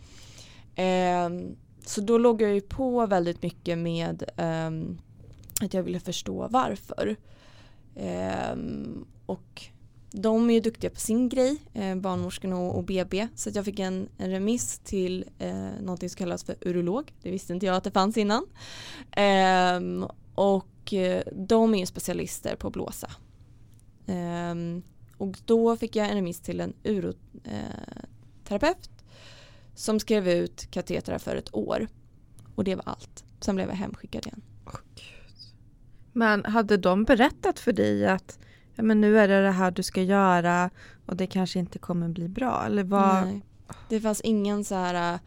Eh, 0.87 1.55
så 1.87 2.01
då 2.01 2.19
låg 2.19 2.43
jag 2.43 2.55
ju 2.55 2.61
på 2.61 3.07
väldigt 3.07 3.43
mycket 3.43 3.79
med 3.79 4.23
eh, 4.37 4.71
att 5.65 5.75
jag 5.75 5.83
ville 5.83 6.01
förstå 6.01 6.49
varför. 6.51 7.17
Ehm, 7.97 9.07
och 9.27 9.63
de 10.13 10.51
är 10.51 10.55
ju 10.55 10.61
duktiga 10.61 10.91
på 10.91 11.01
sin 11.01 11.29
grej, 11.29 11.57
eh, 11.75 11.97
barnmorskorna 11.97 12.59
och, 12.59 12.77
och 12.77 12.85
BB. 12.85 13.29
Så 13.35 13.49
att 13.49 13.55
jag 13.55 13.65
fick 13.65 13.79
en, 13.79 14.09
en 14.19 14.31
remiss 14.31 14.79
till 14.79 15.25
eh, 15.39 15.71
någonting 15.81 16.11
som 16.11 16.19
kallas 16.19 16.45
för 16.45 16.57
urolog. 16.61 17.13
Det 17.23 17.31
visste 17.31 17.53
inte 17.53 17.67
jag 17.67 17.77
att 17.77 17.85
det 17.85 17.91
fanns 17.91 18.17
innan. 18.17 18.47
Eh, 19.13 19.81
och 20.35 20.95
eh, 20.95 21.23
de 21.33 21.75
är 21.75 21.79
ju 21.79 21.87
specialister 21.87 22.57
på 22.57 22.67
att 22.67 22.73
blåsa. 22.73 23.11
Eh, 24.07 24.55
och 25.17 25.37
då 25.45 25.77
fick 25.77 25.97
jag 25.97 26.09
en 26.09 26.15
remiss 26.15 26.41
till 26.41 26.61
en 26.61 26.73
uroterapeut 26.83 28.51
eh, 28.55 28.61
som 29.75 30.01
skrev 30.01 30.29
ut 30.29 30.71
katetrar 30.71 31.19
för 31.19 31.37
ett 31.37 31.55
år. 31.55 31.89
Och 32.55 32.65
det 32.65 32.75
var 32.75 32.85
allt. 32.87 33.25
Sen 33.41 33.55
blev 33.55 33.69
jag 33.69 33.77
hemskickad 33.77 34.27
igen. 34.27 34.43
Men 36.13 36.45
hade 36.45 36.77
de 36.77 37.05
berättat 37.05 37.59
för 37.59 37.73
dig 37.73 38.07
att 38.07 38.39
men 38.83 39.01
nu 39.01 39.19
är 39.19 39.29
det 39.29 39.43
det 39.43 39.51
här 39.51 39.71
du 39.71 39.83
ska 39.83 40.03
göra 40.03 40.71
och 41.07 41.17
det 41.17 41.27
kanske 41.27 41.59
inte 41.59 41.79
kommer 41.79 42.09
bli 42.09 42.29
bra? 42.29 42.65
Eller 42.67 42.85
vad? 42.85 43.27
Nej. 43.27 43.45
Det 43.89 44.01
fanns 44.01 44.21
ingen 44.21 44.65
så 44.65 44.75
här, 44.75 45.15
äh, 45.15 45.21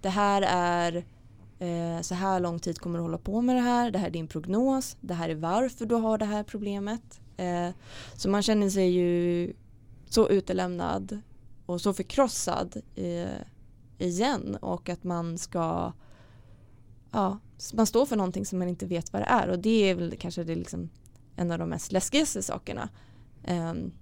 det 0.00 0.08
här 0.08 0.42
är 0.48 1.04
eh, 1.58 2.02
så 2.02 2.14
här 2.14 2.40
lång 2.40 2.58
tid 2.58 2.78
kommer 2.78 2.98
du 2.98 3.02
hålla 3.02 3.18
på 3.18 3.40
med 3.40 3.56
det 3.56 3.62
här, 3.62 3.90
det 3.90 3.98
här 3.98 4.06
är 4.06 4.10
din 4.10 4.28
prognos, 4.28 4.96
det 5.00 5.14
här 5.14 5.28
är 5.28 5.34
varför 5.34 5.86
du 5.86 5.94
har 5.94 6.18
det 6.18 6.24
här 6.24 6.42
problemet. 6.42 7.20
Eh, 7.36 7.70
så 8.14 8.30
man 8.30 8.42
känner 8.42 8.70
sig 8.70 8.90
ju 8.90 9.52
så 10.08 10.28
utelämnad 10.28 11.20
och 11.66 11.80
så 11.80 11.92
förkrossad 11.92 12.76
eh, 12.94 13.40
igen 13.98 14.56
och 14.60 14.88
att 14.88 15.04
man 15.04 15.38
ska 15.38 15.92
ja, 17.12 17.38
man 17.74 17.86
står 17.86 18.06
för 18.06 18.16
någonting 18.16 18.46
som 18.46 18.58
man 18.58 18.68
inte 18.68 18.86
vet 18.86 19.12
vad 19.12 19.22
det 19.22 19.26
är 19.26 19.48
och 19.48 19.58
det 19.58 19.90
är 19.90 19.94
väl 19.94 20.16
kanske 20.18 20.44
det 20.44 20.54
liksom 20.54 20.88
en 21.38 21.50
av 21.50 21.58
de 21.58 21.68
mest 21.68 21.92
läskigaste 21.92 22.42
sakerna. 22.42 22.88
Um, 23.48 23.92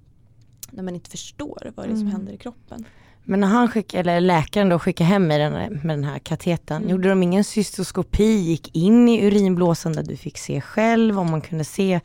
när 0.70 0.83
man 0.83 0.94
inte 0.94 1.11
förstår 1.11 1.72
vad 1.77 1.87
det 1.87 1.90
är 1.90 1.96
som 1.96 2.01
mm. 2.01 2.12
händer 2.12 2.33
i 2.33 2.37
kroppen. 2.37 2.85
Men 3.25 3.40
när 3.40 3.49
han 3.49 3.68
skickade, 3.68 4.12
eller 4.12 4.20
läkaren 4.20 4.68
då 4.68 4.79
skickade 4.79 5.09
hem 5.09 5.27
med 5.27 5.40
den, 5.40 5.53
med 5.83 5.99
den 5.99 6.05
här 6.05 6.18
kateten, 6.18 6.77
mm. 6.77 6.90
gjorde 6.90 7.09
de 7.09 7.22
ingen 7.22 7.44
cystoskopi, 7.44 8.35
gick 8.40 8.77
in 8.77 9.09
i 9.09 9.27
urinblåsan 9.27 9.92
där 9.92 10.03
du 10.03 10.16
fick 10.16 10.38
se 10.38 10.61
själv 10.61 11.18
om 11.18 11.31
man 11.31 11.40
kunde 11.40 11.64
se 11.64 12.01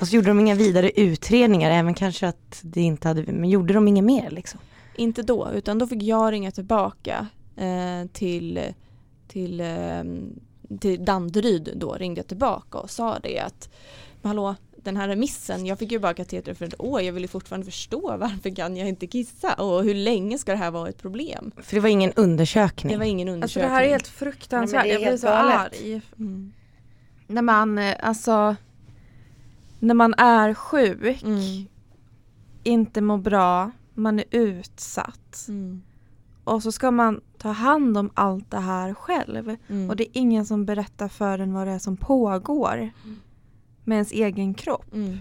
Alltså 0.00 0.16
gjorde 0.16 0.28
de 0.28 0.40
inga 0.40 0.54
vidare 0.54 0.90
utredningar, 0.90 1.70
även 1.70 1.94
kanske 1.94 2.28
att 2.28 2.60
det 2.62 2.80
inte 2.80 3.08
hade, 3.08 3.32
men 3.32 3.50
gjorde 3.50 3.74
de 3.74 3.88
inget 3.88 4.04
mer 4.04 4.30
liksom? 4.30 4.60
Inte 4.96 5.22
då, 5.22 5.50
utan 5.54 5.78
då 5.78 5.86
fick 5.86 6.02
jag 6.02 6.32
ringa 6.32 6.50
tillbaka 6.50 7.26
eh, 7.56 8.10
till, 8.12 8.60
till, 9.28 9.60
eh, 9.60 10.02
till 10.80 11.04
Danderyd 11.04 11.72
då, 11.76 11.92
ringde 11.94 12.18
jag 12.18 12.26
tillbaka 12.26 12.78
och 12.78 12.90
sa 12.90 13.18
det 13.18 13.38
att 13.38 13.70
hallå, 14.22 14.54
den 14.76 14.96
här 14.96 15.08
remissen, 15.08 15.66
jag 15.66 15.78
fick 15.78 15.92
ju 15.92 15.98
bara 15.98 16.14
kateter 16.14 16.54
för 16.54 16.64
ett 16.64 16.80
år, 16.80 17.00
jag 17.00 17.12
vill 17.12 17.22
ju 17.22 17.28
fortfarande 17.28 17.64
förstå 17.64 18.00
varför 18.20 18.56
kan 18.56 18.76
jag 18.76 18.88
inte 18.88 19.06
kissa 19.06 19.54
och 19.54 19.84
hur 19.84 19.94
länge 19.94 20.38
ska 20.38 20.52
det 20.52 20.58
här 20.58 20.70
vara 20.70 20.88
ett 20.88 21.02
problem? 21.02 21.52
För 21.56 21.74
det 21.74 21.80
var 21.80 21.88
ingen 21.88 22.12
undersökning? 22.12 22.92
Det 22.92 22.98
var 22.98 23.04
ingen 23.04 23.28
undersökning. 23.28 23.64
Alltså 23.64 23.74
det 23.74 23.80
här 23.80 23.88
är 23.88 23.92
helt 23.92 24.08
fruktansvärt, 24.08 24.82
Nej, 24.82 24.90
är 24.90 25.00
jag 25.00 25.02
blir 25.02 25.18
så 25.18 25.28
arg. 25.28 26.02
Mm. 26.18 26.52
När 27.26 27.42
man, 27.42 27.78
eh, 27.78 27.96
alltså, 28.02 28.56
när 29.78 29.94
man 29.94 30.14
är 30.14 30.54
sjuk, 30.54 31.22
mm. 31.22 31.66
inte 32.62 33.00
mår 33.00 33.18
bra, 33.18 33.70
man 33.94 34.18
är 34.18 34.24
utsatt. 34.30 35.46
Mm. 35.48 35.82
Och 36.44 36.62
så 36.62 36.72
ska 36.72 36.90
man 36.90 37.20
ta 37.38 37.48
hand 37.48 37.98
om 37.98 38.10
allt 38.14 38.50
det 38.50 38.58
här 38.58 38.94
själv. 38.94 39.56
Mm. 39.68 39.90
Och 39.90 39.96
det 39.96 40.04
är 40.04 40.10
ingen 40.12 40.46
som 40.46 40.64
berättar 40.64 41.08
för 41.08 41.38
en 41.38 41.52
vad 41.52 41.66
det 41.66 41.72
är 41.72 41.78
som 41.78 41.96
pågår. 41.96 42.90
Med 43.84 43.96
ens 43.96 44.12
egen 44.12 44.54
kropp. 44.54 44.94
Mm. 44.94 45.18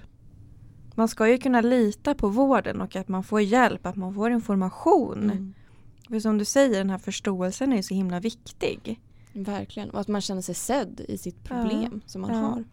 Man 0.95 1.08
ska 1.08 1.28
ju 1.28 1.38
kunna 1.38 1.62
lita 1.62 2.15
på 2.15 2.28
vården 2.28 2.82
och 2.82 2.95
att 2.95 3.08
man 3.08 3.24
får 3.24 3.41
hjälp, 3.41 3.86
att 3.86 3.95
man 3.95 4.13
får 4.13 4.32
information. 4.32 5.24
Mm. 5.24 5.54
För 6.10 6.19
som 6.19 6.38
du 6.38 6.45
säger, 6.45 6.78
den 6.78 6.89
här 6.89 6.98
förståelsen 6.98 7.74
är 7.74 7.82
så 7.82 7.93
himla 7.93 8.19
viktig. 8.19 9.00
Verkligen, 9.34 9.89
och 9.89 10.00
att 10.00 10.08
man 10.08 10.22
känner 10.22 10.41
sig 10.41 10.56
sedd 10.56 11.02
i 11.08 11.17
sitt 11.17 11.43
problem 11.43 11.91
ja. 11.93 12.00
som 12.06 12.22
man 12.22 12.34
ja. 12.34 12.39
har. 12.39 12.63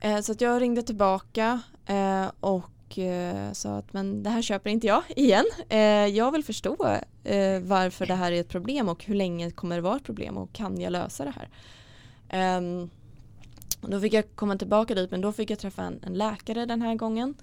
Eh, 0.00 0.20
så 0.20 0.32
att 0.32 0.40
jag 0.40 0.62
ringde 0.62 0.82
tillbaka 0.82 1.60
eh, 1.86 2.26
och 2.40 2.98
eh, 2.98 3.52
sa 3.52 3.76
att 3.76 3.92
men 3.92 4.22
det 4.22 4.30
här 4.30 4.42
köper 4.42 4.70
inte 4.70 4.86
jag 4.86 5.02
igen. 5.16 5.44
Eh, 5.68 5.78
jag 6.06 6.32
vill 6.32 6.44
förstå 6.44 6.76
eh, 7.24 7.60
varför 7.60 8.06
det 8.06 8.14
här 8.14 8.32
är 8.32 8.40
ett 8.40 8.48
problem 8.48 8.88
och 8.88 9.04
hur 9.04 9.14
länge 9.14 9.50
kommer 9.50 9.76
det 9.76 9.82
vara 9.82 9.96
ett 9.96 10.04
problem 10.04 10.36
och 10.36 10.52
kan 10.52 10.80
jag 10.80 10.92
lösa 10.92 11.24
det 11.24 11.34
här. 11.36 12.58
Um, 12.58 12.90
då 13.80 14.00
fick 14.00 14.12
jag 14.12 14.24
komma 14.34 14.56
tillbaka 14.56 14.94
dit 14.94 15.10
men 15.10 15.20
då 15.20 15.32
fick 15.32 15.50
jag 15.50 15.58
träffa 15.58 15.82
en, 15.82 16.00
en 16.02 16.14
läkare 16.14 16.66
den 16.66 16.82
här 16.82 16.94
gången. 16.94 17.34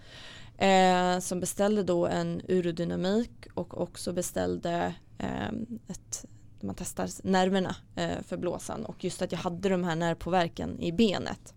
Eh, 0.58 1.20
som 1.20 1.40
beställde 1.40 1.84
då 1.84 2.08
en 2.08 2.42
urodynamik 2.48 3.32
och 3.54 3.82
också 3.82 4.14
beställde 4.14 4.96
eh, 5.18 5.48
ett 5.88 6.26
man 6.62 6.76
testar 6.76 7.10
nerverna 7.24 7.76
eh, 7.96 8.22
för 8.22 8.38
blåsan 8.38 8.86
och 8.86 9.04
just 9.04 9.22
att 9.22 9.32
jag 9.32 9.40
hade 9.40 9.70
de 9.70 9.84
här 9.84 9.96
nervpåverkan 9.96 10.80
i 10.80 10.92
benet. 10.92 11.54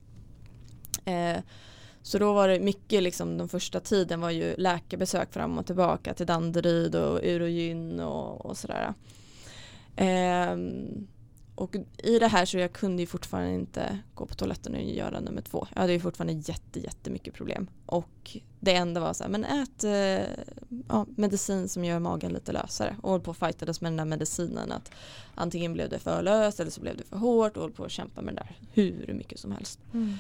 Eh, 1.05 1.43
så 2.03 2.19
då 2.19 2.33
var 2.33 2.49
det 2.49 2.61
mycket 2.61 3.03
liksom 3.03 3.39
den 3.39 3.49
första 3.49 3.81
tiden 3.81 4.21
var 4.21 4.31
ju 4.31 4.55
läkarbesök 4.57 5.33
fram 5.33 5.59
och 5.59 5.67
tillbaka 5.67 6.15
till 6.15 6.27
Danderyd 6.27 6.95
och 6.95 7.21
urogyn 7.23 8.01
och, 8.01 8.47
och 8.47 8.57
sådär. 8.57 8.95
Ehm, 9.97 11.07
och 11.61 11.77
i 11.99 12.19
det 12.19 12.29
här 12.29 12.45
så 12.45 12.59
jag 12.59 12.73
kunde 12.73 13.03
ju 13.03 13.07
fortfarande 13.07 13.55
inte 13.55 13.99
gå 14.15 14.27
på 14.27 14.35
toaletten 14.35 14.75
och 14.75 14.83
göra 14.83 15.21
nummer 15.21 15.43
två. 15.43 15.67
Jag 15.75 15.81
hade 15.81 15.93
ju 15.93 16.01
fortfarande 16.01 16.33
jätte, 16.33 16.81
jättemycket 16.81 17.35
problem. 17.35 17.67
Och 17.87 18.37
det 18.61 18.75
enda 18.75 19.01
var 19.01 19.13
så 19.13 19.25
här, 19.25 19.31
men 19.31 19.45
ät 19.45 19.85
eh, 19.85 20.45
ja, 20.89 21.07
medicin 21.17 21.69
som 21.69 21.85
gör 21.85 21.99
magen 21.99 22.33
lite 22.33 22.53
lösare. 22.53 22.97
Och 23.03 23.11
höll 23.11 23.21
på 23.21 23.31
att 23.31 23.37
fightades 23.37 23.81
med 23.81 23.93
den 23.93 23.97
där 23.97 24.05
medicinen. 24.05 24.73
Att 24.73 24.91
antingen 25.35 25.73
blev 25.73 25.89
det 25.89 25.99
för 25.99 26.23
löst 26.23 26.61
eller 26.61 26.71
så 26.71 26.81
blev 26.81 26.97
det 26.97 27.05
för 27.05 27.17
hårt. 27.17 27.57
Och 27.57 27.63
höll 27.63 27.73
på 27.73 27.85
att 27.85 27.91
kämpa 27.91 28.23
med 28.23 28.35
det 28.35 28.41
där 28.41 28.57
hur 28.73 29.15
mycket 29.15 29.39
som 29.39 29.53
helst. 29.53 29.81
Mm. 29.93 30.19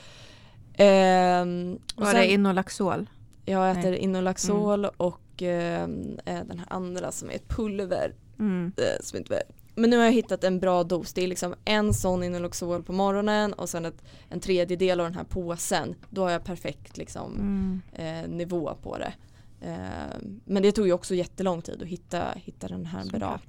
Eh, 0.72 1.78
var 1.96 2.06
sen, 2.06 2.20
det 2.20 2.32
Inolaxol? 2.32 3.10
Jag 3.44 3.70
äter 3.70 3.90
Nej. 3.90 3.98
Inolaxol 3.98 4.84
mm. 4.84 4.94
och 4.96 5.42
eh, 5.42 5.88
den 6.24 6.58
här 6.58 6.66
andra 6.72 7.12
som 7.12 7.30
är 7.30 7.34
ett 7.34 7.48
pulver. 7.48 8.14
Mm. 8.38 8.72
Eh, 8.76 9.02
som 9.02 9.18
inte 9.18 9.42
men 9.80 9.90
nu 9.90 9.96
har 9.96 10.04
jag 10.04 10.12
hittat 10.12 10.44
en 10.44 10.60
bra 10.60 10.84
dos. 10.84 11.12
Det 11.12 11.22
är 11.22 11.26
liksom 11.26 11.54
en 11.64 11.94
sån 11.94 12.22
Inoloxol 12.22 12.82
på 12.82 12.92
morgonen 12.92 13.52
och 13.52 13.68
sen 13.68 13.84
ett, 13.84 14.02
en 14.28 14.40
tredjedel 14.40 15.00
av 15.00 15.06
den 15.06 15.14
här 15.14 15.24
påsen. 15.24 15.94
Då 16.10 16.22
har 16.22 16.30
jag 16.30 16.44
perfekt 16.44 16.96
liksom, 16.96 17.34
mm. 17.34 17.80
eh, 17.92 18.30
nivå 18.30 18.74
på 18.82 18.98
det. 18.98 19.12
Eh, 19.60 20.18
men 20.44 20.62
det 20.62 20.72
tog 20.72 20.86
ju 20.86 20.92
också 20.92 21.14
jättelång 21.14 21.62
tid 21.62 21.82
att 21.82 21.88
hitta, 21.88 22.24
hitta 22.36 22.68
den 22.68 22.86
här 22.86 23.04
bra, 23.04 23.40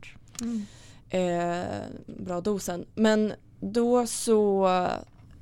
mm. 0.41 0.65
eh, 1.09 1.81
bra 2.07 2.41
dosen. 2.41 2.85
Men 2.95 3.33
då 3.59 4.07
så 4.07 4.67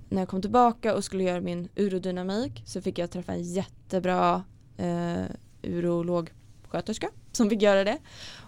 när 0.10 0.22
jag 0.22 0.30
kom 0.30 0.42
tillbaka 0.42 0.96
och 0.96 1.04
skulle 1.04 1.24
göra 1.24 1.42
min 1.42 1.70
urodynamik 1.76 2.64
så 2.66 2.82
fick 2.82 2.98
jag 3.00 3.12
träffa 3.12 3.34
en 3.34 3.44
jättebra 3.44 4.44
eh, 4.78 5.26
urologsköterska 5.64 7.10
som 7.32 7.50
fick 7.50 7.62
göra 7.62 7.84
det. 7.84 7.98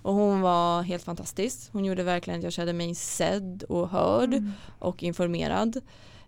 Och 0.01 0.13
hon 0.13 0.41
var 0.41 0.81
helt 0.81 1.03
fantastisk. 1.03 1.69
Hon 1.71 1.85
gjorde 1.85 2.03
verkligen 2.03 2.39
att 2.39 2.43
jag 2.43 2.53
kände 2.53 2.73
mig 2.73 2.95
sedd 2.95 3.63
och 3.69 3.89
hörd 3.89 4.33
mm. 4.33 4.51
och 4.79 5.03
informerad. 5.03 5.77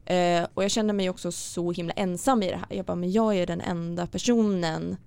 Eh, 0.05 0.47
och 0.53 0.63
jag 0.63 0.71
kände 0.71 0.93
mig 0.93 1.09
också 1.09 1.31
så 1.31 1.71
himla 1.71 1.93
ensam 1.93 2.43
i 2.43 2.49
det 2.49 2.57
här. 2.57 2.77
Jag 2.77 2.86
bara, 2.86 2.95
men 2.95 3.12
jag 3.12 3.36
är 3.36 3.47
den 3.47 3.62
enda 3.62 4.07
personen 4.07 4.97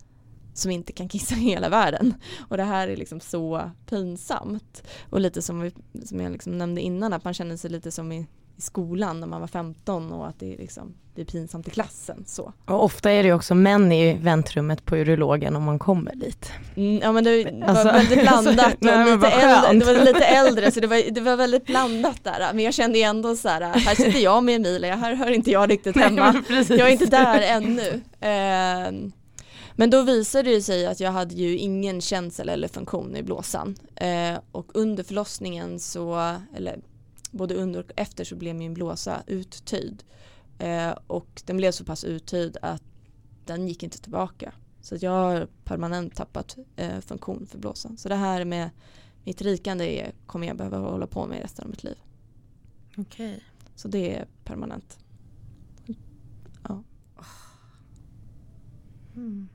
som 0.54 0.70
inte 0.70 0.92
kan 0.92 1.08
kissa 1.08 1.34
i 1.34 1.38
hela 1.38 1.68
världen. 1.68 2.14
Och 2.48 2.56
det 2.56 2.62
här 2.62 2.88
är 2.88 2.96
liksom 2.96 3.20
så 3.20 3.70
pinsamt. 3.86 4.82
Och 5.10 5.20
lite 5.20 5.42
som, 5.42 5.60
vi, 5.60 5.72
som 6.04 6.20
jag 6.20 6.32
liksom 6.32 6.58
nämnde 6.58 6.80
innan, 6.80 7.12
att 7.12 7.24
man 7.24 7.34
känner 7.34 7.56
sig 7.56 7.70
lite 7.70 7.90
som 7.90 8.12
i 8.12 8.26
i 8.56 8.62
skolan 8.62 9.20
när 9.20 9.26
man 9.26 9.40
var 9.40 9.48
15 9.48 10.12
och 10.12 10.28
att 10.28 10.38
det 10.38 10.54
är, 10.54 10.58
liksom, 10.58 10.94
det 11.14 11.20
är 11.20 11.26
pinsamt 11.26 11.68
i 11.68 11.70
klassen. 11.70 12.24
Så. 12.26 12.52
Och 12.64 12.84
ofta 12.84 13.10
är 13.10 13.22
det 13.22 13.32
också 13.32 13.54
män 13.54 13.92
i 13.92 14.14
väntrummet 14.14 14.84
på 14.84 14.96
urologen 14.96 15.56
om 15.56 15.62
man 15.62 15.78
kommer 15.78 16.14
dit. 16.14 16.52
Mm, 16.76 16.98
ja 17.02 17.12
men 17.12 17.24
det 17.24 17.44
var 17.44 17.68
alltså, 17.68 17.84
väldigt 17.84 18.20
blandat 18.22 18.74
och 18.74 18.84
lite 18.84 19.28
äldre, 19.28 19.78
det 19.78 19.84
var 19.84 20.04
lite 20.04 20.24
äldre 20.24 20.70
så 20.70 20.80
det 20.80 20.86
var, 20.86 21.10
det 21.10 21.20
var 21.20 21.36
väldigt 21.36 21.66
blandat 21.66 22.24
där. 22.24 22.52
Men 22.54 22.64
jag 22.64 22.74
kände 22.74 22.98
ändå 22.98 23.36
så 23.36 23.48
här, 23.48 23.60
här 23.60 23.94
sitter 23.94 24.20
jag 24.20 24.44
med 24.44 24.56
Emilia, 24.56 24.96
här 24.96 25.14
hör 25.14 25.30
inte 25.30 25.50
jag 25.50 25.70
riktigt 25.70 25.96
hemma. 25.96 26.42
Nej, 26.48 26.64
jag 26.68 26.88
är 26.88 26.92
inte 26.92 27.06
där 27.06 27.40
ännu. 27.40 28.00
Eh, 28.20 29.10
men 29.78 29.90
då 29.90 30.02
visade 30.02 30.50
det 30.50 30.62
sig 30.62 30.86
att 30.86 31.00
jag 31.00 31.12
hade 31.12 31.34
ju 31.34 31.58
ingen 31.58 32.00
känsel 32.00 32.48
eller 32.48 32.68
funktion 32.68 33.16
i 33.16 33.22
blåsan. 33.22 33.76
Eh, 33.96 34.38
och 34.52 34.70
under 34.74 35.04
förlossningen 35.04 35.78
så, 35.80 36.34
eller 36.56 36.78
både 37.32 37.54
under 37.54 37.80
och 37.80 37.92
efter 37.96 38.24
så 38.24 38.36
blev 38.36 38.56
min 38.56 38.74
blåsa 38.74 39.22
uttöjd. 39.26 40.04
Eh, 40.58 40.90
och 41.06 41.42
den 41.44 41.56
blev 41.56 41.70
så 41.70 41.84
pass 41.84 42.04
uttöjd 42.04 42.56
att 42.62 42.82
den 43.44 43.68
gick 43.68 43.82
inte 43.82 43.98
tillbaka. 43.98 44.52
Så 44.80 44.96
jag 45.00 45.10
har 45.10 45.48
permanent 45.64 46.14
tappat 46.14 46.56
eh, 46.76 47.00
funktion 47.00 47.46
för 47.46 47.58
blåsan. 47.58 47.96
Så 47.96 48.08
det 48.08 48.14
här 48.14 48.44
med 48.44 48.70
mitt 49.24 49.42
rikande 49.42 50.12
kommer 50.26 50.46
jag 50.46 50.56
behöva 50.56 50.78
hålla 50.78 51.06
på 51.06 51.26
med 51.26 51.40
resten 51.42 51.64
av 51.64 51.70
mitt 51.70 51.84
liv. 51.84 51.96
Okej. 52.96 53.28
Okay. 53.30 53.40
Så 53.74 53.88
det 53.88 54.16
är 54.16 54.26
permanent. 54.44 54.98
Ja. 56.62 56.82
Mm. 59.14 59.48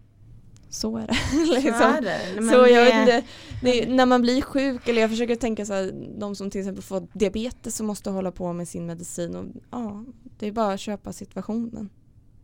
Så 0.71 0.97
är 0.97 1.07
det. 1.07 1.13
liksom. 1.53 1.73
Så 1.79 1.83
är 1.83 2.01
det. 2.01 2.19
Men 2.35 2.49
Så 2.49 2.55
jag 2.55 2.67
det- 2.87 2.99
inte, 3.01 3.23
det, 3.61 3.89
när 3.95 4.05
man 4.05 4.21
blir 4.21 4.41
sjuk 4.41 4.87
eller 4.87 5.01
jag 5.01 5.09
försöker 5.09 5.35
tänka 5.35 5.65
så 5.65 5.73
här, 5.73 5.91
de 6.19 6.35
som 6.35 6.49
till 6.49 6.61
exempel 6.61 6.83
får 6.83 7.07
diabetes 7.13 7.79
och 7.79 7.85
måste 7.85 8.09
hålla 8.09 8.31
på 8.31 8.53
med 8.53 8.67
sin 8.67 8.85
medicin 8.85 9.35
och 9.35 9.45
ja, 9.71 10.03
det 10.39 10.47
är 10.47 10.51
bara 10.51 10.73
att 10.73 10.79
köpa 10.79 11.13
situationen. 11.13 11.89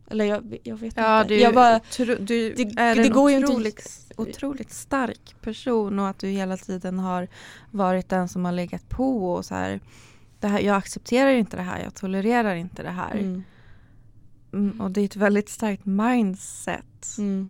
Eller 0.10 0.26
jag, 0.26 0.58
jag 0.64 0.78
vet 0.78 0.94
Ja, 0.98 1.22
inte. 1.22 1.34
du, 1.34 1.40
jag 1.40 1.54
bara, 1.54 1.80
tro, 1.80 2.06
du 2.06 2.54
det- 2.54 2.80
är 2.82 2.96
det 2.96 3.02
en 3.04 3.12
går 3.12 3.32
ju 3.32 3.38
inte- 3.38 3.52
otroligt, 3.52 4.12
otroligt 4.18 4.72
stark 4.72 5.36
person 5.42 6.00
och 6.00 6.08
att 6.08 6.20
du 6.20 6.28
hela 6.28 6.58
tiden 6.58 7.00
har 7.00 7.28
varit 7.72 8.10
den 8.10 8.28
som 8.30 8.46
har 8.46 8.52
legat 8.52 8.90
på 8.90 9.34
och 9.34 9.46
så 9.46 9.56
här, 9.56 9.80
det 10.40 10.48
här 10.48 10.60
jag 10.60 10.76
accepterar 10.76 11.30
inte 11.32 11.58
det 11.58 11.64
här, 11.64 11.84
jag 11.84 11.96
tolererar 11.96 12.56
inte 12.56 12.84
det 12.84 12.90
här. 12.90 13.12
mm, 13.16 13.44
Mm, 14.54 14.82
och 14.82 14.92
det 14.92 15.02
är 15.02 15.06
ett 15.06 15.16
väldigt 15.16 15.50
starkt 15.50 15.86
mindset. 15.86 17.16
mm. 17.18 17.50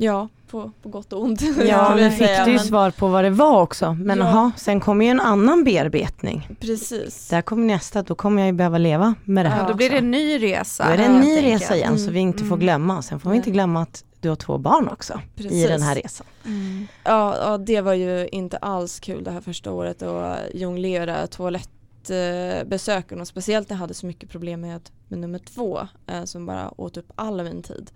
Ja, 0.00 0.28
på, 0.50 0.70
på 0.82 0.88
gott 0.88 1.12
och 1.12 1.22
ont. 1.22 1.40
Ja, 1.68 1.98
jag 2.00 2.10
fick 2.12 2.26
säga, 2.26 2.44
du 2.44 2.50
ju 2.50 2.56
men- 2.56 2.66
svar 2.66 2.90
på 2.90 3.08
vad 3.08 3.24
det 3.24 3.30
var 3.30 3.60
också. 3.62 3.92
Men 3.92 4.18
Ja. 4.18 4.24
jaha, 4.24 4.52
sen 4.56 4.80
kommer 4.80 5.04
ju 5.04 5.10
en 5.10 5.20
annan 5.20 5.64
bearbetning. 5.64 6.48
Precis. 6.60 7.28
Där 7.28 7.42
kommer 7.42 7.66
nästa, 7.66 8.02
då 8.02 8.14
kommer 8.14 8.42
jag 8.42 8.46
ju 8.46 8.52
behöva 8.52 8.78
leva 8.78 9.14
med 9.24 9.44
det 9.44 9.48
här 9.48 9.56
Ja, 9.56 9.62
då 9.62 9.68
också. 9.68 9.76
blir 9.76 9.90
det 9.90 9.98
en 9.98 10.10
ny 10.10 10.42
resa. 10.42 10.84
Då 10.86 10.90
är 10.92 10.96
det 10.98 11.04
en 11.04 11.20
ny 11.20 11.42
resa 11.42 11.76
igen 11.76 11.96
så 11.98 12.02
Mm, 12.02 12.14
vi 12.14 12.20
inte 12.20 12.38
får 12.38 12.46
mm. 12.46 12.58
glömma. 12.60 13.02
Sen 13.02 13.20
får 13.20 13.30
vi 13.30 13.36
inte 13.36 13.50
glömma 13.50 13.82
att 13.82 14.04
du 14.20 14.28
har 14.28 14.36
två 14.36 14.58
barn 14.58 14.88
också 14.88 15.20
i 15.36 15.42
Precis. 15.42 15.68
den 15.68 15.82
här 15.82 15.94
resan. 15.94 16.26
Mm. 16.44 16.86
Ja, 17.04 17.36
ja, 17.36 17.58
det 17.58 17.80
var 17.80 17.94
ju 17.94 18.28
inte 18.32 18.56
alls 18.56 19.00
kul 19.00 19.24
det 19.24 19.30
här 19.30 19.40
första 19.40 19.72
året 19.72 20.02
att 20.02 20.38
jonglera 20.54 21.26
toalettbesöken 21.26 23.20
och 23.20 23.28
speciellt 23.28 23.68
när 23.70 23.76
jag 23.76 23.80
hade 23.80 23.94
så 23.94 24.06
mycket 24.06 24.30
problem 24.30 24.60
med, 24.60 24.80
med 25.08 25.18
nummer 25.18 25.38
två 25.38 25.78
eh, 26.06 26.24
som 26.24 26.46
bara 26.46 26.80
åt 26.80 26.96
upp 26.96 27.12
all 27.14 27.42
min 27.44 27.62
tid. 27.62 27.90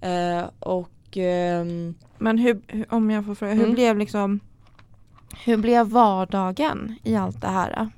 Eh, 0.00 0.44
och 0.60 0.88
ehm, 1.18 1.94
Men 2.18 2.38
hur, 2.38 2.62
hur, 2.66 2.94
om 2.94 3.10
jag 3.10 3.26
får 3.26 3.34
fråga, 3.34 3.52
hur 3.52 3.62
Mm. 3.62 3.74
blev 3.74 3.98
liksom 3.98 4.40
hur 5.44 5.56
blev 5.56 5.86
vardagen 5.86 6.94
i 7.02 7.16
allt 7.16 7.40
det 7.40 7.48
här? 7.48 7.90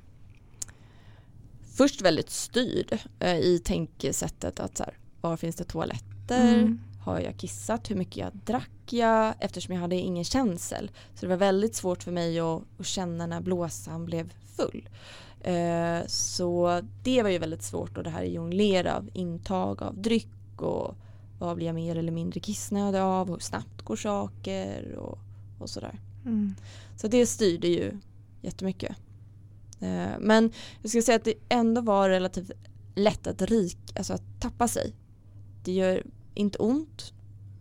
först 1.78 2.02
väldigt 2.02 2.30
styrd 2.30 2.98
eh, 3.18 3.38
i 3.38 3.58
tänkesättet 3.64 4.60
att 4.60 4.76
så 4.76 4.84
här, 4.84 4.94
var 5.20 5.36
finns 5.36 5.56
det 5.56 5.64
toaletter? 5.64 6.54
Mm. 6.54 6.80
Har 7.04 7.20
jag 7.20 7.36
kissat? 7.36 7.90
Hur 7.90 7.96
mycket 7.96 8.16
jag 8.16 8.36
drack 8.44 8.70
jag? 8.90 9.34
Eftersom 9.40 9.74
jag 9.74 9.80
hade 9.80 9.96
ingen 9.96 10.24
känsel. 10.24 10.90
Så 11.14 11.20
det 11.20 11.30
var 11.30 11.36
väldigt 11.36 11.74
svårt 11.74 12.02
för 12.02 12.12
mig 12.12 12.40
att, 12.40 12.62
att 12.78 12.86
känna 12.86 13.26
när 13.26 13.40
blåsan 13.40 14.04
blev 14.04 14.32
full. 14.56 14.88
Eh, 15.40 16.06
så 16.06 16.80
det 17.04 17.22
var 17.22 17.30
ju 17.30 17.38
väldigt 17.38 17.62
svårt 17.62 17.96
och 17.96 18.04
det 18.04 18.10
här 18.10 18.22
jonglera 18.22 18.96
av 18.96 19.10
intag 19.12 19.82
av 19.82 20.02
dryck 20.02 20.62
och 20.62 20.94
vad 21.38 21.56
blir 21.56 21.66
jag 21.66 21.74
mer 21.74 21.96
eller 21.96 22.12
mindre 22.12 22.40
kissnödig 22.40 22.98
av? 22.98 23.28
Hur 23.30 23.38
snabbt 23.38 23.82
går 23.82 23.96
saker? 23.96 24.94
Och, 24.96 25.18
och 25.58 25.70
sådär. 25.70 26.00
Mm. 26.24 26.54
Så 26.96 27.08
det 27.08 27.26
styrde 27.26 27.68
ju 27.68 27.92
jättemycket. 28.42 28.96
Eh, 29.80 30.08
Men 30.20 30.50
jag 30.82 30.90
skulle 30.90 31.02
säga 31.02 31.16
att 31.16 31.24
det 31.24 31.34
ändå 31.48 31.80
var 31.80 32.08
relativt 32.10 32.50
lätt 32.94 33.26
att 33.26 33.42
rik, 33.42 33.78
alltså 33.96 34.12
att 34.12 34.22
tappa 34.40 34.68
sig. 34.68 34.94
Det 35.64 35.72
gör 35.72 36.02
inte 36.34 36.58
ont, 36.58 37.12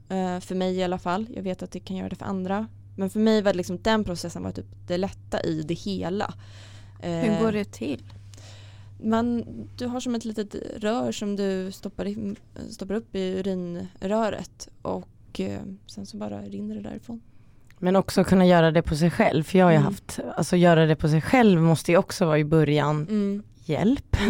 eh, 0.10 0.40
för 0.40 0.56
mig 0.56 0.76
i 0.76 0.84
alla 0.84 1.00
fall. 1.00 1.28
Jag 1.36 1.44
vet 1.44 1.64
att 1.64 1.72
det 1.72 1.80
kan 1.80 1.98
göra 1.98 2.10
det 2.10 2.16
för 2.16 2.26
andra. 2.26 2.68
Men 2.96 3.10
för 3.10 3.20
mig 3.20 3.42
var 3.42 3.52
det 3.54 3.58
liksom 3.58 3.82
den 3.82 4.04
processen 4.04 4.44
var 4.44 4.52
typ 4.52 4.66
det 4.88 4.98
lätta 4.98 5.42
i 5.42 5.62
det 5.62 5.74
hela. 5.74 6.34
Hur 7.02 7.30
Eh, 7.30 7.42
går 7.42 7.52
det 7.52 7.72
till? 7.72 8.04
Man, 9.00 9.44
du 9.78 9.86
har 9.86 10.00
som 10.00 10.16
ett 10.16 10.26
litet 10.26 10.56
rör 10.76 11.12
som 11.12 11.36
du 11.36 11.72
stoppar, 11.72 12.06
in, 12.06 12.36
stoppar 12.70 12.96
upp 12.96 13.16
i 13.16 13.40
urinröret 13.40 14.68
och 14.82 15.40
eh, 15.40 15.60
sen 15.88 16.06
så 16.06 16.18
bara 16.18 16.42
rinner 16.42 16.76
det 16.76 16.82
därifrån. 16.82 17.22
Men 17.80 17.96
också 17.96 18.24
kunna 18.24 18.46
göra 18.46 18.72
det 18.72 18.82
på 18.82 18.96
sig 18.96 19.12
själv. 19.12 19.44
För 19.44 19.60
jag 19.60 19.66
har 19.66 19.72
ju 19.72 19.76
Mm. 19.78 19.86
haft, 19.86 20.20
alltså 20.36 20.56
göra 20.56 20.86
det 20.86 20.96
på 20.96 21.10
sig 21.10 21.22
själv 21.22 21.62
måste 21.62 21.92
ju 21.92 21.98
också 21.98 22.26
vara 22.26 22.40
i 22.40 22.44
början 22.46 22.96
Mm. 23.10 23.44
hjälp. 23.66 24.18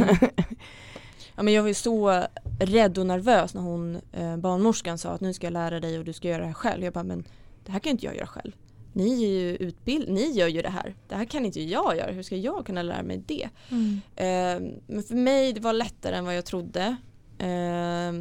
Ja, 1.35 1.43
men 1.43 1.53
jag 1.53 1.61
var 1.61 1.67
ju 1.67 1.73
så 1.73 2.23
rädd 2.59 2.97
och 2.97 3.05
nervös 3.05 3.53
när 3.53 3.61
hon, 3.61 3.95
eh, 4.13 4.37
barnmorskan 4.37 4.97
sa 4.97 5.09
att 5.09 5.21
nu 5.21 5.33
ska 5.33 5.45
jag 5.47 5.51
lära 5.53 5.79
dig 5.79 5.99
och 5.99 6.05
du 6.05 6.13
ska 6.13 6.27
göra 6.27 6.41
det 6.41 6.47
här 6.47 6.53
själv. 6.53 6.83
Jag 6.83 6.93
bara, 6.93 7.03
men 7.03 7.23
det 7.65 7.71
här 7.71 7.79
kan 7.79 7.91
inte 7.91 8.05
jag 8.05 8.15
göra 8.15 8.27
själv. 8.27 8.51
Ni 8.97 9.23
är 9.23 9.27
ju 9.29 9.55
utbild 9.55 10.09
ni 10.09 10.31
gör 10.31 10.47
ju 10.47 10.61
det 10.61 10.69
här. 10.69 10.95
Det 11.07 11.15
här 11.15 11.25
kan 11.25 11.45
inte 11.45 11.61
jag 11.61 11.97
göra. 11.97 12.11
Hur 12.11 12.23
ska 12.23 12.35
jag 12.37 12.65
kunna 12.65 12.81
lära 12.81 13.03
mig 13.03 13.23
det? 13.27 13.49
Mm. 13.71 13.93
Eh, 14.15 14.77
men 14.87 15.03
för 15.03 15.15
mig 15.15 15.53
det 15.53 15.59
var 15.59 15.73
lättare 15.73 16.15
än 16.15 16.25
vad 16.25 16.37
jag 16.37 16.45
trodde. 16.45 16.95
Eh, 17.37 18.13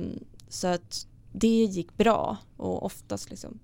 så 0.48 0.66
att 0.68 1.06
det 1.32 1.48
gick 1.64 1.96
bra 1.96 2.36
och 2.56 2.84
oftast 2.84 3.30
liksom 3.30 3.58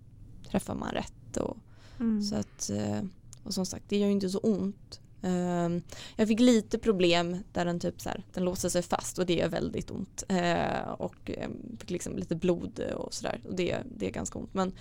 träffar 0.51 0.75
man 0.75 0.91
rätt. 0.91 1.37
Och, 1.37 1.57
Mm. 2.01 2.23
så 2.23 2.35
att, 2.37 2.71
eh, 2.71 3.01
och 3.45 3.55
som 3.55 3.67
sagt, 3.67 3.85
det 3.89 3.97
gör 3.99 4.07
ju 4.07 4.13
inte 4.13 4.29
så 4.31 4.39
ont. 4.39 5.01
Ehm, 5.23 5.83
Jag 6.17 6.29
fick 6.29 6.41
lite 6.41 6.79
problem 6.79 7.37
där 7.53 7.65
den 7.65 7.81
typ 7.81 8.01
så 8.01 8.09
här, 8.09 8.23
den 8.35 8.45
låser 8.45 8.69
sig 8.69 8.83
fast 8.83 9.19
och 9.19 9.27
det 9.27 9.35
gör 9.35 9.49
väldigt 9.49 9.91
ont. 9.91 10.25
Eh, 10.29 10.89
Och 10.99 11.31
eh, 11.31 11.49
fick 11.79 11.91
liksom 11.91 12.17
lite 12.17 12.35
blod 12.37 12.81
och 12.81 13.15
sådär 13.15 13.41
och 13.49 13.55
det, 13.55 13.79
det 13.97 14.07
är 14.07 14.11
ganska 14.11 14.39
ont. 14.39 14.55
Men 14.55 14.73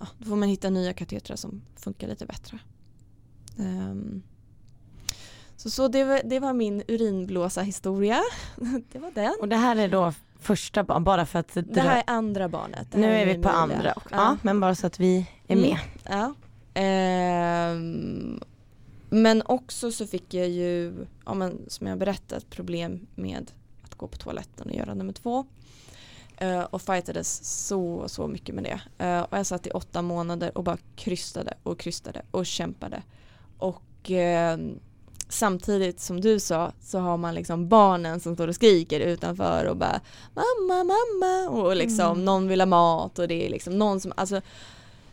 ja, 0.00 0.06
då 0.18 0.24
får 0.28 0.36
man 0.36 0.48
hitta 0.48 0.70
nya 0.70 0.92
katetrar 0.92 1.36
som 1.36 1.62
funkar 1.76 2.08
lite 2.08 2.26
bättre. 2.26 2.58
Ehm, 3.58 4.22
Så, 5.56 5.70
så 5.70 5.88
det, 5.88 6.04
var, 6.04 6.20
det 6.24 6.40
var 6.40 6.52
min 6.52 6.82
urinblåsa 6.88 7.62
historia. 7.62 8.22
Det 8.92 8.98
var 8.98 9.10
den. 9.10 9.34
Och 9.40 9.48
det 9.48 9.56
här 9.56 9.76
är 9.76 9.88
då 9.88 10.12
första 10.40 10.84
barn, 10.84 11.04
bara 11.04 11.26
för 11.26 11.38
att 11.38 11.54
Det 11.54 11.80
här 11.80 11.96
är 11.98 12.04
andra 12.06 12.48
barnet. 12.48 12.86
Det 12.92 12.98
nu 12.98 13.06
här 13.06 13.12
är 13.14 13.26
vi 13.26 13.32
på 13.42 13.48
Emilia. 13.48 13.76
andra. 13.76 13.92
också. 13.96 14.14
Ja, 14.14 14.36
men 14.42 14.60
bara 14.60 14.74
så 14.74 14.86
att 14.86 15.00
vi 15.00 15.26
är 15.48 15.56
Mm. 15.56 15.70
med. 15.70 15.78
Ja. 16.04 16.34
Ehm, 16.80 18.40
men 19.10 19.42
också 19.46 19.92
så 19.92 20.06
fick 20.06 20.34
jag 20.34 20.48
ju, 20.48 20.94
ja, 21.26 21.34
men, 21.34 21.58
som 21.68 21.86
jag 21.86 21.98
berättat, 21.98 22.50
problem 22.50 23.06
med 23.14 23.50
att 23.84 23.94
gå 23.94 24.06
på 24.06 24.16
toaletten 24.16 24.66
och 24.68 24.74
göra 24.76 24.94
nummer 24.94 25.12
två. 25.12 25.46
Eh, 26.36 26.60
och 26.60 26.82
fightades 26.82 27.58
så, 27.66 28.08
så 28.08 28.26
mycket 28.26 28.54
med 28.54 28.64
det. 28.64 29.04
Eh, 29.04 29.20
och 29.20 29.38
jag 29.38 29.46
satt 29.46 29.66
i 29.66 29.70
åtta 29.70 30.02
månader 30.02 30.58
och 30.58 30.64
bara 30.64 30.78
krystade 30.96 31.54
och 31.62 31.78
krystade 31.78 32.22
och 32.30 32.46
kämpade. 32.46 33.02
Och 33.58 33.82
ehm, 34.10 34.78
samtidigt 35.28 36.00
som 36.00 36.20
du 36.20 36.40
sa 36.40 36.72
så 36.82 36.98
har 36.98 37.16
man 37.16 37.34
liksom 37.34 37.68
barnen 37.68 38.20
som 38.20 38.34
står 38.34 38.48
och 38.48 38.54
skriker 38.54 39.00
utanför 39.00 39.64
och 39.64 39.76
bara 39.76 40.00
mamma, 40.34 40.84
mamma 40.84 41.48
och 41.50 41.76
liksom 41.76 42.12
Mm. 42.12 42.24
någon 42.24 42.48
vill 42.48 42.60
ha 42.60 42.66
mat 42.66 43.18
och 43.18 43.28
det 43.28 43.46
är 43.46 43.50
liksom 43.50 43.78
någon 43.78 44.00
som, 44.00 44.12
alltså 44.16 44.40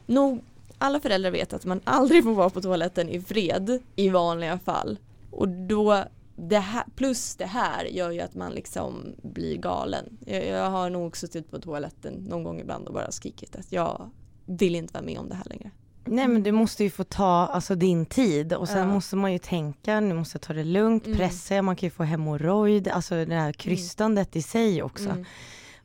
nog 0.05 0.43
alla 0.77 0.99
föräldrar 0.99 1.31
vet 1.31 1.53
att 1.53 1.65
man 1.65 1.81
aldrig 1.83 2.23
får 2.23 2.33
vara 2.33 2.49
på 2.49 2.61
toaletten 2.61 3.09
i 3.09 3.21
fred 3.21 3.79
i 3.95 4.09
vanliga 4.09 4.59
fall. 4.59 4.99
Och 5.31 5.47
då, 5.47 6.03
det 6.35 6.59
här, 6.59 6.83
plus 6.95 7.35
det 7.35 7.45
här 7.45 7.85
gör 7.85 8.11
ju 8.11 8.19
att 8.21 8.35
man 8.35 8.51
liksom 8.51 9.15
blir 9.23 9.57
galen. 9.57 10.17
Jag, 10.25 10.45
jag 10.47 10.69
har 10.69 10.89
nog 10.89 11.17
suttit 11.17 11.51
på 11.51 11.59
toaletten 11.59 12.13
någon 12.13 12.43
gång 12.43 12.59
ibland 12.59 12.87
och 12.87 12.93
bara 12.93 13.11
skrikit 13.11 13.55
att 13.55 13.71
jag 13.71 14.09
vill 14.45 14.75
inte 14.75 14.93
vara 14.93 15.03
med 15.03 15.17
om 15.19 15.29
det 15.29 15.35
här 15.35 15.45
längre. 15.45 15.71
Nej 16.05 16.27
men 16.27 16.43
du 16.43 16.51
måste 16.51 16.83
ju 16.83 16.89
få 16.89 17.03
ta 17.03 17.25
alltså, 17.47 17.75
din 17.75 18.05
tid 18.05 18.53
och 18.53 18.67
sen 18.69 18.77
Ja. 18.77 18.85
måste 18.93 19.15
man 19.15 19.31
ju 19.33 19.37
tänka, 19.39 19.99
nu 19.99 20.15
måste 20.15 20.35
jag 20.35 20.41
ta 20.41 20.53
det 20.53 20.63
lugnt, 20.63 21.05
Mm. 21.05 21.17
pressa, 21.17 21.61
man 21.61 21.75
kan 21.75 21.87
ju 21.87 21.91
få 21.91 22.03
hemorrojd, 22.03 22.87
alltså 22.87 23.25
det 23.25 23.35
här 23.35 23.53
krystandet 23.53 24.35
i 24.35 24.41
sig 24.41 24.83
också. 24.83 25.09
Mm. 25.09 25.25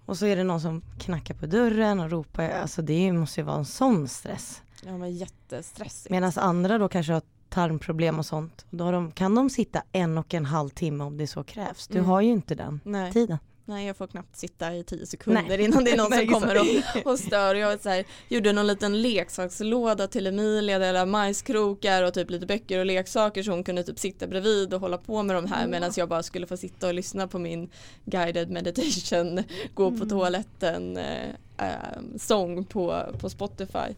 Och 0.07 0.19
så 0.19 0.27
är 0.27 0.37
det 0.37 0.45
någon 0.45 0.61
som 0.61 0.83
knackar 0.99 1.35
på 1.35 1.47
dörren 1.47 2.01
och 2.01 2.11
ropar, 2.11 2.49
alltså 2.51 2.83
det 2.83 3.13
måste 3.13 3.41
ju 3.41 3.45
vara 3.45 3.57
en 3.57 3.65
sån 3.65 4.09
stress. 4.09 4.63
Ja 4.87 4.99
men 4.99 5.13
jättestressigt. 5.17 6.11
Medan 6.11 6.33
andra 6.37 6.79
då 6.79 6.89
kanske 6.89 7.13
har 7.13 7.23
tarmproblem 7.49 8.19
och 8.19 8.27
sånt, 8.27 8.67
då 8.71 8.91
de, 8.91 9.13
kan 9.13 9.35
de 9.35 9.51
sitta 9.51 9.83
en 9.93 10.19
och 10.19 10.35
en 10.35 10.45
halv 10.47 10.69
timme 10.69 11.05
om 11.05 11.17
det 11.17 11.27
så 11.27 11.45
krävs. 11.45 11.87
Du 11.89 11.99
Mm. 11.99 12.11
har 12.11 12.21
ju 12.21 12.29
inte 12.31 12.55
den 12.55 12.81
Nej. 12.85 13.13
tiden. 13.13 13.39
Nej 13.65 13.87
jag 13.87 13.97
får 13.97 14.07
knappt 14.07 14.37
sitta 14.37 14.75
i 14.75 14.85
tio 14.85 15.07
sekunder 15.07 15.45
Nej. 15.49 15.65
innan 15.65 15.85
det 15.85 15.91
är 15.91 15.97
någon 15.97 16.11
Nej, 16.11 16.27
som 16.29 16.35
kommer 16.41 16.61
och, 16.61 17.13
och 17.13 17.19
stör. 17.19 17.55
Jag 17.55 17.81
så 17.81 17.89
här, 17.89 18.05
gjorde 18.29 18.53
någon 18.53 18.67
liten 18.67 19.03
leksakslåda 19.03 20.07
till 20.09 20.27
Emilia 20.27 20.79
där 20.79 21.07
majskrokar 21.07 22.03
och 22.03 22.15
typ 22.15 22.31
lite 22.31 22.47
böcker 22.47 22.79
och 22.79 22.87
leksaker 22.87 23.43
så 23.43 23.51
hon 23.51 23.65
kunde 23.65 23.83
typ 23.83 23.99
sitta 23.99 24.27
bredvid 24.27 24.75
och 24.75 24.81
hålla 24.81 24.99
på 24.99 25.23
med 25.23 25.37
de 25.37 25.47
här 25.47 25.67
medan 25.69 25.93
jag 25.97 26.09
bara 26.09 26.23
skulle 26.23 26.47
få 26.47 26.57
sitta 26.57 26.87
och 26.89 26.95
lyssna 26.95 27.29
på 27.29 27.39
min 27.39 27.71
guided 28.05 28.51
meditation, 28.51 29.43
gå 29.75 29.91
på 29.91 29.97
Mm. 29.97 30.09
toaletten, 30.09 30.97
eh, 30.97 31.29
eh, 31.59 31.99
sång 32.19 32.65
på, 32.65 33.03
på 33.21 33.31
Spotify. 33.31 33.95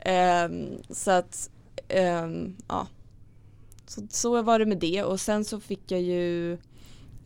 Ehm, 0.00 0.68
så 0.90 1.10
att, 1.10 1.50
ehm, 1.90 2.56
ja. 2.68 2.86
Så, 3.86 4.06
så 4.10 4.42
var 4.42 4.58
det 4.58 4.66
med 4.66 4.78
det 4.78 5.02
och 5.02 5.20
sen 5.20 5.44
så 5.44 5.60
fick 5.60 5.90
jag 5.90 6.00
ju 6.00 6.58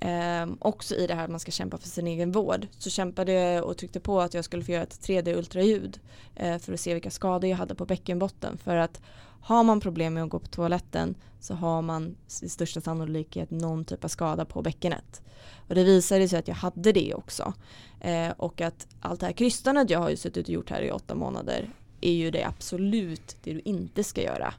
Eh, 0.05 0.47
också 0.59 0.95
i 0.95 1.07
det 1.07 1.15
här 1.15 1.25
att 1.25 1.31
man 1.31 1.41
ska 1.41 1.51
kämpa 1.51 1.79
för 1.79 1.89
sin 1.89 2.07
egen 2.07 2.33
vård 2.33 2.67
så 2.79 2.91
kämpade 2.91 3.33
jag 3.33 3.65
och 3.65 3.77
tryckte 3.77 4.01
på 4.01 4.21
att 4.21 4.35
jag 4.35 4.45
skulle 4.45 4.65
få 4.65 4.73
göra 4.73 4.83
ett 4.83 5.01
3D 5.01 5.37
ultraljud 5.37 6.01
eh, 6.35 6.59
för 6.59 6.73
att 6.73 6.81
se 6.81 6.95
vilka 6.95 7.11
skador 7.11 7.51
jag 7.51 7.57
hade 7.57 7.75
på 7.75 7.87
bäckenbotten 7.87 8.59
för 8.59 8.77
att 8.77 9.01
har 9.41 9.63
man 9.63 9.81
problem 9.81 10.15
med 10.15 10.23
att 10.23 10.31
gå 10.31 10.39
på 10.39 10.47
toaletten 10.47 11.15
så 11.41 11.55
har 11.55 11.83
man 11.83 12.17
i 12.43 12.49
största 12.49 12.81
sannolikhet 12.81 13.51
någon 13.51 13.85
typ 13.85 14.05
av 14.05 14.09
skada 14.09 14.45
på 14.45 14.63
bäckenet. 14.63 15.23
Och 15.69 15.75
det 15.75 15.85
visade 15.85 16.29
sig 16.29 16.39
att 16.39 16.49
jag 16.49 16.55
hade 16.55 16.93
det 16.93 17.15
också. 17.15 17.53
Eh, 18.01 18.31
och 18.37 18.61
att 18.61 18.87
allt 19.01 19.21
det 19.21 19.27
här 19.27 19.33
krystandet 19.33 19.91
jag 19.91 19.99
har 19.99 20.11
ju 20.11 20.17
suttit 20.17 20.47
och 20.47 20.55
gjort 20.55 20.71
här 20.71 20.83
i 20.83 20.91
åtta 20.91 21.15
månader 21.15 21.71
är 22.07 22.13
ju 22.13 22.31
det 22.31 22.45
absolut 22.45 23.37
det 23.43 23.53
du 23.53 23.61
inte 23.65 24.05
ska 24.05 24.23
göra. 24.23 24.55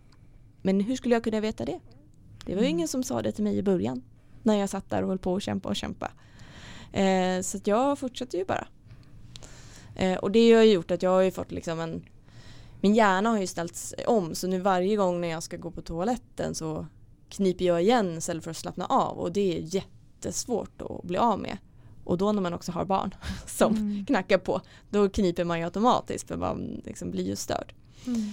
Men 0.62 0.82
hur 0.82 0.96
skulle 0.96 1.16
jag 1.16 1.24
kunna 1.24 1.40
veta 1.40 1.66
det? 1.66 1.80
Det 2.46 2.56
var 2.56 2.62
ju 2.62 2.68
mm. 2.68 2.78
ingen 2.78 2.88
som 2.88 3.04
sa 3.04 3.22
det 3.22 3.32
till 3.32 3.44
mig 3.44 3.58
i 3.58 3.64
början. 3.64 4.04
När 4.44 4.56
jag 4.56 4.70
satt 4.70 4.90
där 4.90 5.02
och 5.02 5.10
höll 5.10 5.20
på 5.20 5.36
att 5.36 5.44
kämpa 5.44 5.70
och 5.70 5.76
kämpa. 5.76 6.12
Eh, 6.94 7.42
så 7.42 7.60
jag 7.64 8.00
fortsatte 8.00 8.38
ju 8.38 8.46
bara. 8.46 8.68
Eh, 9.96 10.18
och 10.18 10.32
det 10.32 10.54
har 10.54 10.64
ju 10.64 10.72
gjort 10.72 10.92
att 10.92 11.04
jag 11.04 11.10
har 11.10 11.22
ju 11.22 11.32
fått 11.32 11.52
liksom 11.52 11.80
en 11.80 12.06
min 12.82 12.96
hjärna 12.96 13.30
har 13.30 13.40
ju 13.40 13.48
ställts 13.48 13.96
om 14.08 14.36
så 14.36 14.48
nu 14.48 14.60
varje 14.60 14.96
gång 14.96 15.22
när 15.22 15.28
jag 15.28 15.44
ska 15.44 15.58
gå 15.58 15.72
på 15.72 15.82
toaletten 15.82 16.56
så 16.56 16.86
kniper 17.30 17.66
jag 17.66 17.82
igen 17.82 18.18
istället 18.18 18.44
för 18.44 18.52
att 18.52 18.58
slappna 18.58 18.86
av 18.86 19.18
och 19.18 19.32
det 19.32 19.58
är 19.58 19.76
jättesvårt 19.76 20.82
att 20.82 21.04
bli 21.04 21.18
av 21.18 21.40
med. 21.40 21.58
Och 22.06 22.18
då 22.18 22.32
när 22.32 22.42
man 22.42 22.54
också 22.54 22.72
har 22.72 22.86
barn 22.86 23.16
som 23.48 23.76
mm. 23.76 24.06
knackar 24.06 24.38
på 24.38 24.62
då 24.90 25.10
kniper 25.10 25.44
man 25.44 25.60
ju 25.60 25.66
automatiskt 25.66 26.28
för 26.28 26.38
man 26.38 26.82
liksom 26.86 27.12
blir 27.12 27.26
ju 27.26 27.36
störd. 27.36 27.74
Mm. 28.06 28.32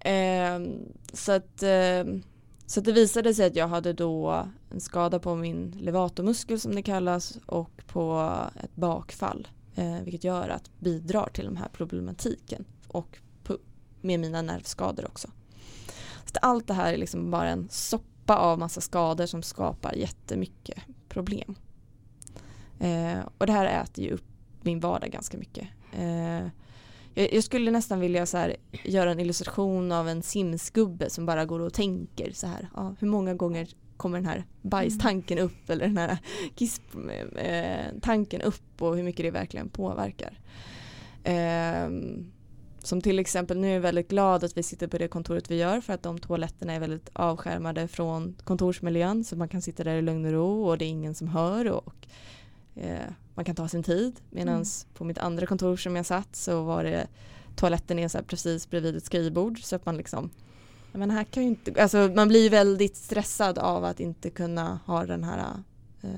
Eh, 0.00 0.78
så, 1.12 1.32
att, 1.32 1.62
eh, 1.62 2.04
så 2.66 2.80
att 2.80 2.84
det 2.84 2.92
visade 2.92 3.34
sig 3.34 3.46
att 3.46 3.56
jag 3.56 3.68
hade 3.68 3.92
då 3.92 4.46
en 4.70 4.80
skada 4.80 5.18
på 5.18 5.34
min 5.34 5.70
levatormuskel 5.80 6.60
som 6.60 6.74
det 6.74 6.82
kallas 6.82 7.38
och 7.46 7.82
på 7.86 8.32
ett 8.62 8.76
bakfall. 8.76 9.48
Eh, 9.74 10.00
vilket 10.02 10.24
gör 10.24 10.48
att 10.48 10.70
bidrar 10.78 11.30
till 11.32 11.44
den 11.44 11.56
här 11.56 11.68
problematiken 11.72 12.64
och 12.88 13.18
med 14.04 14.20
mina 14.20 14.42
nervskador 14.42 15.06
också. 15.06 15.28
Så 16.24 16.38
allt 16.42 16.66
det 16.66 16.74
här 16.74 16.92
är 16.92 16.96
liksom 16.96 17.30
bara 17.30 17.48
en 17.48 17.68
soppa 17.70 18.36
av 18.36 18.58
massa 18.58 18.80
skador 18.80 19.26
som 19.26 19.42
skapar 19.42 19.92
jättemycket 19.92 20.78
problem. 21.08 21.54
Eh, 22.80 23.18
och 23.38 23.46
det 23.46 23.52
här 23.52 23.82
äter 23.82 24.04
ju 24.04 24.10
upp 24.10 24.24
min 24.62 24.80
vardag 24.80 25.10
ganska 25.10 25.38
mycket. 25.38 25.68
Eh, 25.92 26.48
jag, 27.14 27.32
jag, 27.32 27.44
skulle 27.44 27.70
nästan 27.70 28.00
vilja 28.00 28.26
så 28.26 28.36
här, 28.36 28.56
göra 28.84 29.10
en 29.10 29.20
illustration 29.20 29.92
av 29.92 30.08
en 30.08 30.22
simsgubbe 30.22 31.10
som 31.10 31.26
bara 31.26 31.44
går 31.44 31.60
och 31.60 31.72
tänker 31.72 32.32
så 32.32 32.46
här. 32.46 32.68
Ja, 32.76 32.94
hur 32.98 33.08
många 33.08 33.34
gånger 33.34 33.68
kommer 33.96 34.18
den 34.18 34.26
här 34.26 34.44
bajstanken 34.62 35.38
upp 35.38 35.70
eller 35.70 35.86
den 35.86 35.98
här 35.98 36.18
kisstanken 36.54 38.40
eh, 38.40 38.48
upp 38.48 38.82
och 38.82 38.96
hur 38.96 39.02
mycket 39.02 39.24
det 39.24 39.30
verkligen 39.30 39.68
påverkar. 39.68 40.38
Eh, 41.24 41.88
som 42.78 43.00
till 43.00 43.18
exempel, 43.18 43.58
nu 43.58 43.68
är 43.68 43.74
jag 43.74 43.80
väldigt 43.80 44.08
glad 44.08 44.44
att 44.44 44.56
vi 44.56 44.62
sitter 44.62 44.86
på 44.86 44.98
det 44.98 45.08
kontoret 45.08 45.50
vi 45.50 45.56
gör 45.56 45.80
för 45.80 45.92
att 45.92 46.02
de 46.02 46.18
toaletterna 46.18 46.72
är 46.72 46.80
väldigt 46.80 47.10
avskärmade 47.12 47.88
från 47.88 48.36
kontorsmiljön 48.44 49.24
så 49.24 49.36
man 49.36 49.48
kan 49.48 49.62
sitta 49.62 49.84
där 49.84 49.96
i 49.96 50.02
lugn 50.02 50.26
och 50.26 50.32
ro 50.32 50.68
och 50.68 50.78
det 50.78 50.84
är 50.84 50.88
ingen 50.88 51.14
som 51.14 51.28
hör 51.28 51.70
och 51.70 52.06
eh, 52.74 53.10
man 53.34 53.44
kan 53.44 53.54
ta 53.54 53.68
sin 53.68 53.82
tid. 53.82 54.20
Medan 54.30 54.54
mm. 54.54 54.66
på 54.94 55.04
mitt 55.04 55.18
andra 55.18 55.46
kontor 55.46 55.76
som 55.76 55.96
jag 55.96 56.06
satt 56.06 56.36
så 56.36 56.62
var 56.62 56.84
det 56.84 57.06
toaletten 57.56 57.98
är 57.98 58.08
så 58.08 58.22
precis 58.22 58.70
bredvid 58.70 58.96
ett 58.96 59.04
skrivbord 59.04 59.62
så 59.62 59.76
att 59.76 59.86
man 59.86 59.96
liksom 59.96 60.30
men 60.96 61.10
här 61.10 61.24
kan 61.24 61.42
ju 61.42 61.48
inte, 61.48 61.82
alltså 61.82 62.10
man 62.14 62.28
blir 62.28 62.50
väldigt 62.50 62.96
stressad 62.96 63.58
av 63.58 63.84
att 63.84 64.00
inte 64.00 64.30
kunna 64.30 64.78
ha 64.86 65.06
den 65.06 65.24
här 65.24 65.44
eh, 66.02 66.10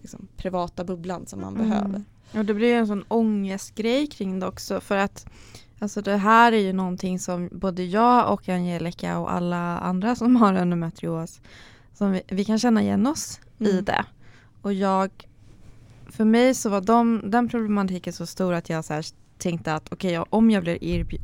liksom, 0.00 0.28
privata 0.36 0.84
bubblan 0.84 1.26
som 1.26 1.40
man 1.40 1.56
mm. 1.56 1.68
behöver. 1.68 2.04
Och 2.32 2.44
det 2.44 2.54
blir 2.54 2.74
en 2.74 2.86
sån 2.86 3.04
ångestgrej 3.08 4.06
kring 4.06 4.40
det 4.40 4.46
också 4.46 4.80
för 4.80 4.96
att 4.96 5.26
Alltså 5.82 6.02
det 6.02 6.16
här 6.16 6.52
är 6.52 6.58
ju 6.58 6.72
någonting 6.72 7.18
som 7.18 7.48
både 7.52 7.84
jag 7.84 8.32
och 8.32 8.48
Angelica 8.48 9.18
och 9.18 9.32
alla 9.32 9.78
andra 9.78 10.16
som 10.16 10.36
har 10.36 10.54
endometrios, 10.54 11.40
som 11.94 12.12
vi, 12.12 12.22
vi 12.28 12.44
kan 12.44 12.58
känna 12.58 12.82
igen 12.82 13.06
oss 13.06 13.40
mm. 13.60 13.72
i 13.72 13.80
det. 13.80 14.04
Och 14.62 14.72
jag, 14.72 15.10
för 16.20 16.24
mig 16.24 16.54
så 16.54 16.70
var 16.70 16.80
de, 16.80 17.30
den 17.30 17.48
problematiken 17.48 18.12
så 18.12 18.26
stor 18.26 18.54
att 18.54 18.70
jag 18.70 18.84
så 18.84 19.02
tänkte 19.38 19.74
att 19.74 19.92
okej, 19.92 20.18
okay, 20.18 20.28
om 20.30 20.50
jag 20.50 20.62
blir 20.62 20.78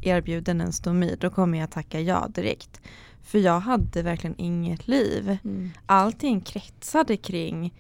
erbjuden 0.07 0.61
en 0.61 0.73
stomi 0.73 1.17
då 1.21 1.31
kommer 1.31 1.59
jag 1.59 1.71
tacka 1.71 2.01
ja 2.01 2.29
direkt. 2.29 2.81
För 3.23 3.39
jag 3.39 3.61
hade 3.61 4.03
verkligen 4.03 4.37
inget 4.39 4.89
liv. 4.89 5.39
Mm. 5.45 5.71
Allting 5.87 6.41
kretsade 6.41 7.17
kring 7.17 7.75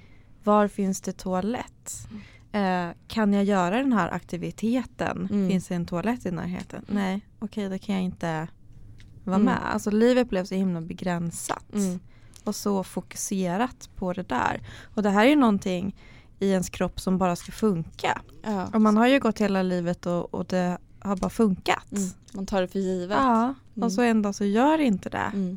var 0.45 0.69
finns 0.69 1.01
det 1.01 1.13
toalett? 1.13 2.09
Mm. 2.53 2.89
Eh, 2.89 2.95
kan 3.09 3.33
jag 3.33 3.45
göra 3.45 3.77
den 3.77 3.93
här 3.93 4.11
aktiviteten? 4.11 5.29
Mm. 5.31 5.49
Finns 5.49 5.69
det 5.69 5.75
en 5.75 5.87
toalett 5.87 6.27
i 6.27 6.31
närheten? 6.31 6.85
Mm. 6.89 7.03
Nej, 7.03 7.21
okej 7.39 7.67
okay, 7.67 7.79
då 7.79 7.85
kan 7.85 7.95
jag 7.95 8.05
inte 8.05 8.49
vara 9.25 9.37
mm. 9.37 9.45
med. 9.45 9.73
Alltså 9.73 9.91
livet 9.91 10.29
blev 10.29 10.45
så 10.45 10.55
himla 10.55 10.81
begränsat. 10.81 11.65
Och 12.45 12.55
så 12.55 12.85
fokuserat 12.85 13.91
på 13.97 14.13
det 14.13 14.29
där. 14.29 14.61
Och 14.95 15.03
det 15.03 15.11
här 15.11 15.27
är 15.27 15.37
någonting 15.37 15.95
i 16.39 16.51
ens 16.51 16.71
kropp 16.71 17.01
som 17.01 17.19
bara 17.19 17.37
ska 17.37 17.53
funka. 17.53 18.23
Ja. 18.43 18.71
Och 18.75 18.81
man 18.81 18.97
har 18.97 19.07
ju 19.07 19.21
gått 19.21 19.39
hela 19.39 19.63
livet 19.63 20.07
och, 20.07 20.35
och 20.35 20.45
det 20.45 20.79
har 20.99 21.17
bara 21.17 21.31
funkat. 21.31 21.93
Mm. 21.93 22.09
Man 22.33 22.47
tar 22.47 22.61
det 22.61 22.69
för 22.69 22.79
givet. 22.79 23.19
Ja, 23.21 23.55
och 23.81 23.93
så 23.93 24.03
en 24.03 24.23
dag 24.23 24.35
så 24.35 24.45
gör 24.45 24.79
inte 24.79 25.09
det. 25.09 25.57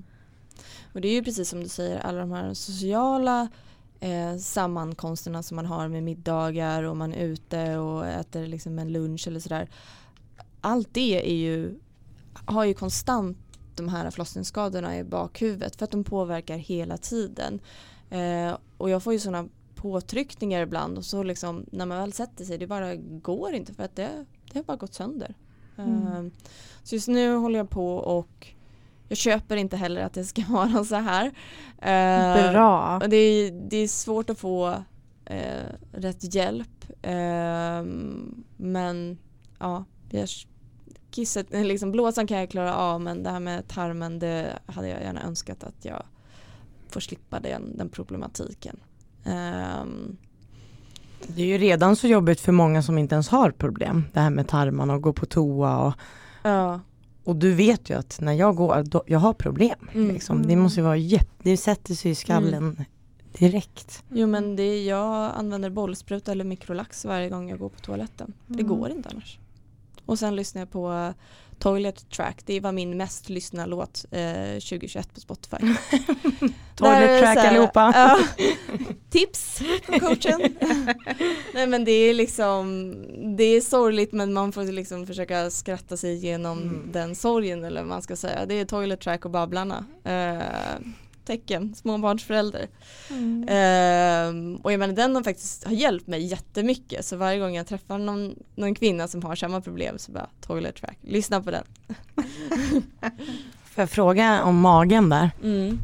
Och 0.94 1.02
det 1.02 1.08
är 1.08 1.14
ju 1.14 1.24
precis 1.24 1.50
som 1.50 1.64
du 1.64 1.70
säger, 1.70 2.00
alla 2.00 2.20
de 2.20 2.32
här 2.32 2.54
sociala 2.54 3.48
eh, 4.00 4.38
sammankomsterna 4.38 5.44
som 5.44 5.56
man 5.56 5.66
har 5.66 5.88
med 5.88 6.04
middagar 6.04 6.84
och 6.84 6.98
man 6.98 7.14
är 7.14 7.26
ute 7.26 7.78
och 7.78 8.08
äter 8.08 8.48
liksom 8.48 8.80
en 8.80 8.92
lunch 8.92 9.28
eller 9.28 9.40
sådär. 9.40 9.70
Allt 10.62 10.94
det 10.94 11.32
är 11.32 11.36
ju, 11.36 11.80
har 12.34 12.66
ju 12.66 12.74
konstant 12.74 13.38
de 13.76 13.90
här 13.90 14.12
förlossningsskadorna 14.12 14.98
i 14.98 15.04
bakhuvudet 15.04 15.76
för 15.76 15.84
att 15.84 15.92
de 15.92 16.04
påverkar 16.04 16.58
hela 16.58 16.98
tiden. 16.98 17.60
Eh, 18.10 18.58
och 18.78 18.90
jag 18.90 19.04
får 19.04 19.14
ju 19.14 19.20
sådana 19.20 19.50
påtryckningar 19.82 20.62
ibland 20.62 20.98
och 20.98 21.06
så 21.06 21.24
liksom 21.24 21.66
när 21.72 21.86
man 21.86 21.98
väl 21.98 22.14
sätter 22.14 22.46
sig 22.46 22.58
det 22.58 22.68
bara 22.68 22.96
går 22.96 23.54
inte 23.54 23.74
för 23.74 23.84
att 23.84 23.96
det, 23.96 24.26
det 24.52 24.60
har 24.60 24.64
bara 24.64 24.78
gått 24.78 24.94
sönder. 24.94 25.36
Mm. 25.78 26.08
Eh, 26.08 26.32
så 26.84 26.96
just 26.96 27.08
nu 27.08 27.36
håller 27.36 27.60
jag 27.60 27.70
på 27.70 27.96
och 27.96 28.48
jag 29.08 29.18
köper 29.18 29.56
inte 29.56 29.78
heller 29.78 30.02
att 30.02 30.14
det 30.14 30.26
ska 30.26 30.44
vara 30.50 30.84
så 30.84 30.96
här. 30.96 31.26
Uh, 31.26 32.52
Bra. 32.52 33.00
Det 33.00 33.16
är, 33.16 33.52
det 33.52 33.78
är 33.78 33.88
svårt 33.88 34.30
att 34.30 34.40
få 34.40 34.70
uh, 35.32 35.72
rätt 35.92 36.36
hjälp. 36.36 36.86
Uh, 36.90 37.84
men 38.58 39.18
ja, 39.60 39.86
jag, 40.10 40.30
kisset, 41.12 41.48
liksom, 41.52 41.92
blåsan 41.92 42.28
kan 42.28 42.38
jag 42.38 42.50
klara 42.50 42.76
av 42.76 43.02
men 43.02 43.24
det 43.24 43.30
här 43.30 43.40
med 43.40 43.68
tarmen 43.68 44.20
det 44.20 44.60
hade 44.66 44.88
jag 44.88 45.02
gärna 45.02 45.24
önskat 45.24 45.64
att 45.64 45.86
jag 45.86 46.04
får 46.88 47.00
slippa 47.00 47.40
den, 47.40 47.78
den 47.78 47.90
problematiken. 47.90 48.80
Um, 49.24 50.18
det 51.28 51.42
är 51.42 51.46
ju 51.46 51.58
redan 51.58 51.96
så 51.96 52.08
jobbigt 52.08 52.40
för 52.40 52.52
många 52.52 52.82
som 52.84 52.98
inte 52.98 53.16
ens 53.16 53.30
har 53.30 53.52
problem. 53.52 54.06
Det 54.14 54.20
här 54.20 54.30
med 54.30 54.48
tarmarna 54.48 54.94
och 54.94 55.02
gå 55.02 55.14
på 55.14 55.26
toa 55.26 55.78
och 55.78 55.94
ja. 56.44 56.80
Och 57.24 57.36
du 57.36 57.54
vet 57.54 57.90
ju 57.90 57.94
att 57.98 58.22
när 58.22 58.34
jag 58.34 58.56
går, 58.56 58.84
då, 58.84 59.04
jag 59.06 59.20
har 59.20 59.34
problem. 59.34 59.90
Mm. 59.94 60.14
Liksom. 60.14 60.48
Det 60.48 60.56
måste 60.56 60.82
vara 60.82 60.98
jätte, 60.98 61.30
det 61.44 61.58
sätter 61.58 61.94
sig 61.94 62.12
i 62.12 62.16
skallen 62.16 62.54
mm. 62.54 62.86
direkt. 63.40 64.04
Jo 64.10 64.28
men 64.28 64.56
det, 64.56 64.84
jag 64.84 65.32
använder 65.36 65.70
bollspruta 65.70 66.32
eller 66.32 66.44
mikrolax 66.44 67.06
varje 67.06 67.30
gång 67.30 67.50
jag 67.50 67.60
går 67.60 67.70
på 67.70 67.80
toaletten. 67.80 68.34
Mm. 68.48 68.58
Det 68.58 68.64
går 68.64 68.90
inte 68.90 69.10
annars. 69.10 69.40
Och 70.06 70.20
sen 70.20 70.36
lyssnar 70.36 70.62
jag 70.62 70.72
på 70.72 71.14
Toilet 71.60 72.10
Track. 72.10 72.42
Det 72.46 72.60
var 72.60 72.72
min 72.72 72.98
mest 72.98 73.30
lyssnade 73.30 73.70
låt 73.70 74.06
eh, 74.12 74.54
2021 74.54 75.14
på 75.14 75.20
Spotify. 75.20 75.58
Toilet 76.76 77.22
Track 77.22 77.38
allihopa. 77.38 78.16
Uh, 78.18 78.46
tips 79.10 79.62
från 79.84 80.00
coachen. 80.00 80.42
Nej 81.54 81.68
men 81.68 81.86
det 81.86 81.92
är 81.92 82.14
liksom, 82.14 82.96
det 83.38 83.44
är 83.44 83.62
sorgligt 83.62 84.12
men 84.12 84.34
man 84.34 84.52
får 84.52 84.64
liksom 84.64 85.08
försöka 85.08 85.50
skratta 85.50 85.98
sig 85.98 86.14
igenom 86.14 86.62
mm. 86.62 86.92
den 86.92 87.16
sorgen 87.16 87.64
eller 87.64 87.82
vad 87.82 87.90
man 87.90 88.02
ska 88.02 88.16
säga. 88.16 88.46
Det 88.46 88.54
är 88.54 88.66
Toilet 88.66 89.02
Track 89.02 89.26
och 89.26 89.32
Babblarna. 89.32 89.86
Uh, 90.08 90.88
tecken, 91.30 91.76
småbarnsförälder. 91.76 92.68
Mm. 93.10 93.44
Uh, 93.44 94.60
och 94.62 94.72
jag 94.72 94.80
menar 94.80 94.94
den 94.94 95.16
har 95.16 95.24
faktiskt 95.24 95.64
har 95.64 95.74
hjälpt 95.74 96.08
mig 96.08 96.26
jättemycket 96.26 97.06
så 97.06 97.18
varje 97.18 97.40
gång 97.40 97.56
jag 97.56 97.68
träffar 97.68 97.98
någon, 97.98 98.36
någon 98.56 98.76
kvinna 98.76 99.08
som 99.08 99.24
har 99.24 99.36
samma 99.36 99.62
problem 99.62 99.98
så 99.98 100.12
bara 100.12 100.28
toilet 100.42 100.76
track, 100.76 100.98
lyssna 101.02 101.42
på 101.42 101.52
den. 101.52 101.64
Får 103.64 103.82
jag 103.82 103.90
fråga 103.90 104.44
om 104.44 104.60
magen 104.60 105.10
där? 105.10 105.32
Mm. 105.44 105.80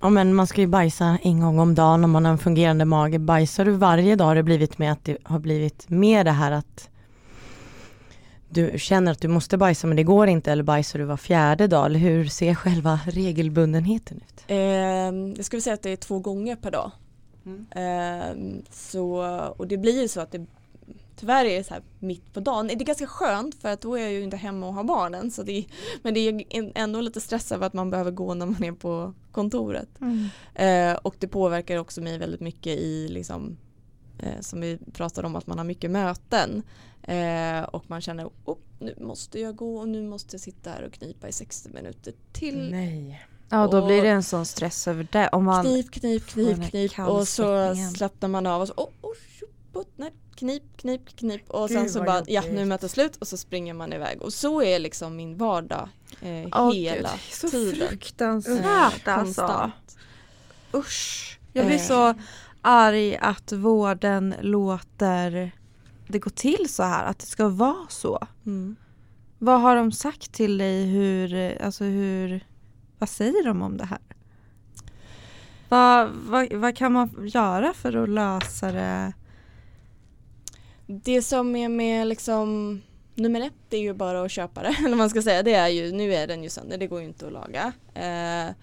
Ja 0.00 0.10
men 0.10 0.34
man 0.34 0.46
ska 0.46 0.60
ju 0.60 0.66
bajsa 0.66 1.18
en 1.22 1.40
gång 1.40 1.58
om 1.58 1.74
dagen 1.74 2.04
om 2.04 2.10
man 2.10 2.24
har 2.24 2.32
en 2.32 2.38
fungerande 2.38 2.84
mage. 2.84 3.18
Bajsar 3.18 3.64
du 3.64 3.70
varje 3.70 4.16
dag 4.16 4.24
har 4.24 4.34
det 4.34 4.42
blivit 4.42 4.78
med 4.78 4.92
att 4.92 5.04
det 5.04 5.16
har 5.22 5.38
blivit 5.38 5.88
mer 5.90 6.24
det 6.24 6.30
här 6.30 6.52
att 6.52 6.88
du 8.54 8.78
känner 8.78 9.12
att 9.12 9.20
du 9.20 9.28
måste 9.28 9.56
bajsa 9.56 9.86
men 9.86 9.96
det 9.96 10.02
går 10.02 10.26
inte 10.28 10.52
eller 10.52 10.62
bajsar 10.62 10.98
du 10.98 11.04
var 11.04 11.16
fjärde 11.16 11.66
dag? 11.66 11.86
Eller 11.86 11.98
hur 11.98 12.26
ser 12.26 12.54
själva 12.54 13.00
regelbundenheten 13.06 14.16
ut? 14.16 14.44
Eh, 14.46 14.56
jag 15.36 15.44
skulle 15.44 15.62
säga 15.62 15.74
att 15.74 15.82
det 15.82 15.90
är 15.90 15.96
två 15.96 16.18
gånger 16.18 16.56
per 16.56 16.70
dag. 16.70 16.90
Mm. 17.46 17.66
Ehm, 17.70 18.62
så, 18.70 19.16
och 19.56 19.68
det 19.68 19.76
blir 19.76 20.02
ju 20.02 20.08
så 20.08 20.20
att 20.20 20.32
det 20.32 20.46
tyvärr 21.16 21.44
är 21.44 21.58
det 21.58 21.64
så 21.64 21.74
här 21.74 21.82
mitt 21.98 22.32
på 22.32 22.40
dagen. 22.40 22.66
Det 22.66 22.74
är 22.74 22.78
ganska 22.78 23.06
skönt 23.06 23.54
för 23.54 23.68
att 23.68 23.80
då 23.80 23.94
är 23.94 24.02
jag 24.02 24.12
ju 24.12 24.22
inte 24.22 24.36
hemma 24.36 24.66
och 24.66 24.74
har 24.74 24.84
barnen. 24.84 25.30
Så 25.30 25.42
det, 25.42 25.64
men 26.02 26.14
det 26.14 26.28
är 26.28 26.44
ändå 26.74 27.00
lite 27.00 27.20
stress 27.20 27.52
över 27.52 27.66
att 27.66 27.72
man 27.72 27.90
behöver 27.90 28.10
gå 28.10 28.34
när 28.34 28.46
man 28.46 28.64
är 28.64 28.72
på 28.72 29.14
kontoret. 29.32 29.88
Mm. 30.00 30.28
Eh, 30.54 30.98
och 31.02 31.14
det 31.18 31.28
påverkar 31.28 31.76
också 31.76 32.00
mig 32.00 32.18
väldigt 32.18 32.40
mycket 32.40 32.78
i 32.78 33.08
liksom, 33.08 33.56
eh, 34.18 34.40
som 34.40 34.60
vi 34.60 34.78
pratade 34.92 35.26
om 35.26 35.36
att 35.36 35.46
man 35.46 35.58
har 35.58 35.64
mycket 35.64 35.90
möten. 35.90 36.62
Eh, 37.02 37.62
och 37.62 37.84
man 37.86 38.00
känner 38.00 38.30
oh, 38.44 38.56
nu 38.78 38.94
måste 39.00 39.40
jag 39.40 39.56
gå 39.56 39.76
och 39.76 39.88
nu 39.88 40.02
måste 40.02 40.34
jag 40.34 40.40
sitta 40.40 40.70
här 40.70 40.82
och 40.82 40.92
knipa 40.92 41.28
i 41.28 41.32
60 41.32 41.68
minuter 41.68 42.14
till. 42.32 42.70
Nej. 42.70 43.26
Ja 43.48 43.66
då 43.66 43.86
blir 43.86 44.02
det 44.02 44.08
en 44.08 44.22
sån 44.22 44.46
stress 44.46 44.88
över 44.88 45.08
det. 45.12 45.28
Om 45.28 45.44
man, 45.44 45.64
Knip, 45.64 45.90
knip, 45.92 46.26
knip, 46.26 46.70
knip 46.70 46.98
och 46.98 47.28
så 47.28 47.74
slappnar 47.96 48.28
man 48.28 48.46
av 48.46 48.60
och 48.60 48.68
så 48.68 48.74
oh, 48.74 48.88
oh, 49.02 49.14
tjopp, 49.38 49.88
nej, 49.96 50.12
knip, 50.34 50.62
knip, 50.76 51.16
knip 51.16 51.50
och 51.50 51.68
sen 51.70 51.82
Gud, 51.82 51.90
så 51.90 51.98
vad 51.98 52.06
bara 52.06 52.22
ja 52.26 52.42
nu 52.50 52.60
är 52.60 52.64
mötet 52.64 52.90
slut 52.90 53.16
och 53.16 53.28
så 53.28 53.36
springer 53.36 53.74
man 53.74 53.92
iväg 53.92 54.22
och 54.22 54.32
så 54.32 54.62
är 54.62 54.78
liksom 54.78 55.16
min 55.16 55.36
vardag 55.36 55.88
eh, 56.22 56.48
Åh, 56.52 56.72
hela 56.72 57.10
Gud, 57.10 57.20
så 57.40 57.48
tiden. 57.48 57.82
Eh, 57.82 57.88
fruktansvärt 57.88 59.08
alltså. 59.08 59.40
konstant. 59.40 59.96
Usch. 60.74 61.38
Jag 61.52 61.66
blir 61.66 61.76
Eh. 61.76 61.82
så 61.82 62.14
arg 62.64 63.16
att 63.16 63.52
vården 63.52 64.34
låter 64.40 65.52
det 66.08 66.18
gå 66.18 66.30
till 66.30 66.68
så 66.68 66.82
här, 66.82 67.04
att 67.04 67.18
det 67.18 67.26
ska 67.26 67.48
vara 67.48 67.86
så. 67.88 68.26
Mm. 68.46 68.76
Vad 69.38 69.60
har 69.60 69.76
de 69.76 69.92
sagt 69.92 70.32
till 70.32 70.58
dig? 70.58 70.86
Hur, 70.86 71.62
alltså 71.62 71.84
hur, 71.84 72.46
vad 72.98 73.08
säger 73.08 73.44
de 73.44 73.62
om 73.62 73.76
det 73.76 73.84
här? 73.84 73.98
Vad, 75.68 76.10
vad, 76.10 76.52
vad 76.52 76.76
kan 76.76 76.92
man 76.92 77.28
göra 77.34 77.74
för 77.74 77.96
att 77.96 78.08
lösa 78.08 78.72
det? 78.72 79.12
Det 80.86 81.22
som 81.22 81.56
är 81.56 81.68
med 81.68 82.06
liksom 82.06 82.80
nummer 83.14 83.40
ett 83.40 83.52
är 83.72 83.78
ju 83.78 83.94
bara 83.94 84.22
att 84.22 84.30
köpa 84.30 84.62
det. 84.62 84.76
Eller 84.86 84.96
man 84.96 85.10
ska 85.10 85.22
säga. 85.22 85.42
Det 85.42 85.54
är 85.54 85.68
ju, 85.68 85.92
nu 85.92 86.14
är 86.14 86.26
den 86.26 86.42
ju 86.42 86.48
sönder, 86.48 86.78
det 86.78 86.86
går 86.86 87.00
ju 87.00 87.06
inte 87.06 87.26
att 87.26 87.32
laga. 87.32 87.72
Eh, 87.94 88.54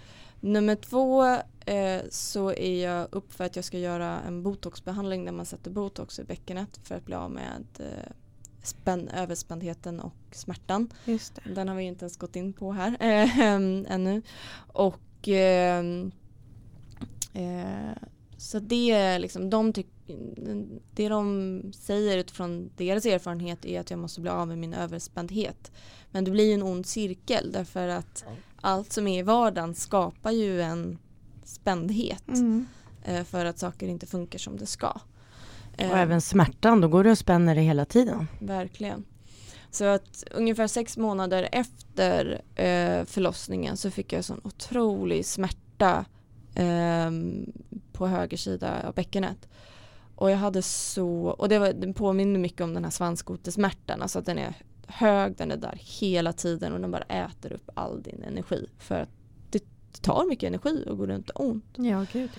nummer 0.42 0.76
två 0.76 1.26
eh, 1.66 2.02
så 2.10 2.52
är 2.52 2.84
jag 2.84 3.08
upp 3.12 3.34
för 3.34 3.44
att 3.44 3.56
jag 3.56 3.66
ska 3.66 3.78
göra 3.78 4.22
en 4.22 4.44
botoxbehandling 4.44 5.26
där 5.26 5.32
man 5.32 5.46
sätter 5.46 5.72
botox 5.72 6.20
i 6.20 6.24
bäckenet 6.24 6.80
för 6.84 6.96
att 6.96 7.06
bli 7.06 7.16
av 7.16 7.32
med 7.32 7.66
eh, 7.80 8.12
spänn, 8.64 9.10
överspändheten 9.10 10.00
och 10.00 10.16
smärtan. 10.32 10.90
Just 11.06 11.36
det. 11.36 11.54
Den 11.54 11.68
har 11.68 11.76
vi 11.76 11.84
inte 11.84 12.06
ens 12.06 12.18
gått 12.18 12.36
in 12.36 12.54
på 12.54 12.72
här 12.72 12.92
eh, 13.00 13.40
ännu. 13.94 14.22
Och 14.74 15.28
ehm, 15.28 16.12
eh, 17.34 17.98
så 18.38 18.60
det 18.60 18.92
är 18.92 19.20
liksom 19.20 19.50
de 19.50 19.74
det 20.94 21.10
de 21.10 21.62
säger 21.76 22.18
utifrån 22.18 22.72
deras 22.78 23.06
erfarenhet 23.06 23.66
är 23.66 23.80
att 23.80 23.90
jag 23.90 24.00
måste 24.00 24.22
bli 24.22 24.30
av 24.30 24.48
med 24.48 24.58
min 24.58 24.74
överspändhet. 24.74 25.72
Men 26.12 26.24
det 26.24 26.32
blir 26.32 26.48
ju 26.48 26.54
en 26.54 26.64
ond 26.64 26.86
cirkel 26.86 27.52
därför 27.52 27.88
att 27.88 28.26
allt 28.62 28.94
som 28.94 29.08
är 29.08 29.20
i 29.20 29.22
vardagen 29.22 29.76
skapar 29.76 30.32
ju 30.32 30.62
en 30.62 30.98
spändhet 31.44 32.28
Mm. 32.28 32.66
eh, 33.04 33.24
för 33.24 33.46
att 33.46 33.60
saker 33.60 33.88
inte 33.88 34.06
funkar 34.06 34.40
som 34.40 34.58
det 34.58 34.66
ska. 34.66 34.90
Och 34.90 35.82
Eh, 35.82 36.00
även 36.00 36.22
smärtan, 36.22 36.82
då 36.82 36.88
går 36.88 37.04
du 37.04 37.12
och 37.12 37.18
spänner 37.18 37.56
det 37.56 37.62
hela 37.62 37.86
tiden. 37.86 38.28
Verkligen. 38.40 39.04
Så 39.72 39.86
att 39.86 40.24
ungefär 40.32 40.68
sex 40.68 40.98
månader 40.98 41.50
efter 41.52 42.42
eh, 42.56 43.06
förlossningen 43.06 43.78
så 43.78 43.92
fick 43.92 44.14
jag 44.14 44.26
sån 44.26 44.42
otrolig 44.44 45.26
smärta 45.26 46.06
ehm, 46.56 47.52
på 47.94 48.08
höger 48.08 48.38
sida 48.38 48.88
av 48.88 48.94
bäckenet. 48.94 49.48
Och 50.16 50.32
jag 50.32 50.38
hade 50.38 50.62
så, 50.62 51.10
och 51.28 51.50
det, 51.50 51.60
var, 51.60 51.74
den 51.74 51.94
påminner 51.94 52.40
mycket 52.40 52.62
om 52.62 52.74
den 52.74 52.84
här 52.84 52.92
svanskotesmärtan, 52.92 54.02
alltså 54.02 54.20
att 54.20 54.26
den 54.26 54.38
är 54.38 54.54
hög, 54.92 55.36
den 55.38 55.52
är 55.52 55.58
där 55.58 55.80
hela 56.00 56.34
tiden 56.34 56.74
och 56.74 56.80
den 56.80 56.92
bara 56.92 57.04
äter 57.04 57.54
upp 57.54 57.70
all 57.74 58.02
din 58.02 58.24
energi 58.24 58.68
för 58.80 59.02
att 59.02 59.10
det 59.50 59.64
tar 60.02 60.26
mycket 60.30 60.48
energi 60.48 60.86
att 60.90 60.98
gå 60.98 61.06
runt 61.06 61.30
och 61.30 61.46
ont. 61.46 61.66
Ja, 61.76 62.06
gud. 62.14 62.30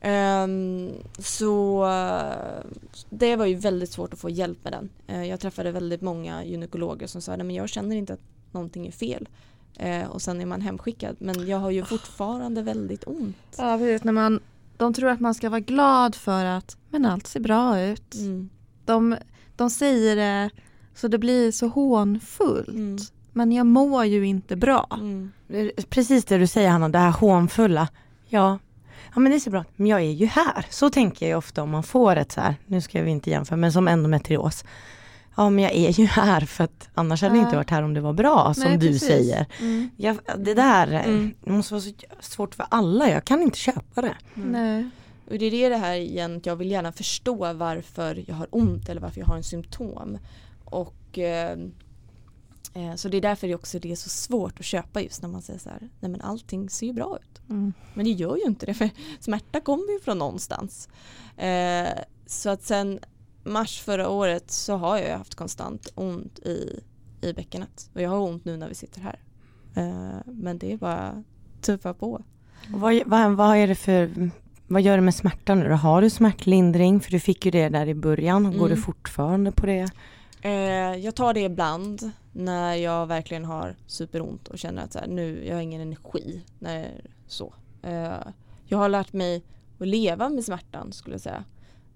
Ehm, 0.00 0.92
så 1.18 1.86
eh, 1.86 2.64
det 3.10 3.36
var 3.36 3.46
ju 3.46 3.54
väldigt 3.54 3.90
svårt 3.90 4.12
att 4.12 4.18
få 4.18 4.30
hjälp 4.30 4.64
med 4.64 4.72
den. 4.72 4.88
Eh, 5.06 5.24
jag 5.24 5.40
träffade 5.40 5.72
väldigt 5.72 6.02
många 6.02 6.44
gynekologer 6.44 7.06
som 7.06 7.22
sa 7.22 7.32
att 7.32 7.52
jag 7.52 7.68
känner 7.68 7.96
inte 7.96 8.12
att 8.12 8.20
någonting 8.52 8.86
är 8.86 8.92
fel. 8.92 9.28
Eh, 9.76 10.06
och 10.06 10.22
sen 10.22 10.40
är 10.40 10.46
man 10.46 10.60
hemskickad. 10.60 11.16
Men 11.18 11.46
jag 11.46 11.58
har 11.58 11.70
ju 11.70 11.84
fortfarande 11.84 12.62
väldigt 12.62 13.06
ont. 13.06 13.36
Ja, 13.58 13.78
precis. 13.78 14.04
När 14.04 14.12
man, 14.12 14.40
de 14.76 14.94
tror 14.94 15.08
att 15.08 15.20
man 15.20 15.34
ska 15.34 15.50
vara 15.50 15.60
glad 15.60 16.14
för 16.14 16.44
att 16.44 16.76
men 16.90 17.06
allt 17.06 17.26
ser 17.26 17.40
bra 17.40 17.80
ut. 17.80 18.14
Mm. 18.14 18.48
De, 18.84 19.16
de 19.56 19.70
säger 19.70 20.16
det 20.16 20.50
så 20.96 21.08
det 21.08 21.18
blir 21.18 21.50
så 21.50 21.68
hånfullt. 21.68 22.68
Mm. 22.68 22.96
Men 23.32 23.52
jag 23.52 23.66
mår 23.66 24.04
ju 24.04 24.26
inte 24.26 24.56
bra. 24.56 24.86
Mm. 25.00 25.32
Precis 25.88 26.24
det 26.24 26.38
du 26.38 26.46
säger 26.46 26.68
Hanna, 26.70 26.88
det 26.88 26.98
här 26.98 27.10
hånfulla. 27.10 27.88
Ja, 28.28 28.58
ja 29.14 29.20
men 29.20 29.32
det 29.32 29.36
är 29.38 29.40
så 29.40 29.50
bra. 29.50 29.64
Men 29.76 29.86
jag 29.86 30.00
är 30.00 30.10
ju 30.10 30.26
här. 30.26 30.66
Så 30.70 30.90
tänker 30.90 31.26
jag 31.26 31.30
ju 31.30 31.36
ofta 31.36 31.62
om 31.62 31.70
man 31.70 31.82
får 31.82 32.16
ett 32.16 32.32
så 32.32 32.40
här, 32.40 32.54
nu 32.66 32.80
ska 32.80 33.02
vi 33.02 33.10
inte 33.10 33.30
jämföra, 33.30 33.56
men 33.56 33.72
som 33.72 33.88
endometrios. 33.88 34.64
Ja 35.36 35.50
men 35.50 35.64
jag 35.64 35.72
är 35.72 35.90
ju 35.90 36.04
här 36.06 36.40
för 36.40 36.64
att 36.64 36.88
annars 36.94 37.22
hade 37.22 37.36
jag 37.36 37.44
inte 37.46 37.56
varit 37.56 37.70
här 37.70 37.82
om 37.82 37.94
det 37.94 38.00
var 38.00 38.12
bra 38.12 38.54
som 38.54 38.64
Nej, 38.64 38.78
du 38.78 38.86
precis. 38.86 39.08
säger. 39.08 39.46
Mm. 39.60 39.90
Jag, 39.96 40.16
det 40.38 40.54
där 40.54 40.92
eh, 40.92 41.04
Mm. 41.04 41.34
det 41.44 41.50
måste 41.52 41.74
vara 41.74 41.82
så 41.82 41.90
svårt 42.20 42.54
för 42.54 42.66
alla, 42.68 43.10
jag 43.10 43.24
kan 43.24 43.42
inte 43.42 43.58
köpa 43.58 44.02
det. 44.02 44.14
Nej. 44.34 44.90
Och 45.30 45.38
det 45.38 45.46
är 45.46 45.50
det 45.50 45.68
det 45.68 45.76
här 45.76 45.94
igen, 45.94 46.36
att 46.36 46.46
jag 46.46 46.56
vill 46.56 46.70
gärna 46.70 46.92
förstå 46.92 47.52
varför 47.52 48.24
jag 48.26 48.34
har 48.34 48.46
ont 48.50 48.88
eller 48.88 49.00
varför 49.00 49.20
jag 49.20 49.26
har 49.26 49.36
en 49.36 49.42
symptom. 49.42 50.18
Och 50.66 51.18
eh, 51.18 51.58
eh, 52.74 52.94
så 52.94 53.08
det 53.08 53.16
är 53.16 53.20
därför 53.20 53.48
det 53.48 53.54
också 53.54 53.78
det 53.78 53.92
är 53.92 53.96
så 53.96 54.08
svårt 54.08 54.60
att 54.60 54.66
köpa 54.66 55.00
just 55.00 55.22
när 55.22 55.28
man 55.28 55.42
säger 55.42 55.60
så 55.60 55.68
här, 55.70 55.88
nej 56.00 56.10
men 56.10 56.20
allting 56.20 56.70
ser 56.70 56.86
ju 56.86 56.92
bra 56.92 57.18
ut. 57.22 57.40
Mm. 57.50 57.72
Men 57.94 58.04
det 58.04 58.10
gör 58.10 58.36
ju 58.36 58.42
inte 58.42 58.66
det 58.66 58.74
för 58.74 58.90
smärta 59.20 59.60
kommer 59.60 59.92
ju 59.92 60.00
från 60.00 60.18
någonstans. 60.18 60.88
Eh, 61.36 61.88
så 62.26 62.50
att 62.50 62.62
sen 62.62 62.98
mars 63.44 63.80
förra 63.80 64.08
året 64.08 64.50
så 64.50 64.76
har 64.76 64.98
jag 64.98 65.18
haft 65.18 65.34
konstant 65.34 65.88
ont 65.94 66.38
i, 66.38 66.80
i 67.20 67.32
bäckenet. 67.32 67.90
Och 67.94 68.00
jag 68.02 68.10
har 68.10 68.18
ont 68.18 68.44
nu 68.44 68.56
när 68.56 68.68
vi 68.68 68.74
sitter 68.74 69.00
här. 69.00 69.18
Eh, 69.74 70.20
men 70.26 70.58
det 70.58 70.72
är 70.72 70.76
bara 70.76 71.24
tuffa 71.60 71.94
på. 71.94 72.12
Och 72.74 72.80
vad, 72.80 73.02
vad, 73.06 73.32
vad 73.32 73.56
är 73.56 73.66
det 73.66 73.74
för, 73.74 74.30
vad 74.66 74.82
gör 74.82 74.96
det 74.96 75.02
med 75.02 75.14
smärtan 75.14 75.60
nu? 75.60 75.70
Har 75.70 76.02
du 76.02 76.10
smärtlindring? 76.10 77.00
För 77.00 77.10
du 77.10 77.20
fick 77.20 77.44
ju 77.44 77.50
det 77.50 77.68
där 77.68 77.86
i 77.86 77.94
början, 77.94 78.44
går 78.44 78.66
Mm. 78.66 78.68
du 78.68 78.76
fortfarande 78.76 79.52
på 79.52 79.66
det? 79.66 79.88
Eh, 80.46 80.96
jag 80.96 81.14
tar 81.14 81.34
det 81.34 81.40
ibland 81.40 82.10
när 82.32 82.74
jag 82.74 83.06
verkligen 83.06 83.44
har 83.44 83.76
superont 83.86 84.48
och 84.48 84.58
känner 84.58 84.82
att 84.84 84.92
så 84.92 84.98
här, 84.98 85.06
nu 85.06 85.46
jag 85.46 85.54
har 85.54 85.62
ingen 85.62 85.80
energi. 85.80 86.42
När, 86.58 87.00
så. 87.26 87.54
Eh, 87.82 88.18
jag 88.64 88.78
har 88.78 88.88
lärt 88.88 89.12
mig 89.12 89.42
att 89.80 89.88
leva 89.88 90.28
med 90.28 90.44
smärtan 90.44 90.92
skulle 90.92 91.14
jag 91.14 91.20
säga. 91.20 91.44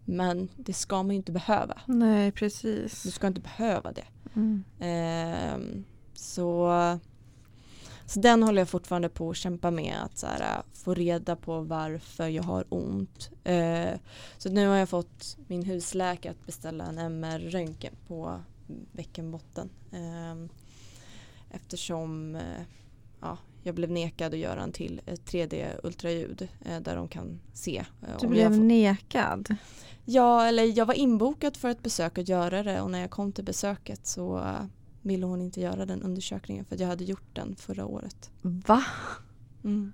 Men 0.05 0.49
det 0.57 0.73
ska 0.73 0.97
man 0.97 1.11
ju 1.11 1.17
inte 1.17 1.33
behöva. 1.33 1.79
Nej, 1.87 2.27
Du 2.27 2.33
precis. 2.33 3.15
ska 3.15 3.27
inte 3.27 3.41
behöva 3.41 3.93
det. 3.93 4.05
Mm. 4.35 4.65
Ehm, 4.81 5.85
så, 6.15 6.71
så 8.11 8.21
den 8.21 8.43
håller 8.43 8.61
jag 8.61 8.69
fortfarande 8.69 9.09
på 9.09 9.31
att 9.31 9.37
kämpa 9.37 9.71
med 9.71 9.95
att 10.05 10.19
så 10.19 10.27
här, 10.27 10.63
få 10.73 10.95
reda 10.95 11.37
på 11.37 11.61
varför 11.61 12.29
jag 12.29 12.43
har 12.43 12.65
ont. 12.69 13.31
Eh, 13.45 13.91
så 14.39 14.49
nu 14.51 14.67
har 14.69 14.77
jag 14.77 14.89
fått 14.89 15.37
min 15.47 15.63
husläkare 15.63 16.33
att 16.33 16.47
beställa 16.47 16.85
en 16.85 16.99
MR-röntgen 16.99 17.95
på 18.07 18.41
bäckenbotten. 18.93 19.71
Ehm, 19.93 20.49
eftersom 21.51 22.35
eh, 22.37 22.63
ja, 23.21 23.39
jag 23.63 23.75
blev 23.75 23.91
nekad 23.91 24.33
att 24.35 24.39
göra 24.41 24.63
en 24.63 24.73
till 24.73 25.01
ett 25.07 25.33
3D-ultraljud 25.33 26.49
eh, 26.65 26.81
där 26.81 26.97
de 26.97 27.09
kan 27.09 27.41
se. 27.53 27.77
eh, 28.03 28.09
Du 28.21 28.27
blev 28.27 28.49
får- 28.49 28.65
nekad. 28.65 29.55
Ja, 30.05 30.47
eller 30.47 30.79
jag 30.79 30.87
var 30.87 30.95
inbokad 30.95 31.57
för 31.57 31.69
ett 31.69 31.83
besök 31.83 32.19
att 32.19 32.29
göra 32.29 32.63
det 32.63 32.81
och 32.81 32.91
när 32.91 33.01
jag 33.01 33.11
kom 33.11 33.33
till 33.33 33.45
besöket 33.45 34.07
så 34.07 34.39
eh, 34.39 34.65
ville 35.03 35.27
hon 35.27 35.43
inte 35.43 35.61
göra 35.61 35.87
den 35.87 36.03
undersökningen 36.03 36.65
för 36.65 36.75
att 36.75 36.81
jag 36.81 36.89
hade 36.89 37.05
gjort 37.05 37.29
den 37.35 37.57
förra 37.57 37.87
året. 37.87 38.31
Va? 38.43 38.85
Mm. 39.65 39.93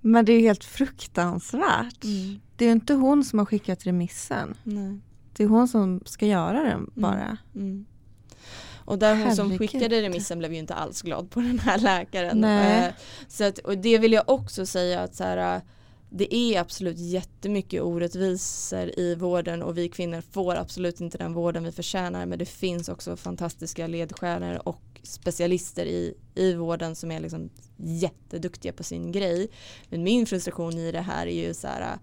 Men 0.00 0.24
det 0.24 0.32
är 0.32 0.36
ju 0.36 0.46
helt 0.46 0.64
fruktansvärt. 0.64 2.04
Mm. 2.04 2.40
Det 2.56 2.64
är 2.64 2.68
ju 2.68 2.72
inte 2.72 2.94
hon 2.94 3.24
som 3.24 3.38
har 3.38 3.46
skickat 3.46 3.86
remissen. 3.86 4.54
Nej. 4.64 4.98
Det 5.36 5.44
är 5.44 5.48
hon 5.48 5.68
som 5.68 6.00
ska 6.04 6.26
göra 6.26 6.62
den 6.62 6.90
bara. 6.94 7.38
Mm. 7.54 7.86
Och 8.84 8.98
där 8.98 9.24
hon 9.24 9.36
som 9.36 9.58
skickade 9.58 10.02
remissen 10.02 10.38
blev 10.38 10.52
ju 10.52 10.58
inte 10.58 10.74
alls 10.74 11.02
glad 11.02 11.30
på 11.30 11.40
den 11.40 11.58
här 11.58 11.78
läkaren. 11.78 12.40
Nej. 12.40 12.86
Eh, 12.88 12.94
Så 13.28 13.44
att, 13.44 13.58
och 13.58 13.78
det 13.78 13.98
vill 13.98 14.12
jag 14.12 14.24
också 14.26 14.66
säga 14.66 15.00
att 15.00 15.14
så 15.14 15.24
här, 15.24 15.60
det 16.10 16.34
är 16.34 16.60
absolut 16.60 16.98
jättemycket 16.98 17.82
orättvisor 17.82 18.98
i 18.98 19.14
vården 19.14 19.62
och 19.62 19.78
vi 19.78 19.88
kvinnor 19.88 20.20
får 20.30 20.54
absolut 20.54 21.00
inte 21.00 21.18
den 21.18 21.32
vården 21.32 21.64
vi 21.64 21.72
förtjänar 21.72 22.26
men 22.26 22.38
det 22.38 22.46
finns 22.46 22.88
också 22.88 23.16
fantastiska 23.16 23.86
ledstjärnor 23.86 24.68
och 24.68 25.00
specialister 25.02 25.86
i, 25.86 26.14
i 26.34 26.54
vården 26.54 26.94
som 26.94 27.10
är 27.10 27.20
liksom 27.20 27.50
jätteduktiga 27.76 28.72
på 28.72 28.82
sin 28.82 29.12
grej. 29.12 29.50
Men 29.88 30.02
min 30.02 30.26
frustration 30.26 30.78
i 30.78 30.92
det 30.92 31.00
här 31.00 31.26
är 31.26 31.46
ju 31.46 31.54
så 31.54 31.66
här 31.66 31.98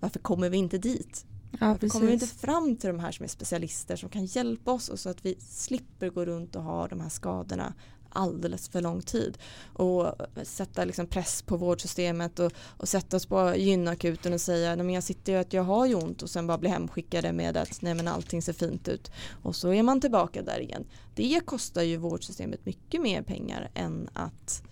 varför 0.00 0.18
kommer 0.18 0.48
vi 0.48 0.56
inte 0.56 0.78
dit? 0.78 1.26
Ja, 1.50 1.68
varför 1.68 1.88
kommer 1.88 2.06
vi 2.06 2.12
inte 2.12 2.26
fram 2.26 2.76
till 2.76 2.88
de 2.88 2.98
här 2.98 3.12
som 3.12 3.24
är 3.24 3.28
specialister 3.28 3.96
som 3.96 4.08
kan 4.08 4.24
hjälpa 4.26 4.72
oss 4.72 4.88
och 4.88 4.98
så 4.98 5.08
att 5.08 5.24
vi 5.24 5.36
slipper 5.40 6.08
gå 6.08 6.24
runt 6.24 6.56
och 6.56 6.62
ha 6.62 6.88
de 6.88 7.00
här 7.00 7.08
skadorna 7.08 7.74
alldeles 8.16 8.68
för 8.68 8.80
lång 8.80 9.02
tid 9.02 9.38
och 9.72 10.12
sätta 10.42 10.84
liksom 10.84 11.06
press 11.06 11.42
på 11.42 11.56
vårdsystemet 11.56 12.38
och, 12.38 12.52
och 12.66 12.88
sätta 12.88 13.16
oss 13.16 13.26
på 13.26 13.54
gynakuten 13.56 14.32
och 14.32 14.40
säga 14.40 14.76
nej 14.76 14.86
men 14.86 14.94
jag 14.94 15.04
sitter 15.04 15.32
ju 15.32 15.38
att 15.38 15.52
jag 15.52 15.62
har 15.62 15.86
ju 15.86 15.94
ont 15.94 16.22
och 16.22 16.30
sen 16.30 16.46
bara 16.46 16.58
bli 16.58 16.68
hemskickade 16.68 17.32
med 17.32 17.56
att 17.56 17.82
nej 17.82 17.94
men 17.94 18.08
allting 18.08 18.42
ser 18.42 18.52
fint 18.52 18.88
ut 18.88 19.10
och 19.42 19.56
så 19.56 19.72
är 19.72 19.82
man 19.82 20.00
tillbaka 20.00 20.42
där 20.42 20.60
igen. 20.60 20.84
Det 21.14 21.40
kostar 21.44 21.82
ju 21.82 21.96
vårdsystemet 21.96 22.66
mycket 22.66 23.02
mer 23.02 23.22
pengar 23.22 23.70
än 23.74 24.08
att 24.12 24.62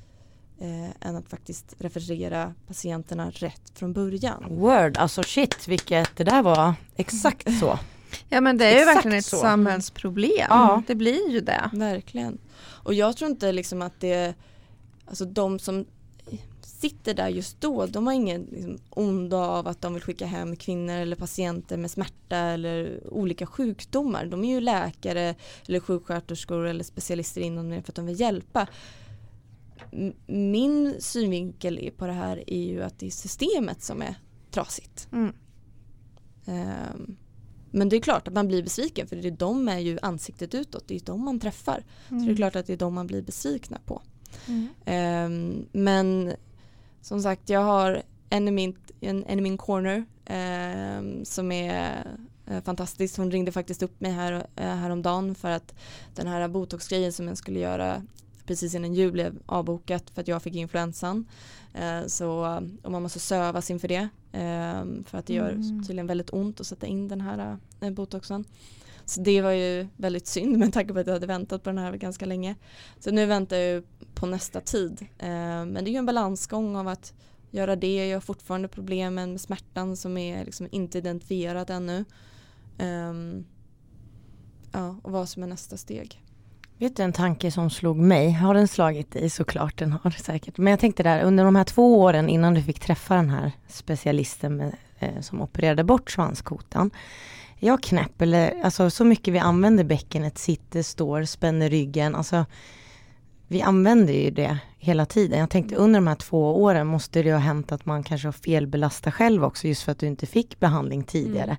eh, 0.59 1.09
än 1.09 1.17
att 1.17 1.29
faktiskt 1.29 1.75
referera 1.79 2.55
patienterna 2.67 3.31
rätt 3.31 3.73
från 3.75 3.93
början. 3.93 4.45
Word, 4.49 4.97
alltså 4.97 5.23
shit 5.23 5.69
vilket 5.69 6.17
det 6.17 6.25
där 6.25 6.43
var 6.43 6.75
exakt 6.97 7.59
så. 7.61 7.79
Ja 8.29 8.41
men 8.41 8.59
det 8.59 8.65
är 8.65 8.79
ju 8.79 8.85
verkligen 8.85 9.19
ett 9.19 9.25
så. 9.25 9.37
samhällsproblem. 9.37 10.47
Ja. 10.49 10.83
Det 10.87 10.95
blir 10.95 11.31
ju 11.31 11.41
det. 11.41 11.71
Verkligen. 11.73 12.39
Och 12.61 12.95
jag 12.95 13.17
tror 13.17 13.31
inte 13.31 13.53
liksom 13.53 13.83
att 13.83 14.01
det, 14.01 14.35
alltså 15.07 15.25
de 15.25 15.59
som 15.59 15.87
sitter 16.63 17.15
där 17.15 17.29
just 17.29 17.61
då, 17.61 17.87
de 17.87 18.07
har 18.07 18.15
ingen 18.15 18.49
liksom, 18.51 18.79
onda 18.91 19.37
av 19.37 19.69
att 19.69 19.83
de 19.83 19.95
vill 19.95 20.03
skicka 20.03 20.27
hem 20.27 20.57
kvinnor 20.57 20.95
eller 20.95 21.17
patienter 21.17 21.77
med 21.77 21.91
smärta 21.91 22.37
eller 22.37 23.01
olika 23.13 23.47
sjukdomar. 23.47 24.27
De 24.27 24.45
är 24.45 24.55
ju 24.55 24.61
läkare 24.61 25.35
eller 25.69 25.81
sjuksköterskor 25.81 26.67
eller 26.67 26.85
specialister 26.85 27.41
inom 27.41 27.71
det 27.71 27.83
för 27.83 27.93
att 27.93 27.97
de 27.97 28.07
vill 28.07 28.21
hjälpa. 28.21 28.67
Min 30.27 30.95
synvinkel 30.99 31.91
på 31.97 32.07
det 32.07 32.13
här 32.13 32.45
är 32.47 32.63
ju 32.63 32.83
att 32.83 32.99
det 32.99 33.07
är 33.07 33.11
systemet 33.11 33.83
som 33.83 34.03
är 34.03 34.15
trasigt. 34.51 35.09
Mm. 35.13 35.33
Ehm, 36.47 37.17
Men 37.75 37.89
det 37.89 37.97
är 37.97 38.01
klart 38.01 38.29
att 38.29 38.35
man 38.35 38.49
blir 38.49 38.63
besviken 38.63 39.07
för 39.07 39.17
det 39.17 39.29
är 39.29 39.31
de 39.31 39.69
är 39.69 39.79
ju 39.79 39.99
ansiktet 40.03 40.55
utåt, 40.55 40.89
det 40.89 40.95
är 40.95 41.01
de 41.01 41.25
man 41.25 41.41
träffar. 41.41 41.85
Så 42.09 42.15
det 42.15 42.33
är 42.33 42.37
klart 42.37 42.57
att 42.57 42.67
det 42.67 42.73
är 42.73 42.77
de 42.77 42.95
man 42.95 43.07
blir 43.07 43.23
besvikna 43.23 43.79
på. 43.87 44.03
Mm. 44.47 44.69
Ehm, 44.85 45.67
men 45.73 46.33
som 47.01 47.23
sagt, 47.23 47.49
jag 47.49 47.61
har 47.61 48.03
en 48.31 48.49
i 48.49 48.51
min, 48.51 48.77
en, 49.01 49.25
en 49.25 49.39
i 49.39 49.43
min 49.43 49.59
corner 49.59 50.05
ehm, 50.25 51.25
som 51.25 51.53
är 51.53 52.07
eh, 52.47 52.63
fantastisk. 52.63 53.17
Hon 53.17 53.31
ringde 53.31 53.53
faktiskt 53.53 53.83
upp 53.83 54.01
mig 54.01 54.13
här, 54.13 54.47
eh, 54.57 54.67
häromdagen 54.67 55.35
för 55.35 55.51
att 55.51 55.75
den 56.15 56.27
här 56.27 56.49
botoxgrejen 56.49 57.13
som 57.13 57.29
jag 57.29 57.39
skulle 57.39 57.59
göra 57.59 58.03
precis 58.47 58.75
innan 58.75 58.95
jul 58.95 59.13
blev 59.13 59.39
avbokat 59.47 60.11
för 60.11 60.21
att 60.21 60.29
jag 60.29 60.43
fick 60.43 60.55
influensan. 60.55 61.27
Eh, 61.75 62.07
så, 62.07 62.61
och 62.83 62.91
man 62.91 63.03
måste 63.03 63.19
sövas 63.19 63.71
inför 63.71 63.89
det 63.89 64.09
ehm, 64.33 65.05
för 65.05 65.19
att 65.19 65.27
det 65.27 65.35
gör 65.35 65.51
Mm. 65.51 65.83
tydligen 65.85 66.07
väldigt 66.07 66.33
ont 66.33 66.61
att 66.61 66.67
sätta 66.67 66.87
in 66.87 67.09
den 67.09 67.21
här 67.21 67.59
eh, 67.81 67.91
botoxen. 67.91 68.45
Så 69.05 69.21
det 69.21 69.43
var 69.43 69.51
ju 69.51 69.89
väldigt 69.97 70.27
synd 70.27 70.59
med 70.59 70.73
tanke 70.73 70.93
på 70.93 70.99
att 71.01 71.07
jag 71.07 71.15
hade 71.15 71.27
väntat 71.27 71.63
på 71.63 71.71
den 71.71 71.79
här 71.79 71.97
ganska 71.97 72.27
länge. 72.27 72.55
Så 72.99 73.11
nu 73.11 73.27
väntar 73.27 73.57
jag 73.57 73.85
på 74.15 74.27
nästa 74.27 74.61
tid. 74.61 75.07
Eh, 75.19 75.29
men 75.29 75.75
det 75.75 75.81
är 75.81 75.93
ju 75.93 75.97
en 75.99 76.07
balansgång 76.07 76.77
av 76.77 76.89
att 76.89 77.15
göra 77.51 77.77
det. 77.77 78.07
Jag 78.09 78.17
har 78.17 78.21
fortfarande 78.21 78.69
problemen 78.69 79.31
med 79.31 79.41
smärtan 79.41 79.97
som 79.97 80.17
är 80.17 80.45
liksom 80.45 80.69
inte 80.71 80.99
identifierat 80.99 81.71
ännu. 81.71 82.05
Ehm, 82.79 83.45
ja, 84.73 84.97
och 85.03 85.13
vad 85.13 85.29
som 85.29 85.43
är 85.43 85.47
nästa 85.47 85.77
steg. 85.77 86.24
Vet 86.85 86.97
du 86.97 87.03
en 87.03 87.13
tanke 87.13 87.51
som 87.51 87.71
slog 87.71 87.97
mig? 87.97 88.31
Har 88.31 88.55
den 88.55 88.69
slagit 88.69 89.13
dig? 89.13 89.31
Såklart 89.31 89.79
den 89.79 89.93
har 89.93 90.11
säkert. 90.11 90.59
Men 90.59 90.71
jag 90.71 90.81
tänkte 90.81 91.03
där, 91.03 91.23
under 91.23 91.45
de 91.45 91.57
här 91.57 91.65
två 91.65 92.01
åren 92.01 92.29
innan 92.29 92.55
du 92.55 92.63
fick 92.63 92.81
träffa 92.81 93.15
den 93.15 93.31
här 93.31 93.53
specialisten 93.69 94.57
med, 94.57 94.77
eh, 94.99 95.21
som 95.21 95.43
opererade 95.43 95.85
bort 95.85 96.11
svanskotan. 96.11 96.91
Jag 97.59 97.83
knäpp 97.83 98.23
eller, 98.23 98.61
alltså 98.65 98.91
så 98.91 99.05
mycket 99.05 99.35
vi 99.35 99.39
använder 99.39 99.85
bäckenet, 99.85 100.39
sitter, 100.39 100.83
står, 100.83 101.25
spänner 101.25 101.71
ryggen. 101.71 102.15
Alltså 102.15 102.47
vi 103.49 103.63
använder 103.63 104.15
ju 104.15 104.31
det 104.31 104.59
hela 104.79 105.07
tiden. 105.07 105.39
Jag 105.39 105.51
tänkte 105.51 105.77
under 105.77 106.01
de 106.01 106.07
här 106.07 106.15
två 106.15 106.63
åren 106.63 106.87
måste 106.87 107.23
det 107.23 107.33
ha 107.33 107.39
hänt 107.39 107.73
att 107.73 107.87
man 107.87 108.03
kanske 108.03 108.29
har 108.29 108.33
felbelastat 108.33 109.15
själv 109.15 109.45
också 109.45 109.69
just 109.69 109.83
för 109.83 109.93
att 109.93 109.99
du 109.99 110.07
inte 110.07 110.27
fick 110.27 110.61
behandling 110.61 111.03
tidigare. 111.05 111.57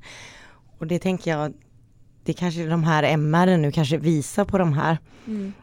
Och 0.80 0.88
det 0.88 1.00
tänker 1.00 1.32
jag, 1.32 1.54
det 2.26 2.34
kanske 2.34 2.66
de 2.66 2.84
här 2.84 3.04
MR 3.04 3.58
nu 3.58 3.72
kanske 3.72 3.98
visar 3.98 4.46
på 4.46 4.58
de 4.58 4.74
här 4.74 4.98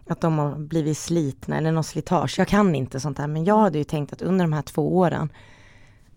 att 0.07 0.21
de 0.21 0.39
har 0.39 0.57
blivit 0.57 0.99
slitna 0.99 1.57
eller 1.59 1.73
något 1.73 1.87
slitage. 1.87 2.39
Jag 2.39 2.49
kan 2.49 2.75
inte 2.75 3.01
sånt 3.01 3.17
där 3.17 3.27
men 3.27 3.45
jag 3.45 3.59
hade 3.59 3.79
ju 3.79 3.85
tänkt 3.85 4.13
att 4.13 4.23
under 4.23 4.45
de 4.45 4.53
här 4.53 4.63
två 4.63 4.97
åren 4.97 5.29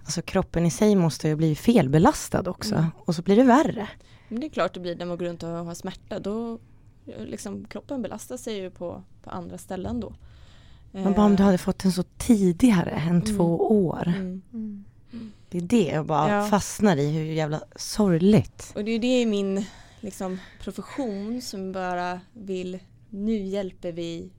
Alltså 0.03 0.21
kroppen 0.21 0.65
i 0.65 0.71
sig 0.71 0.95
måste 0.95 1.27
ju 1.27 1.35
bli 1.35 1.55
felbelastad 1.55 2.49
också 2.49 2.75
Mm. 2.75 2.85
och 3.05 3.15
så 3.15 3.21
blir 3.21 3.35
det 3.35 3.43
värre. 3.43 3.87
Men 4.27 4.39
det 4.39 4.47
är 4.47 4.49
klart 4.49 4.73
det 4.73 4.79
blir 4.79 4.95
när 4.95 5.05
man 5.05 5.17
går 5.17 5.25
runt 5.25 5.43
och 5.43 5.49
har 5.49 5.73
smärta. 5.73 6.19
Då 6.19 6.59
eh, 7.07 7.25
liksom, 7.25 7.65
kroppen 7.65 8.01
belastar 8.01 8.37
sig 8.37 8.57
ju 8.57 8.69
på, 8.71 9.03
på 9.23 9.29
andra 9.29 9.57
ställen 9.57 9.99
då. 9.99 10.13
Men 10.91 11.13
bara 11.13 11.25
om 11.25 11.35
du 11.35 11.43
Eh, 11.43 11.45
hade 11.45 11.57
fått 11.57 11.79
den 11.79 11.91
så 11.91 12.03
tidigare 12.17 12.89
än 12.89 13.07
Mm. 13.09 13.21
två 13.21 13.57
år. 13.87 14.03
mm. 14.07 14.41
Mm. 14.53 14.85
Det 15.49 15.57
är 15.57 15.61
det 15.61 15.91
jag 15.93 16.05
bara 16.05 16.31
Ja. 16.35 16.45
fastnar 16.47 16.97
i, 16.97 17.11
hur 17.11 17.23
jävla 17.25 17.61
sorgligt. 17.75 18.71
Och 18.75 18.85
det 18.85 18.91
är 18.91 18.99
det 18.99 19.21
i 19.21 19.25
min 19.25 19.65
liksom, 20.05 20.39
profession 20.59 21.41
som 21.41 21.71
bara 21.71 22.21
vill 22.33 22.79
nu 23.09 23.37
hjälper 23.37 23.91
vi 23.91 24.31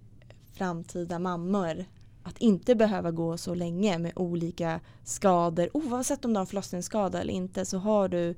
framtida 0.55 1.19
mammor 1.19 1.85
att 2.23 2.39
inte 2.39 2.75
behöva 2.75 3.11
gå 3.11 3.37
så 3.37 3.55
länge 3.55 3.99
med 3.99 4.13
olika 4.17 4.81
skador. 5.05 5.71
Oavsett 5.73 6.25
om 6.25 6.33
du 6.33 6.37
har 6.37 6.41
en 6.41 6.47
förlossningsskada 6.47 7.21
eller 7.21 7.33
inte 7.33 7.65
så 7.65 7.79
har 7.79 8.09
du 8.09 8.35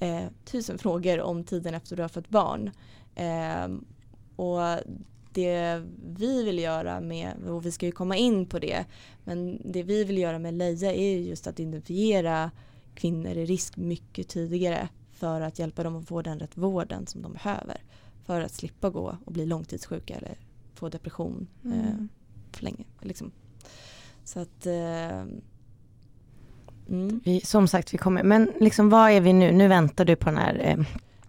eh, 0.00 0.24
tusen 0.44 0.78
frågor 0.78 1.20
om 1.20 1.44
tiden 1.44 1.74
efter 1.74 1.96
du 1.96 2.02
har 2.02 2.08
fått 2.08 2.28
barn. 2.28 2.70
Eh, 3.14 3.68
och 4.36 4.60
det 5.32 5.82
vi 6.16 6.44
vill 6.44 6.58
göra 6.58 7.00
med, 7.00 7.32
och 7.48 7.66
vi 7.66 7.72
ska 7.72 7.86
ju 7.86 7.92
komma 7.92 8.16
in 8.16 8.46
på 8.46 8.58
det, 8.58 8.84
men 9.24 9.60
det 9.64 9.82
vi 9.82 10.04
vill 10.04 10.18
göra 10.18 10.38
med 10.38 10.54
Leja 10.54 10.94
är 10.94 11.10
ju 11.10 11.20
just 11.20 11.46
att 11.46 11.60
identifiera 11.60 12.50
kvinnor 12.94 13.36
i 13.36 13.44
risk 13.44 13.76
mycket 13.76 14.28
tidigare 14.28 14.88
för 15.16 15.40
att 15.40 15.58
hjälpa 15.58 15.82
dem 15.82 15.96
att 15.96 16.08
få 16.08 16.22
den 16.22 16.38
rätt 16.38 16.56
vården 16.56 17.06
som 17.06 17.22
de 17.22 17.32
behöver. 17.32 17.82
För 18.24 18.40
att 18.40 18.52
slippa 18.52 18.90
gå 18.90 19.16
och 19.24 19.32
bli 19.32 19.46
långtidssjuka 19.46 20.14
eller 20.14 20.38
få 20.74 20.88
depression 20.88 21.46
eh, 21.64 21.70
Mm. 21.70 22.08
för 22.52 22.64
länge. 22.64 22.84
Liksom. 23.00 23.30
Så 24.24 24.40
att 24.40 24.66
eh, 24.66 25.20
mm. 26.88 27.20
Vi, 27.24 27.40
som 27.40 27.68
sagt, 27.68 27.94
vi 27.94 27.98
kommer, 27.98 28.22
men 28.22 28.52
liksom 28.60 28.88
vad 28.90 29.10
är 29.10 29.20
vi 29.20 29.32
nu? 29.32 29.52
Nu 29.52 29.68
väntar 29.68 30.04
du 30.04 30.16
på 30.16 30.24
den 30.30 30.38
här 30.38 30.60
eh, 30.64 30.86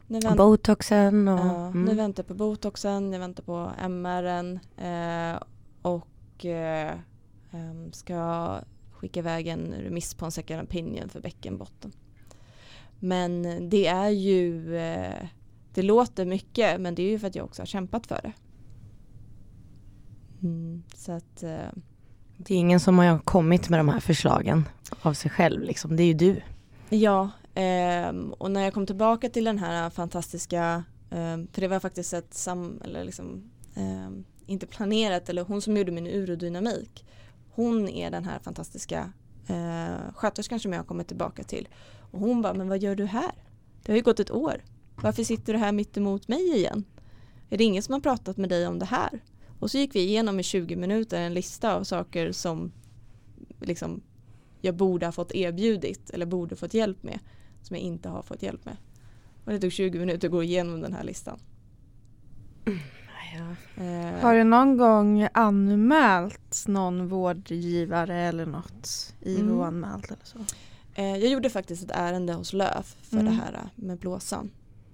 nu, 0.07 0.19
vänt, 0.19 0.37
botoxen 0.37 1.27
och... 1.27 1.39
ja, 1.39 1.69
nu 1.69 1.81
mm. 1.81 1.97
väntar 1.97 2.23
jag 2.23 2.27
på 2.27 2.33
botoxen, 2.33 3.13
jag 3.13 3.19
väntar 3.19 3.43
på 3.43 3.71
MR'n 3.81 4.59
eh, 4.77 5.43
och 5.81 6.45
eh, 6.45 6.95
ska 7.91 8.55
skicka 8.91 9.19
iväg 9.19 9.47
en 9.47 9.73
remiss 9.73 10.13
på 10.13 10.25
en 10.25 10.31
second 10.31 10.61
opinion 10.61 11.09
för 11.09 11.21
bäckenbotten. 11.21 11.91
Men 12.99 13.43
det 13.69 13.87
är 13.87 14.09
ju, 14.09 14.77
eh, 14.77 15.27
det 15.73 15.81
låter 15.81 16.25
mycket 16.25 16.81
men 16.81 16.95
det 16.95 17.03
är 17.03 17.09
ju 17.09 17.19
för 17.19 17.27
att 17.27 17.35
jag 17.35 17.45
också 17.45 17.61
har 17.61 17.67
kämpat 17.67 18.07
för 18.07 18.19
det. 18.23 18.33
Mm, 20.41 20.83
så 20.95 21.11
att 21.11 21.43
eh, 21.43 21.69
Det 22.37 22.53
är 22.53 22.57
ingen 22.57 22.79
som 22.79 22.99
har 22.99 23.19
kommit 23.19 23.69
med 23.69 23.79
de 23.79 23.89
här 23.89 23.99
förslagen 23.99 24.69
av 25.01 25.13
sig 25.13 25.31
själv 25.31 25.61
liksom. 25.61 25.95
Det 25.95 26.03
är 26.03 26.07
ju 26.07 26.13
du. 26.13 26.41
Ja, 26.89 27.29
ehm, 27.55 28.33
och 28.33 28.51
när 28.51 28.61
jag 28.61 28.73
kom 28.73 28.85
tillbaka 28.85 29.29
till 29.29 29.43
den 29.43 29.57
här 29.59 29.89
fantastiska, 29.89 30.83
ehm, 31.11 31.47
för 31.51 31.61
det 31.61 31.67
var 31.67 31.79
faktiskt 31.79 32.13
ett 32.13 32.33
sam, 32.33 32.81
eller 32.83 33.03
liksom, 33.03 33.49
ehm, 33.75 34.23
inte 34.45 34.67
planerat, 34.67 35.29
eller 35.29 35.43
hon 35.43 35.61
som 35.61 35.77
gjorde 35.77 35.91
min 35.91 36.07
urodynamik. 36.07 37.05
Hon 37.51 37.89
är 37.89 38.11
den 38.11 38.25
här 38.25 38.39
fantastiska 38.39 39.11
eh, 39.47 40.13
sköterskan 40.15 40.59
som 40.59 40.73
jag 40.73 40.79
har 40.79 40.85
kommit 40.85 41.07
tillbaka 41.07 41.43
till. 41.43 41.67
Och 42.17 42.23
hon 42.27 42.41
bara, 42.41 42.53
men 42.53 42.69
vad 42.69 42.79
gör 42.79 42.95
du 42.95 43.05
här? 43.05 43.31
Det 43.83 43.91
har 43.91 43.97
ju 43.97 44.03
gått 44.03 44.19
ett 44.19 44.31
år. 44.31 44.63
Varför 44.95 45.23
sitter 45.23 45.53
du 45.53 45.59
här 45.59 45.71
mitt 45.71 45.97
emot 45.97 46.27
mig 46.27 46.55
igen? 46.55 46.83
Är 47.49 47.57
det 47.57 47.63
ingen 47.63 47.83
som 47.83 47.93
har 47.93 47.99
pratat 47.99 48.37
med 48.37 48.49
dig 48.49 48.67
om 48.67 48.79
det 48.79 48.85
här? 48.85 49.19
Och 49.59 49.71
så 49.71 49.77
gick 49.77 49.95
vi 49.95 49.99
igenom 49.99 50.39
i 50.39 50.43
20 50.43 50.75
minuter 50.75 51.21
en 51.21 51.33
lista 51.33 51.75
av 51.75 51.83
saker 51.83 52.31
som 52.31 52.71
liksom 53.61 54.01
jag 54.61 54.75
borde 54.75 55.05
ha 55.05 55.11
fått 55.11 55.31
erbjudit 55.31 56.09
eller 56.09 56.25
borde 56.25 56.55
fått 56.55 56.73
hjälp 56.73 57.03
med 57.03 57.19
som 57.61 57.75
jag 57.75 57.83
inte 57.83 58.09
har 58.09 58.21
fått 58.21 58.43
hjälp 58.43 58.65
med. 58.65 58.77
Och 59.45 59.51
det 59.51 59.59
tog 59.59 59.71
20 59.71 59.99
minuter 59.99 60.27
att 60.27 60.31
gå 60.31 60.43
igenom 60.43 60.81
den 60.81 60.93
här 60.93 61.03
listan. 61.03 61.39
Eh, 63.75 64.21
Har 64.21 64.35
du 64.35 64.43
någon 64.43 64.77
gång 64.77 65.27
anmält 65.33 66.63
någon 66.67 67.07
vårdgivare 67.07 68.15
eller 68.21 68.45
något? 68.45 69.13
IVO-anmält 69.21 70.05
eller 70.05 70.25
så? 70.25 70.39
Eh, 70.97 71.05
jag 71.17 71.27
gjorde 71.31 71.49
faktiskt 71.49 71.83
ett 71.83 71.91
ärende 71.93 72.33
hos 72.33 72.53
LÖF 72.53 72.95
för 73.01 73.17
Mm. 73.19 73.25
det 73.25 73.31
här 73.41 73.69
med 73.75 73.97
blåsan. 73.97 74.51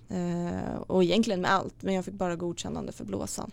Eh, 0.10 0.76
och 0.88 1.04
egentligen 1.04 1.41
med 1.41 1.51
allt 1.51 1.76
men 1.84 1.93
jag 1.93 2.06
fick 2.06 2.14
bara 2.14 2.36
godkännande 2.36 2.91
för 2.91 3.06
blåsan. 3.06 3.51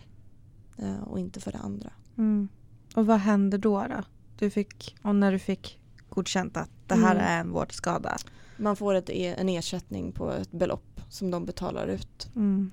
Eh, 0.77 1.03
och 1.03 1.19
inte 1.19 1.39
för 1.39 1.51
det 1.51 1.57
andra. 1.57 1.89
Mm. 2.17 2.47
Och 2.95 3.05
vad 3.05 3.17
hände 3.19 3.57
då? 3.57 3.79
då? 3.89 4.03
Du 4.39 4.49
fick, 4.49 4.95
och 5.01 5.15
när 5.15 5.31
du 5.31 5.39
fick 5.39 5.79
godkänt 6.09 6.57
att 6.57 6.69
det 6.87 6.95
här 6.95 7.15
Mm. 7.15 7.25
är 7.27 7.39
en 7.39 7.51
vårdskada? 7.51 8.17
Man 8.57 8.75
får 8.75 8.93
ett, 8.93 9.09
e- 9.09 9.35
en 9.37 9.49
ersättning 9.49 10.11
på 10.11 10.31
ett 10.31 10.51
belopp 10.51 11.01
som 11.09 11.31
de 11.31 11.45
betalar 11.45 11.87
ut. 11.87 12.29
Mm. 12.35 12.71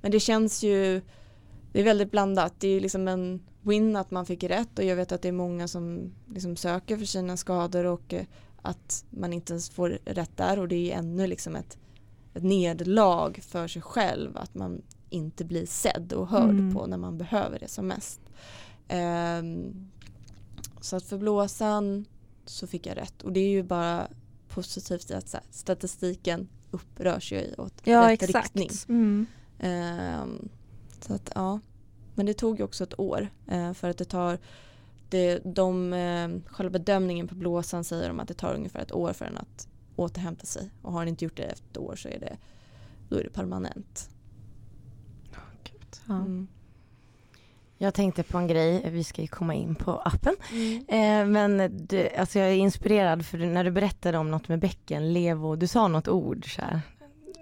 Men 0.00 0.10
det 0.12 0.20
känns 0.20 0.62
ju 0.62 1.02
det 1.72 1.80
är 1.80 1.84
väldigt 1.84 2.10
blandat. 2.10 2.54
Det 2.58 2.68
är 2.68 2.80
liksom 2.80 3.08
en 3.08 3.42
win 3.62 3.96
att 3.96 4.10
man 4.10 4.26
fick 4.26 4.44
rätt 4.44 4.78
och 4.78 4.84
jag 4.84 4.96
vet 4.96 5.12
att 5.12 5.22
det 5.22 5.28
är 5.28 5.32
många 5.32 5.68
som 5.68 6.12
liksom 6.34 6.56
söker 6.56 6.96
för 6.96 7.04
sina 7.04 7.36
skador 7.36 7.84
och 7.84 8.14
att 8.64 9.04
man 9.10 9.32
inte 9.32 9.52
ens 9.52 9.70
får 9.70 9.98
rätt 10.04 10.36
där 10.36 10.58
och 10.58 10.68
det 10.68 10.92
är 10.92 10.98
ännu 10.98 11.26
liksom 11.26 11.56
ett, 11.56 11.78
ett 12.34 12.42
nederlag 12.42 13.32
för 13.42 13.68
sig 13.68 13.82
själv 13.82 14.36
att 14.36 14.54
man 14.54 14.82
inte 15.10 15.44
blir 15.44 15.66
sedd 15.66 16.12
och 16.12 16.28
hörd 16.28 16.50
Mm. 16.50 16.74
på 16.74 16.86
när 16.86 16.96
man 16.96 17.18
behöver 17.18 17.58
det 17.58 17.68
som 17.68 17.86
mest. 17.86 18.20
Ehm, 18.88 19.90
så 20.80 20.96
att 20.96 21.04
för 21.04 21.18
blåsan 21.18 22.04
så 22.46 22.66
fick 22.66 22.86
jag 22.86 22.96
rätt 22.96 23.22
och 23.22 23.32
det 23.32 23.40
är 23.40 23.48
ju 23.48 23.62
bara 23.62 24.08
positivt 24.48 25.10
att 25.10 25.28
så 25.28 25.36
här, 25.36 25.46
statistiken 25.50 26.48
upprörs 26.70 27.32
i 27.32 27.54
åt 27.58 27.74
Ja, 27.84 28.10
rätt 28.10 28.22
exakt. 28.22 28.56
riktning. 28.56 28.70
Mm. 28.88 29.26
Ehm, 29.58 30.48
så 31.00 31.14
att 31.14 31.30
ja, 31.34 31.60
men 32.14 32.26
det 32.26 32.34
tog 32.34 32.58
ju 32.58 32.64
också 32.64 32.84
ett 32.84 33.00
år 33.00 33.28
eh, 33.46 33.72
för 33.72 33.90
att 33.90 33.98
det 33.98 34.04
tar 34.04 34.38
det, 35.08 35.38
de, 35.44 35.92
eh, 35.92 36.28
själva 36.46 36.70
bedömningen 36.70 37.28
på 37.28 37.34
blåsan 37.34 37.84
säger 37.84 38.08
de 38.08 38.20
att 38.20 38.28
det 38.28 38.34
tar 38.34 38.54
ungefär 38.54 38.80
ett 38.80 38.92
år 38.92 39.12
för 39.12 39.24
den 39.24 39.36
att 39.36 39.68
återhämta 39.96 40.46
sig 40.46 40.70
och 40.82 40.92
har 40.92 41.00
den 41.00 41.08
inte 41.08 41.24
gjort 41.24 41.36
det 41.36 41.42
efter 41.42 41.70
ett 41.70 41.78
år 41.78 41.96
så 41.96 42.08
är 42.08 42.20
det 42.20 42.36
då 43.08 43.16
är 43.16 43.24
det 43.24 43.30
permanent. 43.30 44.10
Mm. 46.08 46.48
Jag 47.78 47.94
tänkte 47.94 48.22
på 48.22 48.38
en 48.38 48.46
grej, 48.46 48.90
vi 48.90 49.04
ska 49.04 49.22
ju 49.22 49.28
komma 49.28 49.54
in 49.54 49.74
på 49.74 50.00
appen. 50.04 50.36
Mm. 50.52 50.84
Eh, 50.88 51.32
men 51.32 51.76
du, 51.86 52.08
alltså 52.08 52.38
jag 52.38 52.48
är 52.48 52.54
inspirerad 52.54 53.26
för 53.26 53.38
när 53.38 53.64
du 53.64 53.70
berättade 53.70 54.18
om 54.18 54.30
något 54.30 54.48
med 54.48 54.58
bäcken, 54.58 55.12
levo, 55.12 55.56
du 55.56 55.66
sa 55.66 55.88
något 55.88 56.08
ord 56.08 56.54
så 56.54 56.62
här. 56.62 56.80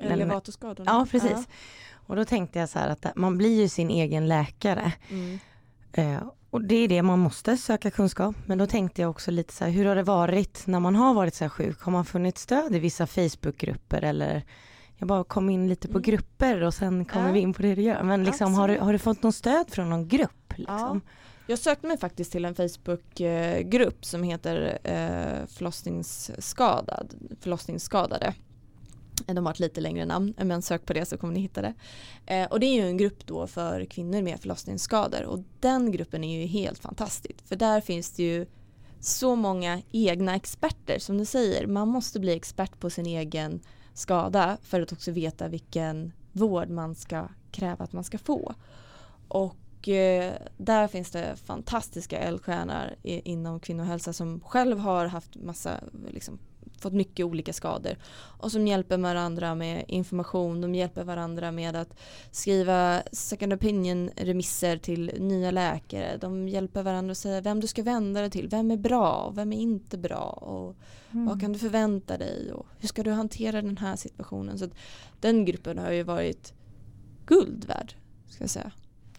Elevatorskadorna. 0.00 0.90
Ja, 0.90 1.06
precis. 1.10 1.48
Och 1.92 2.16
då 2.16 2.24
tänkte 2.24 2.58
jag 2.58 2.68
så 2.68 2.78
här 2.78 2.88
att 2.88 3.16
man 3.16 3.38
blir 3.38 3.60
ju 3.60 3.68
sin 3.68 3.90
egen 3.90 4.28
läkare. 4.28 4.92
Mm. 5.10 5.38
Eh, 5.92 6.22
och 6.52 6.64
det 6.64 6.74
är 6.74 6.88
det 6.88 7.02
man 7.02 7.18
måste 7.18 7.56
söka 7.56 7.90
kunskap. 7.90 8.36
Men 8.46 8.58
då 8.58 8.66
tänkte 8.66 9.02
jag 9.02 9.10
också 9.10 9.30
lite 9.30 9.52
så 9.52 9.64
här, 9.64 9.70
hur 9.72 9.84
har 9.86 9.96
det 9.96 10.02
varit 10.02 10.66
när 10.66 10.80
man 10.80 10.94
har 10.96 11.14
varit 11.14 11.34
så 11.34 11.44
här 11.44 11.48
sjuk? 11.48 11.80
Har 11.80 11.92
man 11.92 12.04
funnit 12.04 12.38
stöd 12.38 12.74
i 12.74 12.78
vissa 12.78 13.06
Facebookgrupper 13.06 14.02
eller 14.02 14.42
jag 14.96 15.08
bara 15.08 15.24
kom 15.24 15.50
in 15.50 15.68
lite 15.68 15.88
på 15.88 15.98
Mm. 15.98 16.02
grupper 16.02 16.62
och 16.62 16.74
sen 16.74 17.04
kommer 17.04 17.26
Ja. 17.26 17.32
vi 17.32 17.40
in 17.40 17.54
på 17.54 17.62
det 17.62 17.74
du 17.74 17.82
gör. 17.82 18.02
Men 18.02 18.24
liksom, 18.24 18.54
har, 18.54 18.68
du, 18.68 18.78
har 18.78 18.92
du 18.92 18.98
fått 18.98 19.22
någon 19.22 19.32
stöd 19.32 19.70
från 19.70 19.90
någon 19.90 20.08
grupp? 20.08 20.52
Liksom? 20.56 21.00
Jag 21.46 21.58
sökte 21.58 21.86
mig 21.86 21.98
faktiskt 21.98 22.32
till 22.32 22.44
en 22.44 22.54
Facebookgrupp 22.54 24.04
som 24.04 24.22
heter 24.22 24.78
eh, 24.84 25.46
förlossningsskadad, 25.46 27.14
förlossningsskadade. 27.40 28.34
Eh, 29.26 29.34
de 29.34 29.46
har 29.46 29.52
ett 29.52 29.60
lite 29.60 29.80
längre 29.80 30.04
namn, 30.04 30.34
men 30.36 30.62
sök 30.62 30.86
på 30.86 30.92
det 30.92 31.06
så 31.06 31.18
kommer 31.18 31.34
ni 31.34 31.40
hitta 31.40 31.62
det. 31.62 31.74
Eh, 32.26 32.46
och 32.50 32.60
det 32.60 32.66
är 32.66 32.74
ju 32.74 32.88
en 32.88 32.96
grupp 32.96 33.26
då 33.26 33.46
för 33.46 33.84
kvinnor 33.84 34.22
med 34.22 34.40
förlossningsskador 34.40 35.24
och 35.24 35.38
den 35.60 35.92
gruppen 35.92 36.24
är 36.24 36.40
ju 36.40 36.46
helt 36.46 36.78
fantastisk. 36.78 37.36
För 37.44 37.56
där 37.56 37.80
finns 37.80 38.10
det 38.10 38.22
ju 38.22 38.46
så 39.00 39.36
många 39.36 39.82
egna 39.92 40.36
experter 40.36 40.98
som 40.98 41.18
du 41.18 41.24
säger. 41.24 41.66
Man 41.66 41.88
måste 41.88 42.20
bli 42.20 42.32
expert 42.32 42.80
på 42.80 42.90
sin 42.90 43.06
egen 43.06 43.60
skada 43.94 44.58
för 44.62 44.80
att 44.80 44.92
också 44.92 45.10
veta 45.10 45.48
vilken 45.48 46.12
vård 46.32 46.68
man 46.68 46.94
ska 46.94 47.28
kräva 47.50 47.84
att 47.84 47.92
man 47.92 48.04
ska 48.04 48.18
få. 48.18 48.54
Och 49.28 49.88
eh, 49.88 50.32
där 50.56 50.88
finns 50.88 51.10
det 51.10 51.36
fantastiska 51.36 52.18
eldsjälar 52.18 52.96
inom 53.02 53.60
kvinnohälsa 53.60 54.12
som 54.12 54.40
själv 54.40 54.78
har 54.78 55.06
haft 55.06 55.36
massa, 55.36 55.80
liksom, 56.08 56.38
fått 56.82 56.92
mycket 56.92 57.26
olika 57.26 57.52
skador 57.52 57.96
och 58.14 58.52
som 58.52 58.66
hjälper 58.66 58.98
varandra 58.98 59.54
med 59.54 59.84
information, 59.88 60.60
de 60.60 60.74
hjälper 60.74 61.04
varandra 61.04 61.52
med 61.52 61.76
att 61.76 61.94
skriva 62.30 63.02
second 63.12 63.52
opinion 63.52 64.10
remisser 64.16 64.76
till 64.76 65.12
nya 65.18 65.50
läkare, 65.50 66.16
de 66.16 66.48
hjälper 66.48 66.82
varandra 66.82 67.12
att 67.12 67.18
säga 67.18 67.40
vem 67.40 67.60
du 67.60 67.66
ska 67.66 67.82
vända 67.82 68.20
dig 68.20 68.30
till, 68.30 68.48
vem 68.48 68.70
är 68.70 68.76
bra 68.76 69.12
och 69.12 69.38
vem 69.38 69.52
är 69.52 69.58
inte 69.58 69.98
bra 69.98 70.24
och 70.24 70.76
Mm. 71.12 71.26
vad 71.26 71.40
kan 71.40 71.52
du 71.52 71.58
förvänta 71.58 72.18
dig 72.18 72.52
och 72.52 72.66
hur 72.78 72.88
ska 72.88 73.02
du 73.02 73.10
hantera 73.10 73.62
den 73.62 73.78
här 73.78 73.96
situationen. 73.96 74.58
Så 74.58 74.64
att 74.64 74.74
den 75.20 75.44
gruppen 75.44 75.78
har 75.78 75.90
ju 75.90 76.02
varit 76.02 76.52
guld 77.26 77.64
värd, 77.64 77.94
ska 78.28 78.42
jag 78.42 78.50
säga. 78.50 78.72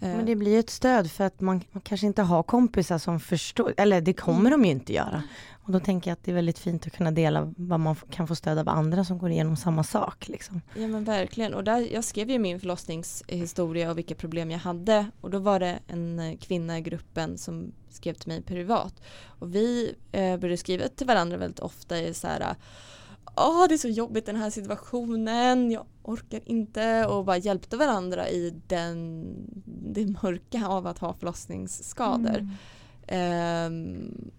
Eh, 0.04 0.16
Men 0.16 0.26
det 0.26 0.36
blir 0.36 0.52
ju 0.52 0.60
ett 0.60 0.70
stöd 0.70 1.12
för 1.12 1.24
att 1.24 1.42
man, 1.42 1.62
man 1.72 1.82
kanske 1.82 2.08
inte 2.08 2.22
har 2.22 2.44
kompisar 2.44 2.98
som 2.98 3.20
förstår, 3.20 3.74
eller 3.78 4.02
det 4.02 4.14
kommer 4.14 4.52
de 4.52 4.66
ju 4.66 4.72
inte 4.72 4.94
göra. 4.94 5.24
Och 5.66 5.72
då 5.72 5.80
tänker 5.80 6.12
jag 6.12 6.14
att 6.14 6.24
det 6.24 6.32
är 6.32 6.36
väldigt 6.36 6.60
fint 6.60 6.88
att 6.88 6.94
kunna 6.94 7.12
dela 7.12 7.54
vad 7.58 7.80
man 7.80 7.96
kan 7.96 8.28
få 8.28 8.36
stöd 8.36 8.58
av 8.58 8.70
andra 8.70 9.06
som 9.06 9.18
går 9.18 9.30
igenom 9.30 9.58
samma 9.58 9.84
sak. 9.84 10.28
Liksom. 10.28 10.62
Ja 10.76 10.88
men 10.88 11.04
verkligen 11.04 11.54
och 11.54 11.64
där, 11.64 11.94
jag 11.94 12.04
skrev 12.04 12.30
ju 12.30 12.40
min 12.40 12.60
förlossningshistoria 12.60 13.92
och 13.92 13.98
vilka 13.98 14.16
problem 14.16 14.52
jag 14.52 14.60
hade 14.60 15.08
och 15.22 15.30
då 15.30 15.40
var 15.40 15.60
det 15.60 15.80
en 15.88 16.20
eh, 16.20 16.38
kvinna 16.38 16.78
i 16.78 16.82
gruppen 16.82 17.38
som 17.38 17.72
skrev 17.90 18.14
till 18.14 18.28
mig 18.28 18.42
privat 18.42 19.02
och 19.26 19.56
vi 19.56 19.96
eh, 20.12 20.38
började 20.38 20.58
skriva 20.58 20.88
till 20.88 21.08
varandra 21.08 21.38
väldigt 21.38 21.60
ofta 21.60 22.00
i 22.00 22.14
så 22.14 22.28
här 22.28 22.56
Åh 23.36 23.66
det 23.68 23.76
är 23.76 23.78
så 23.78 23.88
jobbigt 23.88 24.26
den 24.26 24.36
här 24.36 24.50
situationen, 24.50 25.72
jag 25.72 25.86
orkar 26.04 26.42
inte 26.46 27.06
och 27.06 27.26
bara 27.26 27.38
hjälpte 27.38 27.78
varandra 27.78 28.30
i 28.30 28.54
den, 28.68 29.26
det 29.66 30.06
mörka 30.24 30.68
av 30.68 30.88
att 30.88 31.00
ha 31.00 31.14
förlossningsskador. 31.14 32.38
Mm. 32.38 32.50
Ehm, 33.08 34.32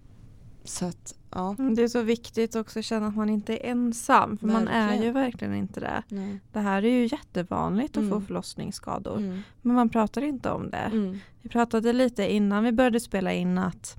så 0.65 0.87
att 0.87 1.15
ja. 1.31 1.55
Mm, 1.59 1.75
Det 1.75 1.83
är 1.83 1.89
så 1.89 2.03
viktigt 2.03 2.57
också 2.57 2.79
att 2.79 2.85
känna 2.85 3.07
att 3.07 3.17
man 3.17 3.29
inte 3.31 3.53
är 3.53 3.71
ensam. 3.71 4.39
För 4.39 4.47
man 4.47 4.69
är 4.69 4.81
Verkligen. 4.87 5.05
ju 5.05 5.13
verkligen 5.13 5.55
inte 5.55 5.81
det. 5.81 6.03
Nej. 6.09 6.41
Det 6.53 6.59
här 6.61 6.85
är 6.85 6.89
ju 6.91 7.03
jättevanligt 7.13 7.97
att 7.97 8.09
få 8.09 8.15
Mm. 8.15 8.27
förlossningsskador. 8.27 9.17
Mm. 9.17 9.41
Men 9.63 9.75
man 9.77 9.89
pratar 9.89 10.23
inte 10.23 10.51
om 10.51 10.71
det. 10.71 10.77
Mm. 10.93 11.19
Vi 11.43 11.49
pratade 11.49 11.93
lite 11.93 12.33
innan 12.33 12.65
vi 12.65 12.73
började 12.73 13.01
spela 13.01 13.33
in 13.33 13.59
att 13.59 13.97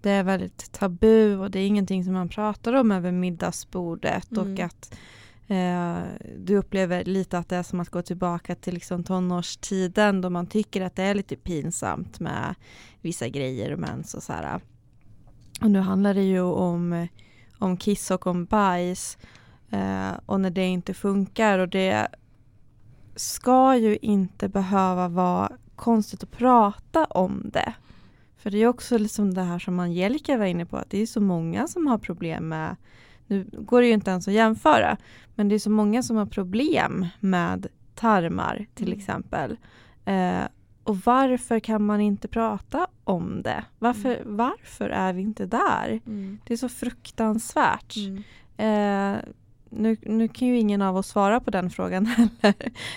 det 0.00 0.10
är 0.10 0.22
väldigt 0.22 0.72
tabu 0.72 1.36
och 1.36 1.50
det 1.50 1.58
är 1.60 1.66
ingenting 1.66 2.04
som 2.04 2.12
man 2.12 2.28
pratar 2.28 2.72
om 2.72 2.92
över 2.92 3.12
middagsbordet 3.12 4.32
och 4.32 4.46
Mm. 4.46 4.66
att 4.66 4.94
eh, 5.48 6.02
du 6.38 6.56
upplever 6.56 7.04
lite 7.04 7.38
att 7.38 7.48
det 7.48 7.56
är 7.56 7.62
som 7.62 7.80
att 7.80 7.88
gå 7.88 8.02
tillbaka 8.02 8.54
till 8.54 8.74
liksom 8.74 9.04
tonårstiden 9.04 10.20
då 10.20 10.30
man 10.30 10.46
tycker 10.46 10.82
att 10.82 10.96
det 10.96 11.02
är 11.02 11.14
lite 11.14 11.36
pinsamt 11.36 12.20
med 12.20 12.54
vissa 13.00 13.28
grejer 13.28 13.72
och 13.72 13.78
mens 13.78 14.14
och 14.14 14.22
så 14.22 14.32
här. 14.32 14.60
Och 15.60 15.70
nu 15.70 15.80
handlar 15.80 16.14
det 16.14 16.22
ju 16.22 16.40
om, 16.40 17.08
om 17.58 17.76
kiss 17.76 18.10
och 18.10 18.26
om 18.26 18.44
bajs 18.44 19.18
eh, 19.70 20.10
och 20.26 20.40
när 20.40 20.50
det 20.50 20.66
inte 20.66 20.94
funkar 20.94 21.58
och 21.58 21.68
det 21.68 22.08
ska 23.16 23.76
ju 23.76 23.96
inte 23.96 24.48
behöva 24.48 25.08
vara 25.08 25.52
konstigt 25.76 26.22
att 26.22 26.30
prata 26.30 27.04
om 27.04 27.50
det. 27.52 27.72
För 28.36 28.50
det 28.50 28.58
är 28.58 28.66
också 28.66 28.98
liksom 28.98 29.34
det 29.34 29.42
här 29.42 29.58
som 29.58 29.80
Angelica 29.80 30.36
var 30.36 30.44
inne 30.44 30.66
på, 30.66 30.76
att 30.76 30.90
det 30.90 31.02
är 31.02 31.06
så 31.06 31.20
många 31.20 31.68
som 31.68 31.86
har 31.86 31.98
problem 31.98 32.48
med, 32.48 32.76
nu 33.28 33.46
går 33.52 33.80
det 33.80 33.86
ju 33.86 33.92
inte 33.94 34.10
ens 34.10 34.28
att 34.28 34.34
jämföra, 34.34 34.96
men 35.34 35.48
det 35.48 35.54
är 35.54 35.58
så 35.58 35.70
många 35.70 36.02
som 36.02 36.16
har 36.16 36.26
problem 36.26 37.06
med 37.20 37.66
tarmar 37.94 38.66
till 38.74 38.86
Mm. 38.86 38.98
exempel. 38.98 39.56
Eh, 40.04 40.40
och 40.84 40.96
varför 41.04 41.60
kan 41.60 41.86
man 41.86 42.00
inte 42.00 42.28
prata 42.28 42.86
om 43.04 43.42
det? 43.42 43.64
Varför, 43.78 44.22
varför 44.24 44.88
är 44.90 45.12
vi 45.12 45.22
inte 45.22 45.46
där? 45.46 46.00
Mm. 46.06 46.38
Det 46.44 46.52
är 46.54 46.56
så 46.58 46.68
fruktansvärt. 46.68 47.94
Mm. 47.96 48.22
Eh, 48.56 49.20
nu, 49.70 49.96
nu 50.02 50.28
kan 50.28 50.48
ju 50.48 50.58
ingen 50.58 50.82
av 50.82 50.96
oss 50.96 51.08
svara 51.08 51.40
på 51.40 51.50
den 51.50 51.70
frågan 51.70 52.06
heller, 52.40 52.54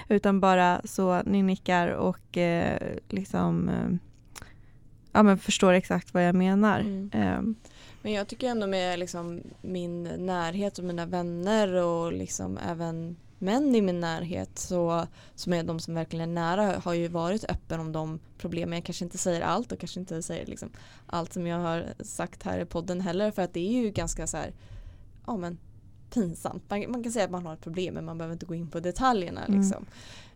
utan 0.08 0.40
bara 0.40 0.82
så 0.84 1.22
ni 1.26 1.44
nickar 1.44 1.88
och 1.88 2.38
eh, 2.38 2.98
liksom 3.10 3.70
eh, 3.70 3.90
ja, 5.12 5.24
men 5.24 5.38
förstår 5.38 5.74
exakt 5.74 6.14
vad 6.14 6.28
jag 6.28 6.36
menar. 6.36 6.80
Men 8.02 8.12
jag 8.12 8.28
tycker 8.28 8.48
ändå 8.50 8.68
med 8.68 9.00
liksom 9.00 9.42
min 9.62 10.04
närhet 10.04 10.78
och 10.78 10.84
mina 10.84 11.06
vänner 11.06 11.74
och 11.74 12.14
liksom 12.14 12.58
även 12.58 13.16
män 13.40 13.76
i 13.76 13.82
min 13.82 14.00
närhet 14.00 14.60
så, 14.60 15.08
som 15.36 15.54
är 15.54 15.64
de 15.64 15.80
som 15.80 15.94
verkligen 15.94 16.30
är 16.30 16.34
nära 16.34 16.80
har 16.80 16.94
ju 16.94 17.08
varit 17.08 17.44
öppen 17.50 17.80
om 17.80 17.92
de 17.92 18.20
problemen. 18.38 18.74
Jag 18.74 18.84
kanske 18.84 19.06
inte 19.06 19.18
säger 19.18 19.42
allt 19.42 19.72
och 19.72 19.80
kanske 19.80 20.00
inte 20.00 20.22
säger 20.22 20.46
liksom 20.46 20.70
allt 21.06 21.34
som 21.34 21.48
jag 21.48 21.58
har 21.60 21.86
sagt 22.00 22.44
här 22.44 22.60
i 22.60 22.66
podden 22.66 23.02
heller 23.02 23.32
för 23.32 23.42
att 23.42 23.54
det 23.54 23.60
är 23.60 23.82
ju 23.82 23.90
ganska 23.92 24.28
så 24.28 24.38
här 24.38 24.54
ja 25.28 25.38
men 25.38 25.58
pinsamt. 26.14 26.64
Man, 26.70 26.92
man 26.92 27.04
kan 27.04 27.12
säga 27.12 27.26
att 27.26 27.32
man 27.32 27.46
har 27.46 27.54
ett 27.54 27.62
problem 27.62 27.94
men 27.94 28.06
man 28.06 28.18
behöver 28.18 28.34
inte 28.34 28.46
gå 28.46 28.56
in 28.56 28.68
på 28.68 28.80
detaljerna 28.80 29.46
Mm. 29.46 29.62
liksom. 29.62 29.86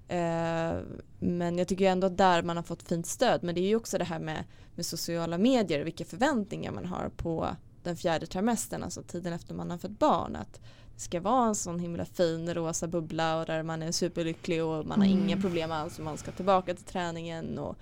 Eh, 0.07 0.73
men 1.19 1.57
jag 1.57 1.67
tycker 1.67 1.85
ändå 1.91 2.07
att 2.07 2.17
där 2.17 2.43
man 2.43 2.55
har 2.57 2.63
fått 2.63 2.83
fint 2.83 3.07
stöd 3.07 3.43
men 3.43 3.55
det 3.55 3.61
är 3.61 3.67
ju 3.67 3.75
också 3.75 3.97
det 3.97 4.03
här 4.03 4.19
med, 4.19 4.43
med 4.75 4.85
sociala 4.85 5.37
medier 5.37 5.79
och 5.79 5.87
vilka 5.87 6.05
förväntningar 6.05 6.71
man 6.71 6.85
har 6.85 7.09
på 7.09 7.55
den 7.83 7.95
fjärde 7.95 8.25
trimestern, 8.25 8.83
alltså 8.83 9.03
tiden 9.03 9.33
efter 9.33 9.53
man 9.53 9.71
har 9.71 9.77
fått 9.77 9.99
barn. 9.99 10.35
Att 10.35 10.61
det 10.95 11.01
ska 11.01 11.19
vara 11.19 11.47
en 11.47 11.55
sån 11.55 11.79
himla 11.79 12.05
fin 12.05 12.53
rosa 12.53 12.87
bubbla 12.87 13.39
och 13.39 13.45
där 13.45 13.63
man 13.63 13.83
är 13.83 13.91
superlycklig 13.91 14.63
och 14.63 14.85
man 14.85 14.99
har 14.99 15.07
Mm. 15.07 15.19
inga 15.19 15.37
problem 15.41 15.71
alls 15.71 15.99
och 15.99 16.05
man 16.05 16.17
ska 16.17 16.31
tillbaka 16.31 16.73
till 16.73 16.85
träningen. 16.85 17.59
Och 17.59 17.75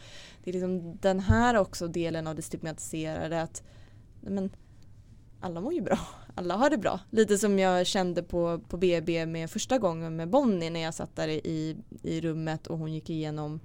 det 0.44 0.50
är 0.52 0.54
liksom 0.54 0.98
den 0.98 1.20
här 1.20 1.58
också 1.58 1.88
delen 1.88 2.28
av 2.28 2.36
det 2.36 2.42
stigmatiserade 2.42 3.42
att 3.42 3.64
men, 4.22 4.50
alla 5.40 5.62
mår 5.62 5.74
ju 5.74 5.82
bra. 5.82 6.00
alla 6.36 6.56
har 6.56 6.70
det 6.70 6.78
bra. 6.78 7.00
Lite 7.10 7.38
som 7.38 7.60
jag 7.60 7.88
kände 7.88 8.24
på, 8.24 8.60
på 8.70 8.78
BB 8.78 9.26
med 9.26 9.52
första 9.52 9.78
gången 9.78 10.16
med 10.16 10.30
Bonnie 10.30 10.70
när 10.70 10.80
jag 10.80 10.94
satt 10.94 11.16
där 11.16 11.28
i, 11.28 11.78
i 12.04 12.22
rummet 12.22 12.68
och 12.68 12.78
hon 12.78 12.94
gick 12.94 13.10
igenom 13.10 13.60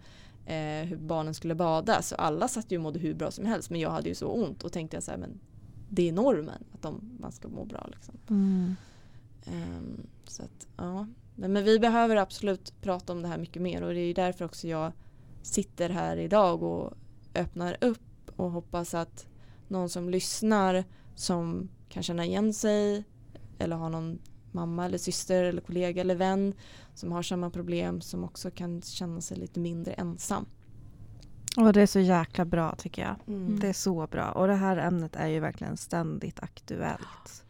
eh, 0.48 0.84
hur 0.84 0.96
barnen 0.96 1.34
skulle 1.34 1.54
bada. 1.54 2.02
Så 2.02 2.14
alla 2.14 2.48
satt 2.48 2.72
ju 2.72 2.76
och 2.76 2.82
mådde 2.82 2.98
hur 2.98 3.14
bra 3.14 3.30
som 3.30 3.46
helst 3.46 3.70
men 3.70 3.80
jag 3.80 3.90
hade 3.90 4.08
ju 4.08 4.14
så 4.14 4.26
ont 4.26 4.64
och 4.64 4.72
tänkte 4.72 4.96
jag 4.96 5.04
så 5.04 5.10
här, 5.10 5.18
men 5.18 5.40
det 5.88 6.08
är 6.08 6.12
normen 6.12 6.64
att 6.72 6.82
de, 6.82 7.16
man 7.20 7.32
ska 7.32 7.48
må 7.48 7.64
bra. 7.64 7.88
Liksom. 7.92 8.14
Mm. 8.28 8.76
Um, 9.46 10.06
så 10.24 10.42
att, 10.42 10.66
ja. 10.76 11.06
Men, 11.34 11.64
vi 11.64 11.78
behöver 11.78 12.16
absolut 12.16 12.80
prata 12.80 13.12
om 13.12 13.22
det 13.22 13.28
här 13.28 13.38
mycket 13.38 13.62
mer 13.62 13.82
och 13.82 13.94
det 13.94 14.00
är 14.00 14.14
därför 14.14 14.44
också 14.44 14.68
jag 14.68 14.92
sitter 15.42 15.90
här 15.90 16.16
idag 16.16 16.62
och 16.62 16.92
öppnar 17.34 17.76
upp 17.80 18.30
och 18.36 18.50
hoppas 18.50 18.94
att 18.94 19.26
någon 19.68 19.88
som 19.88 20.10
lyssnar 20.10 20.84
som 21.14 21.68
kan 21.88 22.02
känna 22.02 22.24
igen 22.24 22.54
sig 22.54 23.04
eller 23.58 23.76
har 23.76 23.90
någon 23.90 24.18
mamma 24.52 24.84
eller 24.84 24.98
syster 24.98 25.44
eller 25.44 25.60
kollega 25.60 26.00
eller 26.00 26.14
vän 26.14 26.54
som 26.94 27.12
har 27.12 27.22
samma 27.22 27.50
problem 27.50 28.00
som 28.00 28.24
också 28.24 28.50
kan 28.50 28.82
känna 28.82 29.20
sig 29.20 29.36
lite 29.36 29.60
mindre 29.60 29.92
ensam. 29.92 30.46
Och 31.56 31.72
det 31.72 31.82
är 31.82 31.86
så 31.86 32.00
jäkla 32.00 32.44
bra 32.44 32.74
tycker 32.74 33.02
jag. 33.02 33.16
Mm. 33.26 33.60
Det 33.60 33.68
är 33.68 33.72
så 33.72 34.06
bra. 34.06 34.30
Och 34.32 34.46
det 34.46 34.54
här 34.54 34.76
ämnet 34.76 35.16
är 35.16 35.26
ju 35.26 35.40
verkligen 35.40 35.76
ständigt 35.76 36.40
aktuellt. 36.40 37.44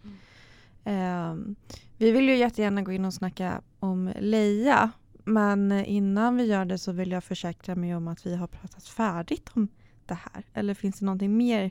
Um, 0.85 1.57
vi 1.97 2.11
vill 2.11 2.29
ju 2.29 2.37
jättegärna 2.37 2.83
gå 2.83 2.93
in 2.93 3.05
och 3.05 3.15
snacka 3.15 3.63
om 3.81 4.13
Leia. 4.19 4.91
Men 5.25 5.73
innan 5.73 6.37
vi 6.37 6.45
gör 6.45 6.65
det 6.65 6.79
så 6.79 6.93
vill 6.93 7.11
jag 7.11 7.25
försäkra 7.25 7.75
mig 7.75 7.97
om 7.97 8.09
att 8.09 8.27
vi 8.27 8.37
har 8.37 8.47
pratat 8.47 8.85
färdigt 8.85 9.51
om 9.55 9.69
det 10.07 10.15
här. 10.15 10.45
Eller 10.55 10.75
finns 10.75 10.99
det 10.99 11.05
någonting 11.05 11.37
mer 11.37 11.71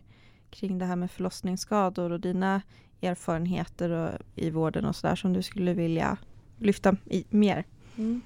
kring 0.49 0.78
det 0.78 0.86
här 0.86 0.95
med 0.95 1.11
förlossningsskador 1.11 2.11
och 2.11 2.19
dina 2.19 2.61
erfarenheter 3.01 3.89
och, 3.89 4.11
i 4.35 4.49
vården 4.49 4.85
och 4.85 4.95
sådär 4.95 5.15
som 5.15 5.33
du 5.33 5.41
skulle 5.41 5.73
vilja 5.73 6.17
lyfta 6.59 6.95
i, 7.05 7.25
mer? 7.29 7.63
Mm. 7.97 8.21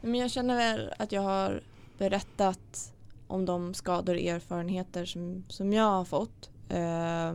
Men 0.00 0.14
jag 0.14 0.30
känner 0.30 0.56
väl 0.56 0.94
att 0.98 1.12
jag 1.12 1.22
har 1.22 1.62
berättat 1.98 2.92
om 3.26 3.44
de 3.44 3.74
skador 3.74 4.14
och 4.14 4.20
erfarenheter 4.20 5.04
som, 5.04 5.44
som 5.48 5.72
jag 5.72 5.84
har 5.84 6.04
fått. 6.04 6.50
Eh, 6.68 7.34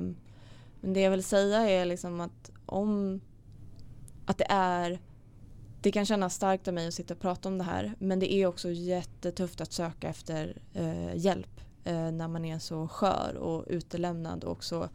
men 0.81 0.93
det 0.93 0.99
jag 0.99 1.11
vill 1.11 1.23
säga 1.23 1.69
är 1.69 1.85
liksom 1.85 2.21
att 2.21 2.51
om 2.65 3.21
att 4.25 4.37
det 4.37 4.47
är 4.49 4.99
det 5.81 5.91
kan 5.91 6.05
kännas 6.05 6.35
starkt 6.35 6.67
av 6.67 6.73
mig 6.73 6.87
att 6.87 6.93
sitta 6.93 7.13
och 7.13 7.19
prata 7.19 7.49
om 7.49 7.57
det 7.57 7.63
här 7.63 7.93
men 7.99 8.19
det 8.19 8.33
är 8.33 8.47
också 8.47 8.69
jättetufft 8.69 9.61
att 9.61 9.73
söka 9.73 10.09
efter 10.09 10.61
eh, 10.73 11.15
hjälp 11.15 11.61
eh, 11.83 12.11
när 12.11 12.27
man 12.27 12.45
är 12.45 12.59
så 12.59 12.87
skör 12.87 13.35
och 13.37 13.65
utelämnad 13.67 14.43
och 14.43 14.63
så 14.63 14.89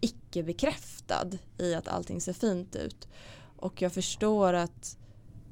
icke 0.00 0.42
bekräftad 0.42 1.30
i 1.58 1.74
att 1.74 1.88
allting 1.88 2.20
ser 2.20 2.32
fint 2.32 2.76
ut. 2.76 3.08
Och 3.56 3.82
jag 3.82 3.92
förstår 3.92 4.52
att 4.52 4.98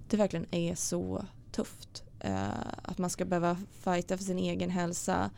det 0.09 0.17
verkligen 0.17 0.55
är 0.55 0.75
så 0.75 1.25
tufft. 1.53 2.05
Eh, 2.21 2.49
att 2.83 2.99
man 2.99 3.11
ska 3.11 3.25
behöva 3.25 3.57
fighta 3.73 4.17
för 4.17 4.25
sin 4.25 4.39
egen 4.39 4.71
hälsa 4.71 5.31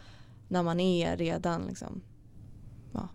när 0.48 0.62
man 0.62 0.80
är 0.80 1.16
redan 1.16 1.66
liksom, 1.66 2.00
ja, 2.92 3.08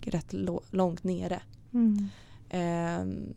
rätt 0.00 0.32
långt 0.70 1.04
nere. 1.04 1.42
Mm. 1.72 2.08
Eh, 2.48 3.30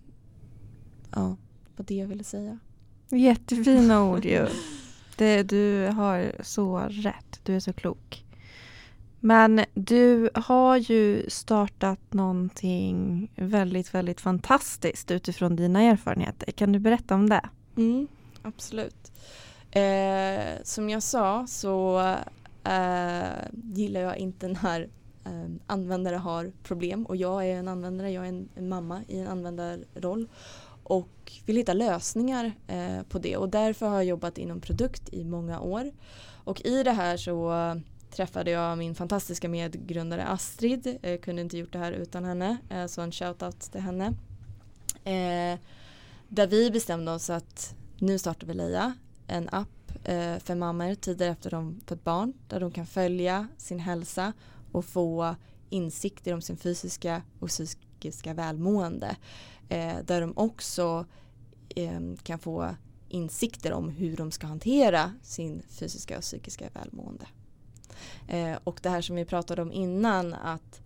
ja, 1.11 1.37
var 1.75 1.85
det 1.85 1.95
jag 1.95 2.07
ville 2.07 2.23
säga. 2.23 2.59
Jättefina 3.09 4.03
ord 4.03 4.25
ju. 4.25 4.47
Det, 5.17 5.43
du 5.43 5.87
har 5.87 6.35
så 6.43 6.79
rätt. 6.79 7.39
Du 7.43 7.55
är 7.55 7.59
så 7.59 7.73
klok. 7.73 8.25
Men 9.23 9.65
du 9.73 10.29
har 10.33 10.77
ju 10.77 11.29
startat 11.29 11.99
någonting 12.09 13.31
väldigt, 13.35 13.93
väldigt 13.93 14.21
fantastiskt 14.21 15.11
utifrån 15.11 15.55
dina 15.55 15.81
erfarenheter. 15.81 16.51
Kan 16.51 16.71
du 16.71 16.79
berätta 16.79 17.15
om 17.15 17.29
det? 17.29 17.49
Mm, 17.77 18.07
absolut. 18.41 19.11
Eh, 19.71 20.63
som 20.63 20.89
jag 20.89 21.03
sa 21.03 21.47
så 21.47 21.99
eh, 22.63 23.29
gillar 23.51 24.01
jag 24.01 24.17
inte 24.17 24.47
när 24.47 24.81
eh, 25.25 25.51
användare 25.67 26.15
har 26.15 26.51
problem 26.63 27.05
och 27.05 27.15
jag 27.15 27.47
är 27.47 27.55
en 27.55 27.67
användare, 27.67 28.11
jag 28.11 28.25
är 28.25 28.29
en, 28.29 28.49
en 28.55 28.69
mamma 28.69 29.01
i 29.07 29.19
en 29.19 29.27
användarroll 29.27 30.27
och 30.83 31.31
vill 31.45 31.55
hitta 31.55 31.73
lösningar 31.73 32.51
eh, 32.67 33.03
på 33.09 33.19
det 33.19 33.37
och 33.37 33.49
därför 33.49 33.87
har 33.87 33.95
jag 33.95 34.05
jobbat 34.05 34.37
inom 34.37 34.61
produkt 34.61 35.13
i 35.13 35.23
många 35.23 35.59
år. 35.59 35.91
Och 36.43 36.65
i 36.65 36.83
det 36.83 36.91
här 36.91 37.17
så 37.17 37.51
träffade 38.11 38.51
jag 38.51 38.77
min 38.77 38.95
fantastiska 38.95 39.49
medgrundare 39.49 40.23
Astrid. 40.23 40.97
Jag 41.01 41.21
kunde 41.21 41.41
inte 41.41 41.57
gjort 41.57 41.73
det 41.73 41.79
här 41.79 41.91
utan 41.91 42.25
henne. 42.25 42.57
Eh, 42.69 42.85
så 42.85 43.01
en 43.01 43.11
shoutout 43.11 43.59
till 43.59 43.81
henne. 43.81 44.05
Eh, 45.03 45.59
där 46.27 46.47
vi 46.47 46.71
bestämde 46.71 47.11
oss 47.11 47.29
att 47.29 47.75
nu 47.99 48.19
startar 48.19 48.47
vi 48.47 48.53
Leia. 48.53 48.93
En 49.27 49.49
app 49.51 49.67
för 50.39 50.55
mammor 50.55 50.95
tider 50.95 51.29
efter 51.29 51.51
de 51.51 51.81
fått 51.85 52.03
barn. 52.03 52.33
Där 52.47 52.59
de 52.59 52.71
kan 52.71 52.85
följa 52.85 53.47
sin 53.57 53.79
hälsa 53.79 54.33
och 54.71 54.85
få 54.85 55.35
insikter 55.69 56.33
om 56.33 56.41
sin 56.41 56.57
fysiska 56.57 57.21
och 57.39 57.49
psykiska 57.49 58.33
välmående. 58.33 59.15
Där 60.03 60.21
de 60.21 60.33
också 60.35 61.05
ehm, 61.75 62.17
kan 62.17 62.39
få 62.39 62.75
insikter 63.09 63.73
om 63.73 63.89
hur 63.89 64.17
de 64.17 64.31
ska 64.31 64.47
hantera 64.47 65.13
sin 65.23 65.61
fysiska 65.69 66.17
och 66.17 66.23
psykiska 66.23 66.69
välmående. 66.73 67.25
Eh, 68.27 68.57
och 68.63 68.79
det 68.83 68.89
här 68.89 69.01
som 69.01 69.15
vi 69.15 69.25
pratade 69.25 69.61
om 69.61 69.71
innan 69.71 70.33
att, 70.33 70.81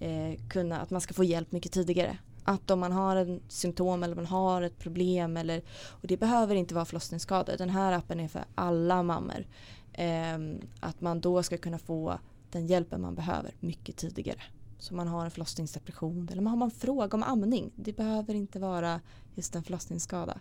eh, 0.00 0.40
kunna, 0.48 0.80
att 0.80 0.90
man 0.90 1.00
ska 1.00 1.14
få 1.14 1.24
hjälp 1.24 1.52
mycket 1.52 1.72
tidigare. 1.72 2.18
Att 2.44 2.70
om 2.70 2.80
man 2.80 2.92
har 2.92 3.16
en 3.16 3.40
symptom 3.48 4.02
eller 4.02 4.14
man 4.14 4.26
har 4.26 4.62
ett 4.62 4.78
problem 4.78 5.36
eller 5.36 5.62
och 5.88 6.08
det 6.08 6.16
behöver 6.16 6.54
inte 6.54 6.74
vara 6.74 6.84
förlossningsskador. 6.84 7.56
Den 7.58 7.70
här 7.70 7.92
appen 7.92 8.20
är 8.20 8.28
för 8.28 8.44
alla 8.54 9.02
mammor. 9.02 9.46
Eh, 9.92 10.38
att 10.80 11.00
man 11.00 11.20
då 11.20 11.42
ska 11.42 11.58
kunna 11.58 11.78
få 11.78 12.18
den 12.50 12.66
hjälpen 12.66 13.00
man 13.00 13.14
behöver 13.14 13.54
mycket 13.60 13.96
tidigare. 13.96 14.42
Så 14.78 14.94
man 14.94 15.08
har 15.08 15.24
en 15.24 15.30
förlossningsdepression 15.30 16.28
eller 16.32 16.42
man 16.42 16.50
har 16.50 16.58
man 16.58 16.70
fråga 16.70 17.14
om 17.16 17.22
amning. 17.22 17.70
Det 17.76 17.92
behöver 17.92 18.34
inte 18.34 18.58
vara 18.58 19.00
just 19.34 19.56
en 19.56 19.62
förlossningsskada. 19.62 20.38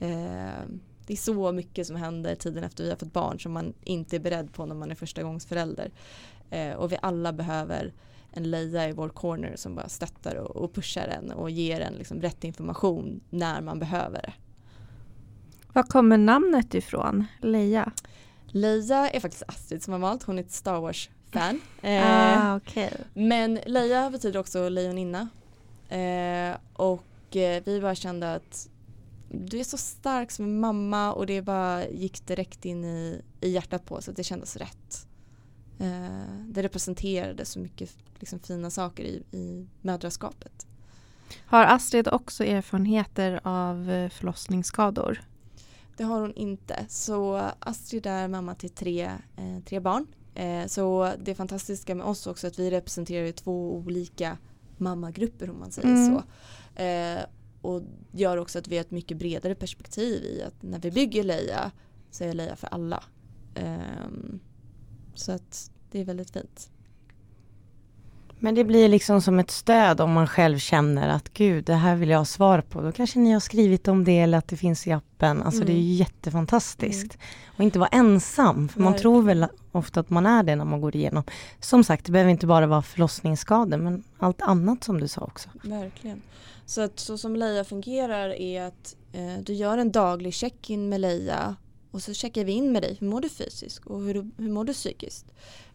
Ehm, 0.00 0.80
det 1.06 1.12
är 1.12 1.16
så 1.16 1.52
mycket 1.52 1.86
som 1.86 1.96
händer 1.96 2.34
tiden 2.34 2.64
efter 2.64 2.84
vi 2.84 2.90
har 2.90 2.96
fått 2.96 3.12
barn 3.12 3.40
som 3.40 3.52
man 3.52 3.74
inte 3.84 4.16
är 4.16 4.20
beredd 4.20 4.52
på 4.52 4.66
när 4.66 4.74
man 4.74 4.90
är 4.90 4.94
första 4.94 5.22
gångs 5.22 5.46
förälder. 5.46 5.90
Eh, 6.50 6.72
och 6.72 6.92
vi 6.92 6.96
alla 7.02 7.32
behöver 7.32 7.92
en 8.32 8.50
leja 8.50 8.88
i 8.88 8.92
vår 8.92 9.08
corner 9.08 9.56
som 9.56 9.74
bara 9.74 9.88
stöttar 9.88 10.34
och, 10.34 10.56
och 10.56 10.74
pushar 10.74 11.08
en 11.08 11.30
och 11.30 11.50
ger 11.50 11.80
en 11.80 11.94
liksom 11.94 12.20
rätt 12.20 12.44
information 12.44 13.20
när 13.30 13.60
man 13.60 13.78
behöver 13.78 14.22
det. 14.22 14.32
Var 15.72 15.82
kommer 15.82 16.18
namnet 16.18 16.74
ifrån, 16.74 17.24
Leia? 17.40 17.92
Leia 18.46 19.10
är 19.10 19.20
faktiskt 19.20 19.42
Astrid 19.48 19.82
som 19.82 19.92
har 19.92 20.00
valt, 20.00 20.22
hon 20.22 20.38
är 20.38 20.42
ett 20.42 20.50
Star 20.50 20.80
Wars-fan. 20.80 21.60
Eh, 21.82 22.46
ah, 22.46 22.56
okay. 22.56 22.90
Men 23.14 23.58
Leia 23.66 24.10
betyder 24.10 24.40
också 24.40 24.68
lejoninna. 24.68 25.28
Eh, 25.88 26.56
och 26.72 27.36
eh, 27.36 27.62
vi 27.64 27.80
bara 27.80 27.94
kände 27.94 28.34
att 28.34 28.68
du 29.32 29.60
är 29.60 29.64
så 29.64 29.76
stark 29.76 30.30
som 30.30 30.60
mamma 30.60 31.12
och 31.12 31.26
det 31.26 31.42
bara 31.42 31.88
gick 31.88 32.26
direkt 32.26 32.64
in 32.64 32.84
i, 32.84 33.22
i 33.40 33.50
hjärtat 33.50 33.84
på 33.84 33.94
oss 33.94 34.08
att 34.08 34.16
det 34.16 34.24
kändes 34.24 34.56
rätt. 34.56 35.06
Eh, 35.78 36.44
det 36.48 36.62
representerade 36.62 37.44
så 37.44 37.58
mycket 37.58 37.90
liksom, 38.18 38.38
fina 38.38 38.70
saker 38.70 39.04
i, 39.04 39.22
i 39.32 39.66
mödraskapet. 39.80 40.66
Har 41.46 41.64
Astrid 41.64 42.08
också 42.08 42.44
erfarenheter 42.44 43.40
av 43.42 43.90
eh, 43.90 44.10
förlossningsskador? 44.10 45.20
Det 45.96 46.04
har 46.04 46.20
hon 46.20 46.34
inte. 46.34 46.86
Så 46.88 47.50
Astrid 47.58 48.06
är 48.06 48.28
mamma 48.28 48.54
till 48.54 48.70
tre, 48.70 49.10
eh, 49.36 49.64
tre 49.64 49.80
barn. 49.80 50.06
Eh, 50.34 50.66
så 50.66 51.12
det 51.18 51.34
fantastiska 51.34 51.94
med 51.94 52.06
oss 52.06 52.26
också 52.26 52.46
är 52.46 52.50
att 52.50 52.58
vi 52.58 52.70
representerar 52.70 53.32
två 53.32 53.74
olika 53.76 54.38
mammagrupper 54.76 55.50
om 55.50 55.58
man 55.58 55.72
säger 55.72 55.88
mm. 55.88 56.14
så. 56.14 56.22
Eh, 56.82 57.22
och 57.62 57.82
gör 58.12 58.36
också 58.36 58.58
att 58.58 58.68
vi 58.68 58.76
har 58.76 58.84
ett 58.84 58.90
mycket 58.90 59.16
bredare 59.16 59.54
perspektiv 59.54 60.24
i 60.24 60.42
att 60.42 60.62
när 60.62 60.78
vi 60.78 60.90
bygger 60.90 61.24
Leia 61.24 61.72
så 62.10 62.24
är 62.24 62.32
Leia 62.32 62.56
för 62.56 62.66
alla. 62.66 63.04
Um, 63.56 64.40
så 65.14 65.32
att 65.32 65.70
det 65.90 66.00
är 66.00 66.04
väldigt 66.04 66.30
fint. 66.30 66.71
Men 68.44 68.54
det 68.54 68.64
blir 68.64 68.88
liksom 68.88 69.22
som 69.22 69.38
ett 69.38 69.50
stöd 69.50 70.00
om 70.00 70.12
man 70.12 70.26
själv 70.26 70.58
känner 70.58 71.08
att 71.08 71.32
gud, 71.32 71.64
det 71.64 71.74
här 71.74 71.96
vill 71.96 72.10
jag 72.10 72.18
ha 72.18 72.24
svar 72.24 72.60
på. 72.60 72.80
Då 72.80 72.92
kanske 72.92 73.18
ni 73.18 73.32
har 73.32 73.40
skrivit 73.40 73.88
om 73.88 74.04
det 74.04 74.18
eller 74.18 74.38
att 74.38 74.48
det 74.48 74.56
finns 74.56 74.86
i 74.86 74.92
appen. 74.92 75.42
Alltså 75.42 75.62
mm. 75.62 75.66
det 75.66 75.72
är 75.72 75.82
ju 75.82 75.86
mm. 75.86 75.96
jättefantastiskt. 75.96 77.14
Mm. 77.14 77.54
Och 77.56 77.64
inte 77.64 77.78
vara 77.78 77.88
ensam, 77.88 78.68
för 78.68 78.80
man 78.80 78.96
tror 78.96 79.22
väl 79.22 79.46
ofta 79.72 80.00
att 80.00 80.10
man 80.10 80.26
är 80.26 80.42
det 80.42 80.56
när 80.56 80.64
man 80.64 80.80
går 80.80 80.96
igenom. 80.96 81.24
Som 81.60 81.84
sagt, 81.84 82.06
det 82.06 82.12
behöver 82.12 82.30
inte 82.30 82.46
bara 82.46 82.66
vara 82.66 82.82
förlossningsskador, 82.82 83.78
men 83.78 84.04
allt 84.18 84.42
annat 84.42 84.84
som 84.84 85.00
du 85.00 85.08
sa 85.08 85.20
också. 85.20 85.48
Verkligen. 85.62 86.22
Så 86.66 86.80
att 86.80 86.98
så 86.98 87.18
som 87.18 87.36
Leia 87.36 87.64
fungerar 87.64 88.28
är 88.28 88.62
att 88.62 88.96
eh, 89.12 89.42
du 89.42 89.52
gör 89.52 89.78
en 89.78 89.92
daglig 89.92 90.34
check-in 90.34 90.88
med 90.88 91.00
Leia 91.00 91.56
och 91.92 92.02
så 92.02 92.14
checkar 92.14 92.44
vi 92.44 92.52
in 92.52 92.72
med 92.72 92.82
dig. 92.82 92.96
Hur 93.00 93.06
mår 93.06 93.20
du 93.20 93.28
fysiskt 93.28 93.86
och 93.86 94.00
hur, 94.00 94.30
hur 94.36 94.50
mår 94.50 94.64
du 94.64 94.72
psykiskt? 94.72 95.26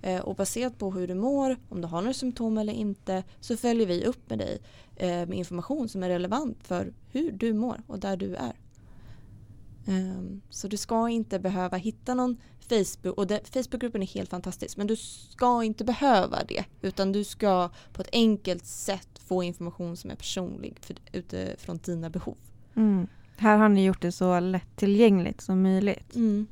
Eh, 0.01 0.21
och 0.21 0.35
baserat 0.35 0.77
på 0.77 0.91
hur 0.91 1.07
du 1.07 1.15
mår, 1.15 1.57
om 1.69 1.81
du 1.81 1.87
har 1.87 2.01
några 2.01 2.13
symptom 2.13 2.57
eller 2.57 2.73
inte 2.73 3.23
så 3.39 3.57
följer 3.57 3.87
vi 3.87 4.05
upp 4.05 4.29
med 4.29 4.39
dig 4.39 4.59
eh, 4.95 5.07
med 5.09 5.33
information 5.33 5.89
som 5.89 6.03
är 6.03 6.09
relevant 6.09 6.57
för 6.63 6.93
hur 7.11 7.31
du 7.31 7.53
mår 7.53 7.81
och 7.87 7.99
där 7.99 8.17
du 8.17 8.35
är. 8.35 8.53
Um, 9.89 10.41
så 10.49 10.67
du 10.67 10.77
ska 10.77 11.09
inte 11.09 11.39
behöva 11.39 11.77
hitta 11.77 12.13
någon 12.13 12.37
Facebook 12.69 13.17
och 13.17 13.27
det, 13.27 13.47
Facebookgruppen 13.53 14.01
är 14.01 14.07
helt 14.07 14.29
fantastisk 14.29 14.77
men 14.77 14.87
du 14.87 14.95
ska 14.95 15.63
inte 15.63 15.83
behöva 15.83 16.43
det 16.43 16.65
utan 16.81 17.11
du 17.11 17.23
ska 17.23 17.69
på 17.93 18.01
ett 18.01 18.09
enkelt 18.11 18.65
sätt 18.65 19.09
få 19.25 19.43
information 19.43 19.97
som 19.97 20.11
är 20.11 20.15
personlig 20.15 20.77
för, 20.81 20.95
utifrån 21.11 21.79
dina 21.83 22.09
behov. 22.09 22.37
Mm. 22.75 23.07
Här 23.37 23.57
har 23.57 23.69
ni 23.69 23.85
gjort 23.85 24.01
det 24.01 24.11
så 24.11 24.39
lättillgängligt 24.39 25.41
som 25.41 25.61
möjligt. 25.61 26.15
Mm. 26.15 26.47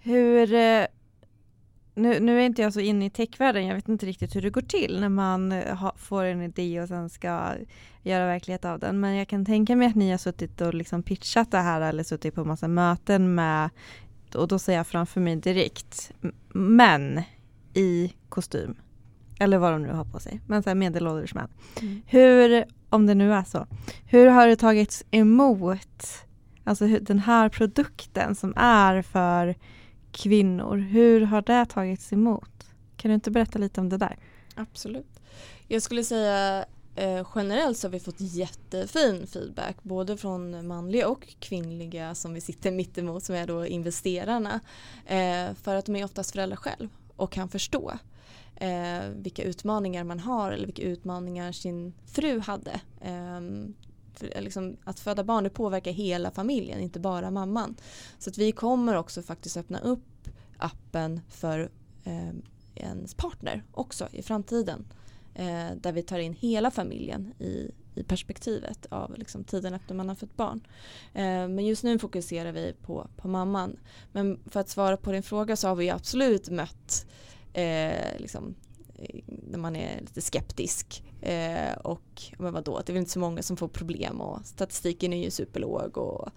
Hur 0.00 0.54
eh, 0.54 0.86
nu, 1.94 2.20
nu 2.20 2.40
är 2.40 2.46
inte 2.46 2.62
jag 2.62 2.72
så 2.72 2.80
inne 2.80 3.06
i 3.06 3.10
techvärlden, 3.10 3.66
jag 3.66 3.74
vet 3.74 3.88
inte 3.88 4.06
riktigt 4.06 4.36
hur 4.36 4.42
det 4.42 4.50
går 4.50 4.60
till 4.60 5.00
när 5.00 5.08
man 5.08 5.52
eh, 5.52 5.76
ha, 5.76 5.92
får 5.96 6.24
en 6.24 6.42
idé 6.42 6.80
och 6.80 6.88
sen 6.88 7.10
ska 7.10 7.52
göra 8.02 8.26
verklighet 8.26 8.64
av 8.64 8.78
den. 8.78 9.00
Men 9.00 9.16
jag 9.16 9.28
kan 9.28 9.44
tänka 9.44 9.76
mig 9.76 9.88
att 9.88 9.94
ni 9.94 10.10
har 10.10 10.18
suttit 10.18 10.60
och 10.60 10.74
liksom 10.74 11.02
pitchat 11.02 11.50
det 11.50 11.58
här 11.58 11.80
eller 11.80 12.02
suttit 12.02 12.34
på 12.34 12.44
massa 12.44 12.68
möten 12.68 13.34
med, 13.34 13.70
och 14.34 14.48
då 14.48 14.58
säger 14.58 14.78
jag 14.78 14.86
framför 14.86 15.20
mig 15.20 15.36
direkt, 15.36 16.12
män 16.48 17.22
i 17.74 18.12
kostym. 18.28 18.76
Eller 19.38 19.58
vad 19.58 19.72
de 19.72 19.82
nu 19.82 19.92
har 19.92 20.04
på 20.04 20.20
sig, 20.20 20.40
men 20.46 20.62
så 20.62 20.74
medelålders 20.74 21.34
män. 21.34 21.48
Mm. 21.80 22.02
Hur, 22.06 22.64
om 22.90 23.06
det 23.06 23.14
nu 23.14 23.32
är 23.32 23.44
så, 23.44 23.66
hur 24.06 24.26
har 24.26 24.46
det 24.46 24.56
tagits 24.56 25.04
emot, 25.10 26.06
alltså 26.64 26.86
den 26.86 27.18
här 27.18 27.48
produkten 27.48 28.34
som 28.34 28.54
är 28.56 29.02
för 29.02 29.54
kvinnor. 30.12 30.76
Hur 30.76 31.20
har 31.20 31.42
det 31.42 31.66
tagits 31.66 32.12
emot? 32.12 32.70
Kan 32.96 33.08
du 33.08 33.14
inte 33.14 33.30
berätta 33.30 33.58
lite 33.58 33.80
om 33.80 33.88
det 33.88 33.96
där? 33.96 34.16
Absolut. 34.54 35.20
Jag 35.68 35.82
skulle 35.82 36.04
säga 36.04 36.64
eh, 36.94 37.26
generellt 37.34 37.78
så 37.78 37.86
har 37.86 37.92
vi 37.92 38.00
fått 38.00 38.20
jättefin 38.20 39.26
feedback 39.26 39.76
både 39.82 40.16
från 40.16 40.66
manliga 40.66 41.08
och 41.08 41.28
kvinnliga 41.38 42.14
som 42.14 42.34
vi 42.34 42.40
sitter 42.40 42.70
mitt 42.70 42.98
emot 42.98 43.24
som 43.24 43.34
är 43.34 43.46
då 43.46 43.66
investerarna. 43.66 44.60
Eh, 45.06 45.54
för 45.62 45.74
att 45.74 45.86
de 45.86 45.96
är 45.96 46.04
oftast 46.04 46.30
föräldrar 46.30 46.56
själv 46.56 46.88
och 47.16 47.32
kan 47.32 47.48
förstå 47.48 47.92
eh, 48.60 49.08
vilka 49.14 49.42
utmaningar 49.42 50.04
man 50.04 50.20
har 50.20 50.52
eller 50.52 50.66
vilka 50.66 50.82
utmaningar 50.82 51.52
sin 51.52 51.92
fru 52.06 52.40
hade. 52.40 52.80
Ehm, 53.00 53.64
eh, 53.64 53.90
för, 54.14 54.40
liksom, 54.40 54.76
att 54.84 55.00
föda 55.00 55.24
barn 55.24 55.44
det 55.44 55.50
påverkar 55.50 55.92
hela 55.92 56.30
familjen, 56.30 56.80
inte 56.80 57.00
bara 57.00 57.30
mamman. 57.30 57.76
Så 58.18 58.30
att 58.30 58.38
vi 58.38 58.52
kommer 58.52 58.96
också 58.96 59.22
faktiskt 59.22 59.56
öppna 59.56 59.78
upp 59.78 60.28
appen 60.58 61.20
för 61.28 61.70
eh, 62.04 62.32
ens 62.74 63.14
partner 63.14 63.64
också 63.72 64.08
i 64.12 64.22
framtiden. 64.22 64.84
Eh, 65.34 65.70
där 65.76 65.92
vi 65.92 66.02
tar 66.02 66.18
in 66.18 66.32
hela 66.32 66.70
familjen 66.70 67.32
i, 67.38 67.70
i 67.94 68.02
perspektivet 68.02 68.86
av 68.90 69.18
liksom, 69.18 69.44
tiden 69.44 69.74
efter 69.74 69.94
man 69.94 70.08
har 70.08 70.16
fött 70.16 70.36
barn. 70.36 70.66
Eh, 71.14 71.48
men 71.48 71.66
just 71.66 71.84
nu 71.84 71.98
fokuserar 71.98 72.52
vi 72.52 72.74
på, 72.82 73.06
på 73.16 73.28
mamman. 73.28 73.76
Men 74.12 74.40
för 74.46 74.60
att 74.60 74.68
svara 74.68 74.96
på 74.96 75.12
din 75.12 75.22
fråga 75.22 75.56
så 75.56 75.68
har 75.68 75.76
vi 75.76 75.90
absolut 75.90 76.50
mött 76.50 77.06
eh, 77.52 78.18
liksom, 78.18 78.54
när 79.26 79.58
man 79.58 79.76
är 79.76 80.00
lite 80.00 80.20
skeptisk. 80.20 81.02
Eh, 81.22 81.72
och 81.72 82.22
men 82.38 82.52
vadå, 82.52 82.80
det 82.86 82.92
är 82.92 82.92
väl 82.92 83.00
inte 83.00 83.10
så 83.10 83.18
många 83.18 83.42
som 83.42 83.56
får 83.56 83.68
problem 83.68 84.20
och 84.20 84.40
statistiken 84.44 85.12
är 85.12 85.24
ju 85.24 85.30
superlåg 85.30 85.98
och, 85.98 86.28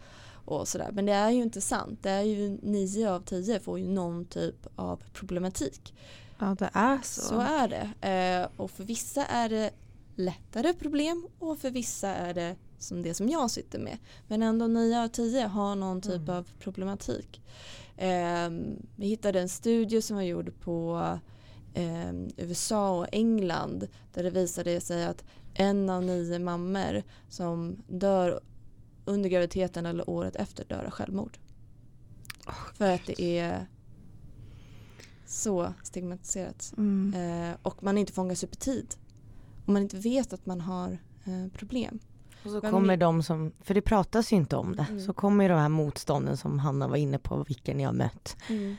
och 0.45 0.67
sådär. 0.67 0.89
Men 0.91 1.05
det 1.05 1.13
är 1.13 1.29
ju 1.29 1.41
inte 1.41 1.61
sant. 1.61 1.99
Det 2.01 2.09
är 2.09 2.21
ju 2.21 2.57
nio 2.61 3.11
av 3.11 3.19
tio 3.19 3.59
får 3.59 3.79
ju 3.79 3.87
någon 3.87 4.25
typ 4.25 4.67
av 4.75 5.03
problematik. 5.13 5.93
Ja 6.39 6.55
det 6.59 6.69
är 6.73 6.99
så. 7.03 7.21
Så 7.21 7.39
är 7.39 7.67
det. 7.67 8.07
Eh, 8.09 8.61
och 8.61 8.71
för 8.71 8.83
vissa 8.83 9.25
är 9.25 9.49
det 9.49 9.71
lättare 10.15 10.73
problem 10.73 11.27
och 11.39 11.59
för 11.59 11.69
vissa 11.69 12.09
är 12.09 12.33
det 12.33 12.55
som 12.79 13.01
det 13.01 13.13
som 13.13 13.29
jag 13.29 13.51
sitter 13.51 13.79
med. 13.79 13.97
Men 14.27 14.43
ändå 14.43 14.67
nio 14.67 15.03
av 15.03 15.07
tio 15.07 15.47
har 15.47 15.75
någon 15.75 16.01
typ 16.01 16.21
mm. 16.21 16.35
av 16.35 16.47
problematik. 16.59 17.41
Eh, 17.97 18.49
vi 18.95 19.07
hittade 19.07 19.41
en 19.41 19.49
studie 19.49 20.01
som 20.01 20.15
var 20.15 20.23
gjord 20.23 20.59
på 20.59 20.99
eh, 21.73 22.13
USA 22.37 22.99
och 22.99 23.07
England 23.11 23.87
där 24.13 24.23
det 24.23 24.29
visade 24.29 24.81
sig 24.81 25.05
att 25.05 25.23
en 25.53 25.89
av 25.89 26.03
nio 26.03 26.39
mammor 26.39 27.03
som 27.29 27.83
dör 27.87 28.39
under 29.05 29.29
graviditeten 29.29 29.85
eller 29.85 30.09
året 30.09 30.35
efter 30.35 30.65
dör 30.65 30.83
av 30.83 30.91
självmord. 30.91 31.37
Oh, 32.47 32.73
För 32.73 32.91
att 32.91 33.05
det 33.05 33.21
är 33.39 33.67
så 35.25 35.73
stigmatiserat. 35.83 36.73
Mm. 36.77 37.13
Eh, 37.13 37.57
och 37.61 37.83
man 37.83 37.97
inte 37.97 38.13
fångas 38.13 38.43
upp 38.43 38.53
i 38.53 38.57
tid. 38.57 38.95
Och 39.65 39.73
man 39.73 39.81
inte 39.81 39.97
vet 39.97 40.33
att 40.33 40.45
man 40.45 40.61
har 40.61 40.91
eh, 41.25 41.47
problem. 41.53 41.99
Och 42.45 42.51
så 42.51 42.61
kommer 42.61 42.97
de 42.97 43.23
som, 43.23 43.51
för 43.61 43.73
det 43.73 43.81
pratas 43.81 44.33
ju 44.33 44.35
inte 44.35 44.55
om 44.55 44.75
det, 44.75 44.85
mm. 44.89 45.01
så 45.01 45.13
kommer 45.13 45.49
de 45.49 45.59
här 45.59 45.69
motstånden 45.69 46.37
som 46.37 46.59
Hanna 46.59 46.87
var 46.87 46.97
inne 46.97 47.17
på, 47.17 47.43
vilken 47.47 47.79
jag 47.79 47.95
mött. 47.95 48.37
Mm. 48.49 48.75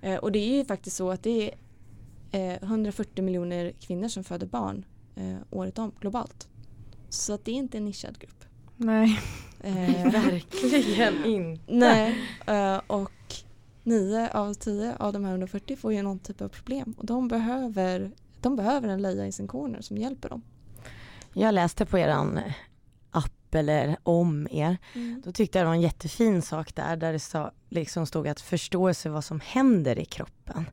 Eh, 0.00 0.18
och 0.18 0.32
det 0.32 0.38
är 0.38 0.56
ju 0.56 0.64
faktiskt 0.64 0.96
så 0.96 1.10
att 1.10 1.22
det 1.22 1.50
är 1.50 2.52
eh, 2.54 2.62
140 2.62 3.24
miljoner 3.24 3.72
kvinnor 3.80 4.08
som 4.08 4.24
föder 4.24 4.46
barn 4.46 4.84
eh, 5.14 5.36
året 5.50 5.78
om 5.78 5.92
globalt. 6.00 6.48
Så 7.08 7.32
att 7.32 7.44
det 7.44 7.50
är 7.50 7.54
inte 7.54 7.78
en 7.78 7.84
nischad 7.84 8.18
grupp. 8.18 8.44
Nej, 8.76 9.20
eh, 9.60 9.74
verkligen 10.12 11.24
inte. 11.24 11.62
Nej, 11.74 12.18
eh, 12.46 12.80
och 12.86 13.34
9 13.82 14.28
av 14.32 14.54
10 14.54 14.96
av 14.98 15.12
de 15.12 15.24
här 15.24 15.32
140 15.32 15.76
får 15.76 15.92
ju 15.92 16.02
någon 16.02 16.18
typ 16.18 16.40
av 16.40 16.48
problem 16.48 16.94
och 16.98 17.06
de 17.06 17.28
behöver, 17.28 18.10
de 18.40 18.56
behöver 18.56 18.88
en 18.88 19.02
leja 19.02 19.26
i 19.26 19.32
sin 19.32 19.48
corner 19.48 19.80
som 19.80 19.98
hjälper 19.98 20.28
dem. 20.28 20.42
Jag 21.32 21.54
läste 21.54 21.86
på 21.86 21.98
eran 21.98 22.40
app 23.10 23.54
eller 23.54 23.96
om 24.02 24.48
er. 24.50 24.76
Mm. 24.94 25.22
Då 25.24 25.32
tyckte 25.32 25.58
jag 25.58 25.64
det 25.66 25.68
var 25.68 25.74
en 25.74 25.80
jättefin 25.80 26.42
sak 26.42 26.74
där, 26.74 26.96
där 26.96 27.12
det 27.12 27.18
sa, 27.18 27.52
liksom 27.68 28.06
stod 28.06 28.28
att 28.28 28.40
förståelse 28.40 29.08
vad 29.08 29.24
som 29.24 29.40
händer 29.40 29.98
i 29.98 30.04
kroppen. 30.04 30.70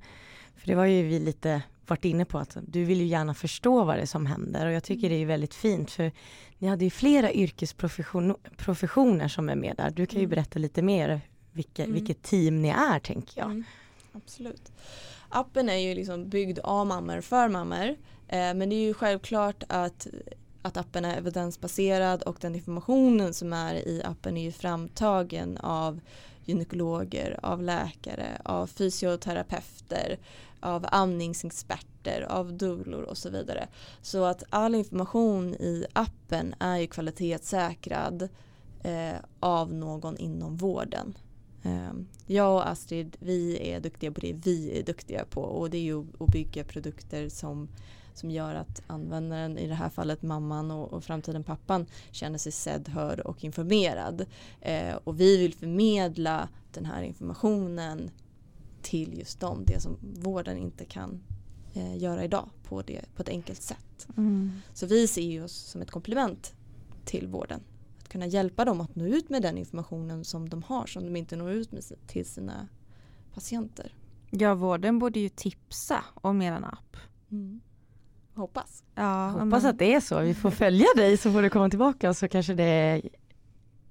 För 0.56 0.68
det 0.68 0.76
var 0.76 0.86
ju 0.86 1.04
vi 1.04 1.20
lite 1.20 1.62
varit 1.88 2.06
inne 2.06 2.26
på 2.26 2.38
att 2.38 2.58
du 2.68 2.84
vill 2.86 3.02
ju 3.02 3.06
gärna 3.06 3.34
förstå 3.34 3.84
vad 3.84 3.96
det 3.96 4.02
är 4.02 4.06
som 4.06 4.26
händer 4.26 4.66
och 4.66 4.72
jag 4.72 4.84
tycker 4.84 5.08
mm. 5.08 5.18
det 5.18 5.24
är 5.24 5.26
väldigt 5.26 5.54
fint 5.54 5.92
för 5.92 6.12
ni 6.58 6.68
hade 6.68 6.84
ju 6.84 6.90
flera 6.90 7.32
yrkesprofessioner 7.32 9.28
som 9.28 9.50
är 9.50 9.56
med 9.56 9.76
där. 9.78 9.90
Du 9.90 10.06
kan 10.06 10.20
ju 10.20 10.26
mm. 10.26 10.30
berätta 10.30 10.60
lite 10.60 10.82
mer 10.82 11.22
vilka, 11.52 11.84
mm. 11.84 11.94
vilket 11.94 12.24
team 12.24 12.62
ni 12.62 12.70
är 12.70 13.00
tänker 13.00 13.42
jag. 13.42 13.52
Mm. 13.52 13.64
Absolut. 14.14 14.72
Appen 15.30 15.70
är 15.70 15.78
ju 15.78 15.96
liksom 15.96 16.30
byggd 16.30 16.60
av 16.60 16.88
mammor 16.88 17.22
för 17.22 17.50
mammor 17.50 17.88
eh, 18.28 18.54
men 18.54 18.70
det 18.70 18.76
är 18.76 18.86
ju 18.88 18.94
självklart 18.94 19.64
att 19.70 20.08
att 20.62 20.78
appen 20.78 21.06
är 21.06 21.18
evidensbaserad 21.18 22.22
och 22.22 22.38
den 22.42 22.56
informationen 22.56 23.34
som 23.34 23.54
är 23.54 23.76
i 23.76 24.04
appen 24.04 24.38
är 24.38 24.44
ju 24.44 24.52
framtagen 24.52 25.58
av 25.58 26.00
gynekologer, 26.46 27.40
av 27.44 27.62
läkare, 27.62 28.42
av 28.44 28.68
fysioterapeuter, 28.68 30.20
av 30.60 30.86
amningsexperter, 30.92 32.22
av 32.30 32.54
doulor 32.54 33.02
och 33.04 33.18
så 33.18 33.30
vidare. 33.30 33.68
Så 34.02 34.24
att 34.24 34.44
all 34.50 34.76
information 34.76 35.54
i 35.54 35.86
appen 35.94 36.56
är 36.60 36.78
ju 36.78 36.88
kvalitetssäkrad 36.88 38.30
eh, 38.84 39.16
av 39.40 39.74
någon 39.74 40.18
inom 40.18 40.58
vården. 40.58 41.18
Eh, 41.64 41.94
jag 42.26 42.56
och 42.56 42.70
Astrid, 42.70 43.18
vi 43.20 43.72
är 43.72 43.80
duktiga 43.80 44.12
på 44.12 44.20
det 44.20 44.34
vi 44.34 44.80
är 44.80 44.84
duktiga 44.84 45.26
på 45.26 45.42
och 45.42 45.70
det 45.70 45.78
är 45.78 45.82
ju 45.82 46.06
att 46.20 46.32
bygga 46.32 46.64
produkter 46.64 47.30
som 47.30 47.70
som 48.20 48.32
gör 48.32 48.56
att 48.56 48.82
användaren, 48.88 49.58
i 49.58 49.68
det 49.68 49.74
här 49.74 49.90
fallet 49.90 50.22
mamman 50.22 50.72
och, 50.72 50.94
och 50.94 51.04
framtiden 51.04 51.44
pappan, 51.44 51.86
känner 52.12 52.38
sig 52.38 52.52
sedd, 52.52 52.90
hörd 52.90 53.20
och 53.20 53.44
informerad. 53.44 54.26
Eh, 54.62 54.96
och 55.04 55.20
vi 55.20 55.38
vill 55.38 55.54
förmedla 55.54 56.50
den 56.74 56.86
här 56.86 57.02
informationen 57.02 58.12
till 58.82 59.20
just 59.20 59.40
dem, 59.40 59.64
det 59.66 59.80
som 59.80 59.98
vården 60.02 60.58
inte 60.58 60.86
kan 60.86 61.24
eh, 61.74 61.98
göra 61.98 62.24
idag 62.24 62.50
på, 62.64 62.82
det, 62.82 63.02
på 63.16 63.22
ett 63.22 63.30
enkelt 63.30 63.62
sätt. 63.62 64.08
Mm. 64.18 64.52
Så 64.74 64.86
vi 64.86 65.08
ser 65.08 65.44
oss 65.44 65.54
som 65.54 65.82
ett 65.82 65.92
komplement 65.92 66.54
till 67.06 67.28
vården. 67.28 67.62
Att 68.00 68.10
kunna 68.10 68.28
hjälpa 68.28 68.66
dem 68.66 68.82
att 68.82 68.96
nå 68.96 69.06
ut 69.06 69.30
med 69.30 69.42
den 69.42 69.58
informationen 69.58 70.26
som 70.26 70.50
de 70.50 70.64
har 70.64 70.86
som 70.86 71.06
de 71.06 71.16
inte 71.16 71.36
når 71.36 71.52
ut 71.52 71.72
med 71.72 71.84
till 72.08 72.26
sina 72.26 72.68
patienter. 73.34 73.94
Ja, 74.30 74.56
vården 74.56 75.00
borde 75.00 75.20
ju 75.20 75.30
tipsa 75.30 76.04
om 76.14 76.42
er 76.42 76.52
app. 76.52 76.98
Mm. 77.32 77.62
Hoppas. 78.40 78.84
Ja, 78.96 79.28
hoppas 79.28 79.64
men... 79.64 79.70
att 79.70 79.80
det 79.80 79.94
är 79.94 80.00
så. 80.00 80.20
Vi 80.20 80.34
får 80.34 80.52
följa 80.52 80.88
dig 80.96 81.18
så 81.18 81.32
får 81.32 81.42
du 81.42 81.50
komma 81.50 81.70
tillbaka 81.70 82.14
så 82.14 82.28
kanske 82.28 82.54
det 82.54 83.02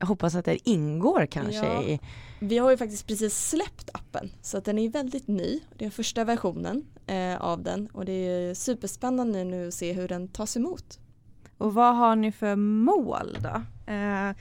hoppas 0.01 0.35
att 0.35 0.45
det 0.45 0.69
ingår 0.69 1.27
kanske 1.27 1.67
ja. 1.67 1.83
i... 1.83 2.01
Vi 2.41 2.59
har 2.59 2.71
ju 2.71 2.77
faktiskt 2.77 3.07
precis 3.07 3.49
släppt 3.49 3.91
appen 3.93 4.31
så 4.43 4.59
att 4.59 4.65
den 4.65 4.79
är 4.79 4.89
väldigt 4.89 5.29
ny. 5.29 5.61
Det 5.79 5.85
är 5.85 5.91
första 5.91 6.25
versionen 6.25 6.85
eh, 7.07 7.41
av 7.41 7.63
den 7.63 7.89
och 7.93 8.05
det 8.05 8.13
är 8.13 8.55
superspännande 8.55 9.45
nu 9.45 9.69
att 9.69 9.75
se 9.75 9.93
hur 9.93 10.09
den 10.09 10.29
tas 10.29 10.57
emot. 10.57 10.99
Och 11.59 11.75
vad 11.75 11.97
har 11.97 12.17
ni 12.17 12.33
för 12.33 12.57
mål 12.57 13.39
då? 13.41 13.63
Eh, 13.93 14.33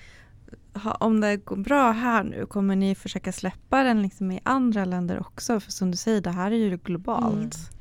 ha, 0.83 0.91
om 0.91 1.21
det 1.21 1.37
går 1.37 1.55
bra 1.55 1.91
här 1.91 2.23
nu, 2.23 2.45
kommer 2.45 2.75
ni 2.75 2.95
försöka 2.95 3.31
släppa 3.31 3.83
den 3.83 4.01
liksom 4.01 4.31
i 4.31 4.39
andra 4.43 4.85
länder 4.85 5.19
också? 5.19 5.59
För 5.59 5.71
som 5.71 5.91
du 5.91 5.97
säger, 5.97 6.21
det 6.21 6.29
här 6.29 6.51
är 6.51 6.55
ju 6.55 6.77
globalt. 6.77 7.55
Mm. 7.55 7.76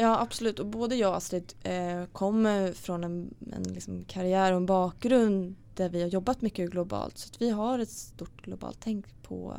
Ja 0.00 0.20
absolut 0.20 0.58
och 0.58 0.66
både 0.66 0.96
jag 0.96 1.10
och 1.10 1.16
Astrid 1.16 1.54
eh, 1.62 2.04
kommer 2.12 2.72
från 2.72 3.04
en, 3.04 3.34
en 3.52 3.62
liksom 3.62 4.04
karriär 4.04 4.52
och 4.52 4.56
en 4.56 4.66
bakgrund 4.66 5.54
där 5.74 5.88
vi 5.88 6.02
har 6.02 6.08
jobbat 6.08 6.42
mycket 6.42 6.70
globalt. 6.70 7.18
Så 7.18 7.28
vi 7.38 7.50
har 7.50 7.78
ett 7.78 7.90
stort 7.90 8.42
globalt 8.42 8.78
tänk 8.80 9.22
på, 9.22 9.54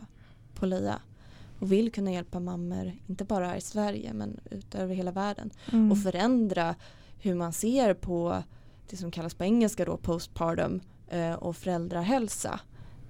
på 0.56 0.66
LIA 0.66 1.02
och 1.60 1.72
vill 1.72 1.92
kunna 1.92 2.12
hjälpa 2.12 2.40
mammor, 2.40 2.94
inte 3.08 3.24
bara 3.24 3.48
här 3.48 3.56
i 3.56 3.62
Sverige 3.62 4.14
men 4.14 4.40
ut 4.52 4.76
över 4.76 4.96
hela 4.96 5.12
världen 5.12 5.52
mm. 5.72 5.92
och 5.92 6.04
förändra 6.04 6.76
hur 7.20 7.36
man 7.36 7.54
ser 7.54 7.94
på 7.94 8.44
det 8.90 8.98
som 8.98 9.12
kallas 9.12 9.34
på 9.34 9.44
engelska 9.44 9.86
då 9.86 9.98
postpartum 9.98 10.82
eh, 11.08 11.34
och 11.34 11.56
föräldrahälsa. 11.56 12.60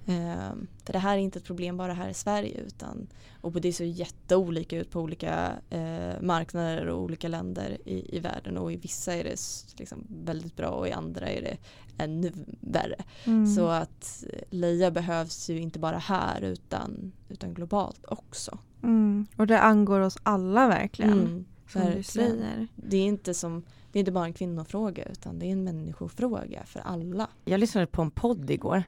Eh, 0.06 0.52
det 0.84 0.98
här 0.98 1.14
är 1.14 1.20
inte 1.20 1.38
ett 1.38 1.44
problem 1.44 1.76
bara 1.76 1.92
här 1.92 2.08
i 2.08 2.14
Sverige 2.14 2.60
utan 2.60 3.06
och 3.40 3.60
det 3.60 3.72
ser 3.72 3.84
jätteolika 3.84 4.76
ut 4.76 4.90
på 4.90 5.00
olika 5.00 5.52
eh, 5.70 6.20
marknader 6.20 6.86
och 6.86 7.02
olika 7.02 7.28
länder 7.28 7.78
i, 7.84 8.16
i 8.16 8.20
världen 8.20 8.58
och 8.58 8.72
i 8.72 8.76
vissa 8.76 9.14
är 9.14 9.24
det 9.24 9.40
liksom 9.78 10.06
väldigt 10.08 10.56
bra 10.56 10.68
och 10.68 10.88
i 10.88 10.92
andra 10.92 11.28
är 11.28 11.42
det 11.42 11.56
ännu 11.98 12.32
värre. 12.60 13.04
Mm. 13.24 13.46
Så 13.46 13.66
att 13.68 14.24
LIA 14.50 14.90
behövs 14.90 15.50
ju 15.50 15.60
inte 15.60 15.78
bara 15.78 15.98
här 15.98 16.40
utan, 16.40 17.12
utan 17.28 17.54
globalt 17.54 18.04
också. 18.08 18.58
Mm. 18.82 19.26
Och 19.36 19.46
det 19.46 19.60
angår 19.60 20.00
oss 20.00 20.18
alla 20.22 20.68
verkligen. 20.68 21.12
Mm, 21.12 21.44
som 21.68 21.90
du 21.96 22.02
säger. 22.02 22.68
Det 22.76 22.96
är 22.96 23.04
inte 23.04 23.34
som 23.34 23.64
det 23.92 23.98
är 23.98 24.00
inte 24.00 24.12
bara 24.12 24.24
en 24.24 24.32
kvinnofråga 24.32 25.04
utan 25.04 25.38
det 25.38 25.46
är 25.46 25.52
en 25.52 25.64
människofråga 25.64 26.62
för 26.66 26.80
alla. 26.80 27.28
Jag 27.44 27.60
lyssnade 27.60 27.86
på 27.86 28.02
en 28.02 28.10
podd 28.10 28.50
igår 28.50 28.84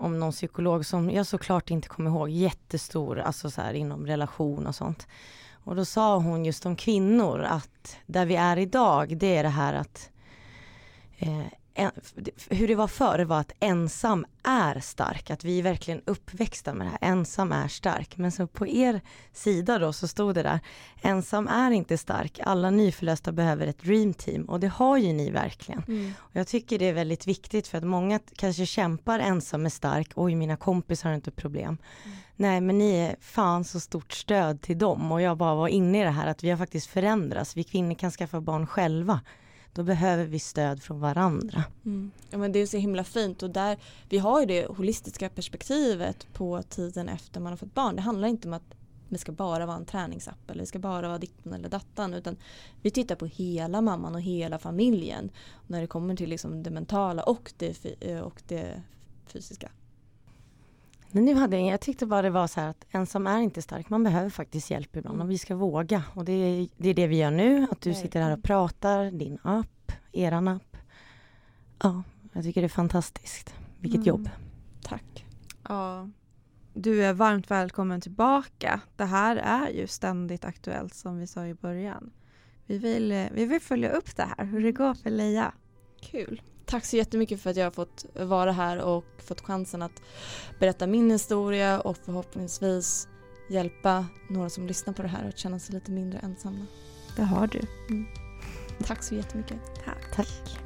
om 0.00 0.18
någon 0.18 0.32
psykolog 0.32 0.86
som 0.86 1.10
jag 1.10 1.26
såklart 1.26 1.70
inte 1.70 1.88
kommer 1.88 2.10
ihåg, 2.10 2.28
jättestor, 2.28 3.18
alltså 3.18 3.50
så 3.50 3.60
här 3.60 3.74
inom 3.74 4.06
relation 4.06 4.66
och 4.66 4.74
sånt. 4.74 5.06
Och 5.64 5.76
då 5.76 5.84
sa 5.84 6.16
hon 6.16 6.44
just 6.44 6.66
om 6.66 6.76
kvinnor 6.76 7.40
att 7.40 7.96
där 8.06 8.26
vi 8.26 8.36
är 8.36 8.56
idag, 8.56 9.16
det 9.16 9.36
är 9.36 9.42
det 9.42 9.48
här 9.48 9.74
att 9.74 10.10
eh, 11.18 11.46
hur 12.50 12.68
det 12.68 12.74
var 12.74 12.88
förr 12.88 13.24
var 13.24 13.40
att 13.40 13.52
ensam 13.60 14.26
är 14.42 14.80
stark, 14.80 15.30
att 15.30 15.44
vi 15.44 15.58
är 15.58 15.62
verkligen 15.62 16.02
uppväxta 16.04 16.74
med 16.74 16.86
det 16.86 16.90
här, 16.90 17.10
ensam 17.12 17.52
är 17.52 17.68
stark. 17.68 18.16
Men 18.16 18.32
så 18.32 18.46
på 18.46 18.66
er 18.66 19.00
sida 19.32 19.78
då 19.78 19.92
så 19.92 20.08
stod 20.08 20.34
det 20.34 20.42
där, 20.42 20.60
ensam 21.02 21.48
är 21.48 21.70
inte 21.70 21.98
stark, 21.98 22.40
alla 22.42 22.70
nyförlösta 22.70 23.32
behöver 23.32 23.66
ett 23.66 23.82
dream 23.82 24.14
team 24.14 24.44
och 24.44 24.60
det 24.60 24.68
har 24.68 24.98
ju 24.98 25.12
ni 25.12 25.30
verkligen. 25.30 25.82
Mm. 25.88 26.12
Och 26.18 26.36
jag 26.36 26.46
tycker 26.46 26.78
det 26.78 26.88
är 26.88 26.92
väldigt 26.92 27.26
viktigt 27.26 27.68
för 27.68 27.78
att 27.78 27.84
många 27.84 28.20
kanske 28.36 28.66
kämpar 28.66 29.18
ensam 29.18 29.66
är 29.66 29.70
stark, 29.70 30.12
oj 30.14 30.34
mina 30.34 30.56
kompisar 30.56 31.08
har 31.08 31.16
inte 31.16 31.30
problem. 31.30 31.78
Mm. 32.04 32.16
Nej 32.36 32.60
men 32.60 32.78
ni 32.78 32.96
är 32.96 33.16
fan 33.20 33.64
så 33.64 33.80
stort 33.80 34.12
stöd 34.12 34.60
till 34.60 34.78
dem 34.78 35.12
och 35.12 35.22
jag 35.22 35.36
bara 35.36 35.54
var 35.54 35.68
inne 35.68 36.00
i 36.00 36.04
det 36.04 36.10
här 36.10 36.26
att 36.26 36.44
vi 36.44 36.50
har 36.50 36.56
faktiskt 36.56 36.86
förändrats, 36.86 37.56
vi 37.56 37.64
kvinnor 37.64 37.94
kan 37.94 38.10
skaffa 38.10 38.40
barn 38.40 38.66
själva 38.66 39.20
då 39.72 39.82
behöver 39.82 40.24
vi 40.24 40.38
stöd 40.38 40.82
från 40.82 41.00
varandra. 41.00 41.64
Mm. 41.84 42.10
Ja, 42.30 42.38
men 42.38 42.52
det 42.52 42.58
är 42.58 42.66
så 42.66 42.76
himla 42.76 43.04
fint 43.04 43.42
och 43.42 43.50
där, 43.50 43.78
vi 44.08 44.18
har 44.18 44.40
ju 44.40 44.46
det 44.46 44.66
holistiska 44.66 45.28
perspektivet 45.28 46.26
på 46.32 46.62
tiden 46.62 47.08
efter 47.08 47.40
man 47.40 47.52
har 47.52 47.56
fått 47.56 47.74
barn. 47.74 47.96
Det 47.96 48.02
handlar 48.02 48.28
inte 48.28 48.48
om 48.48 48.54
att 48.54 48.74
det 49.08 49.18
ska 49.18 49.32
bara 49.32 49.66
vara 49.66 49.76
en 49.76 49.84
träningsapp 49.84 50.50
eller 50.50 50.60
det 50.60 50.66
ska 50.66 50.78
bara 50.78 51.08
vara 51.08 51.18
ditten 51.18 51.52
eller 51.52 51.68
dattan 51.68 52.14
utan 52.14 52.36
vi 52.82 52.90
tittar 52.90 53.14
på 53.14 53.26
hela 53.26 53.80
mamman 53.80 54.14
och 54.14 54.20
hela 54.20 54.58
familjen 54.58 55.30
när 55.66 55.80
det 55.80 55.86
kommer 55.86 56.16
till 56.16 56.30
liksom 56.30 56.62
det 56.62 56.70
mentala 56.70 57.22
och 57.22 57.52
det, 57.56 57.86
eh, 58.00 58.20
och 58.20 58.42
det 58.48 58.82
fysiska. 59.26 59.70
Men 61.12 61.24
nu 61.24 61.34
hade 61.34 61.58
jag, 61.58 61.66
jag 61.66 61.80
tyckte 61.80 62.06
bara 62.06 62.22
det 62.22 62.30
var 62.30 62.46
så 62.46 62.60
här 62.60 62.68
att 62.68 62.86
ensam 62.90 63.26
är 63.26 63.40
inte 63.40 63.62
stark, 63.62 63.88
man 63.88 64.04
behöver 64.04 64.30
faktiskt 64.30 64.70
hjälp 64.70 64.96
ibland 64.96 65.14
mm. 65.14 65.26
och 65.26 65.30
vi 65.30 65.38
ska 65.38 65.56
våga. 65.56 66.02
Och 66.14 66.24
det 66.24 66.32
är, 66.32 66.68
det 66.76 66.88
är 66.88 66.94
det 66.94 67.06
vi 67.06 67.16
gör 67.16 67.30
nu, 67.30 67.66
att 67.70 67.80
du 67.80 67.94
sitter 67.94 68.20
här 68.20 68.36
och 68.36 68.42
pratar, 68.42 69.10
din 69.10 69.38
app, 69.42 69.92
eran 70.12 70.48
app. 70.48 70.76
Ja, 71.82 72.02
jag 72.32 72.44
tycker 72.44 72.60
det 72.60 72.66
är 72.66 72.68
fantastiskt. 72.68 73.54
Vilket 73.78 73.98
mm. 73.98 74.08
jobb. 74.08 74.30
Tack. 74.82 75.26
Ja, 75.68 76.08
du 76.74 77.04
är 77.04 77.12
varmt 77.12 77.50
välkommen 77.50 78.00
tillbaka. 78.00 78.80
Det 78.96 79.04
här 79.04 79.36
är 79.36 79.68
ju 79.68 79.86
ständigt 79.86 80.44
aktuellt 80.44 80.94
som 80.94 81.18
vi 81.18 81.26
sa 81.26 81.46
i 81.46 81.54
början. 81.54 82.10
Vi 82.66 82.78
vill, 82.78 83.28
vi 83.32 83.46
vill 83.46 83.60
följa 83.60 83.90
upp 83.90 84.16
det 84.16 84.28
här, 84.36 84.44
hur 84.44 84.62
det 84.62 84.72
går 84.72 84.94
för 84.94 85.10
Leia. 85.10 85.52
Kul. 86.00 86.42
Tack 86.70 86.84
så 86.84 86.96
jättemycket 86.96 87.40
för 87.40 87.50
att 87.50 87.56
jag 87.56 87.66
har 87.66 87.70
fått 87.70 88.06
vara 88.14 88.52
här 88.52 88.78
och 88.78 89.04
fått 89.18 89.40
chansen 89.40 89.82
att 89.82 90.02
berätta 90.60 90.86
min 90.86 91.10
historia 91.10 91.80
och 91.80 91.96
förhoppningsvis 91.96 93.08
hjälpa 93.50 94.06
några 94.28 94.50
som 94.50 94.66
lyssnar 94.66 94.94
på 94.94 95.02
det 95.02 95.08
här 95.08 95.28
att 95.28 95.38
känna 95.38 95.58
sig 95.58 95.74
lite 95.74 95.90
mindre 95.90 96.18
ensamma. 96.18 96.66
Det 97.16 97.22
har 97.22 97.46
du. 97.46 97.60
Mm. 97.88 98.06
Tack 98.84 99.02
så 99.02 99.14
jättemycket. 99.14 99.58
Tack. 99.84 100.14
Tack. 100.14 100.60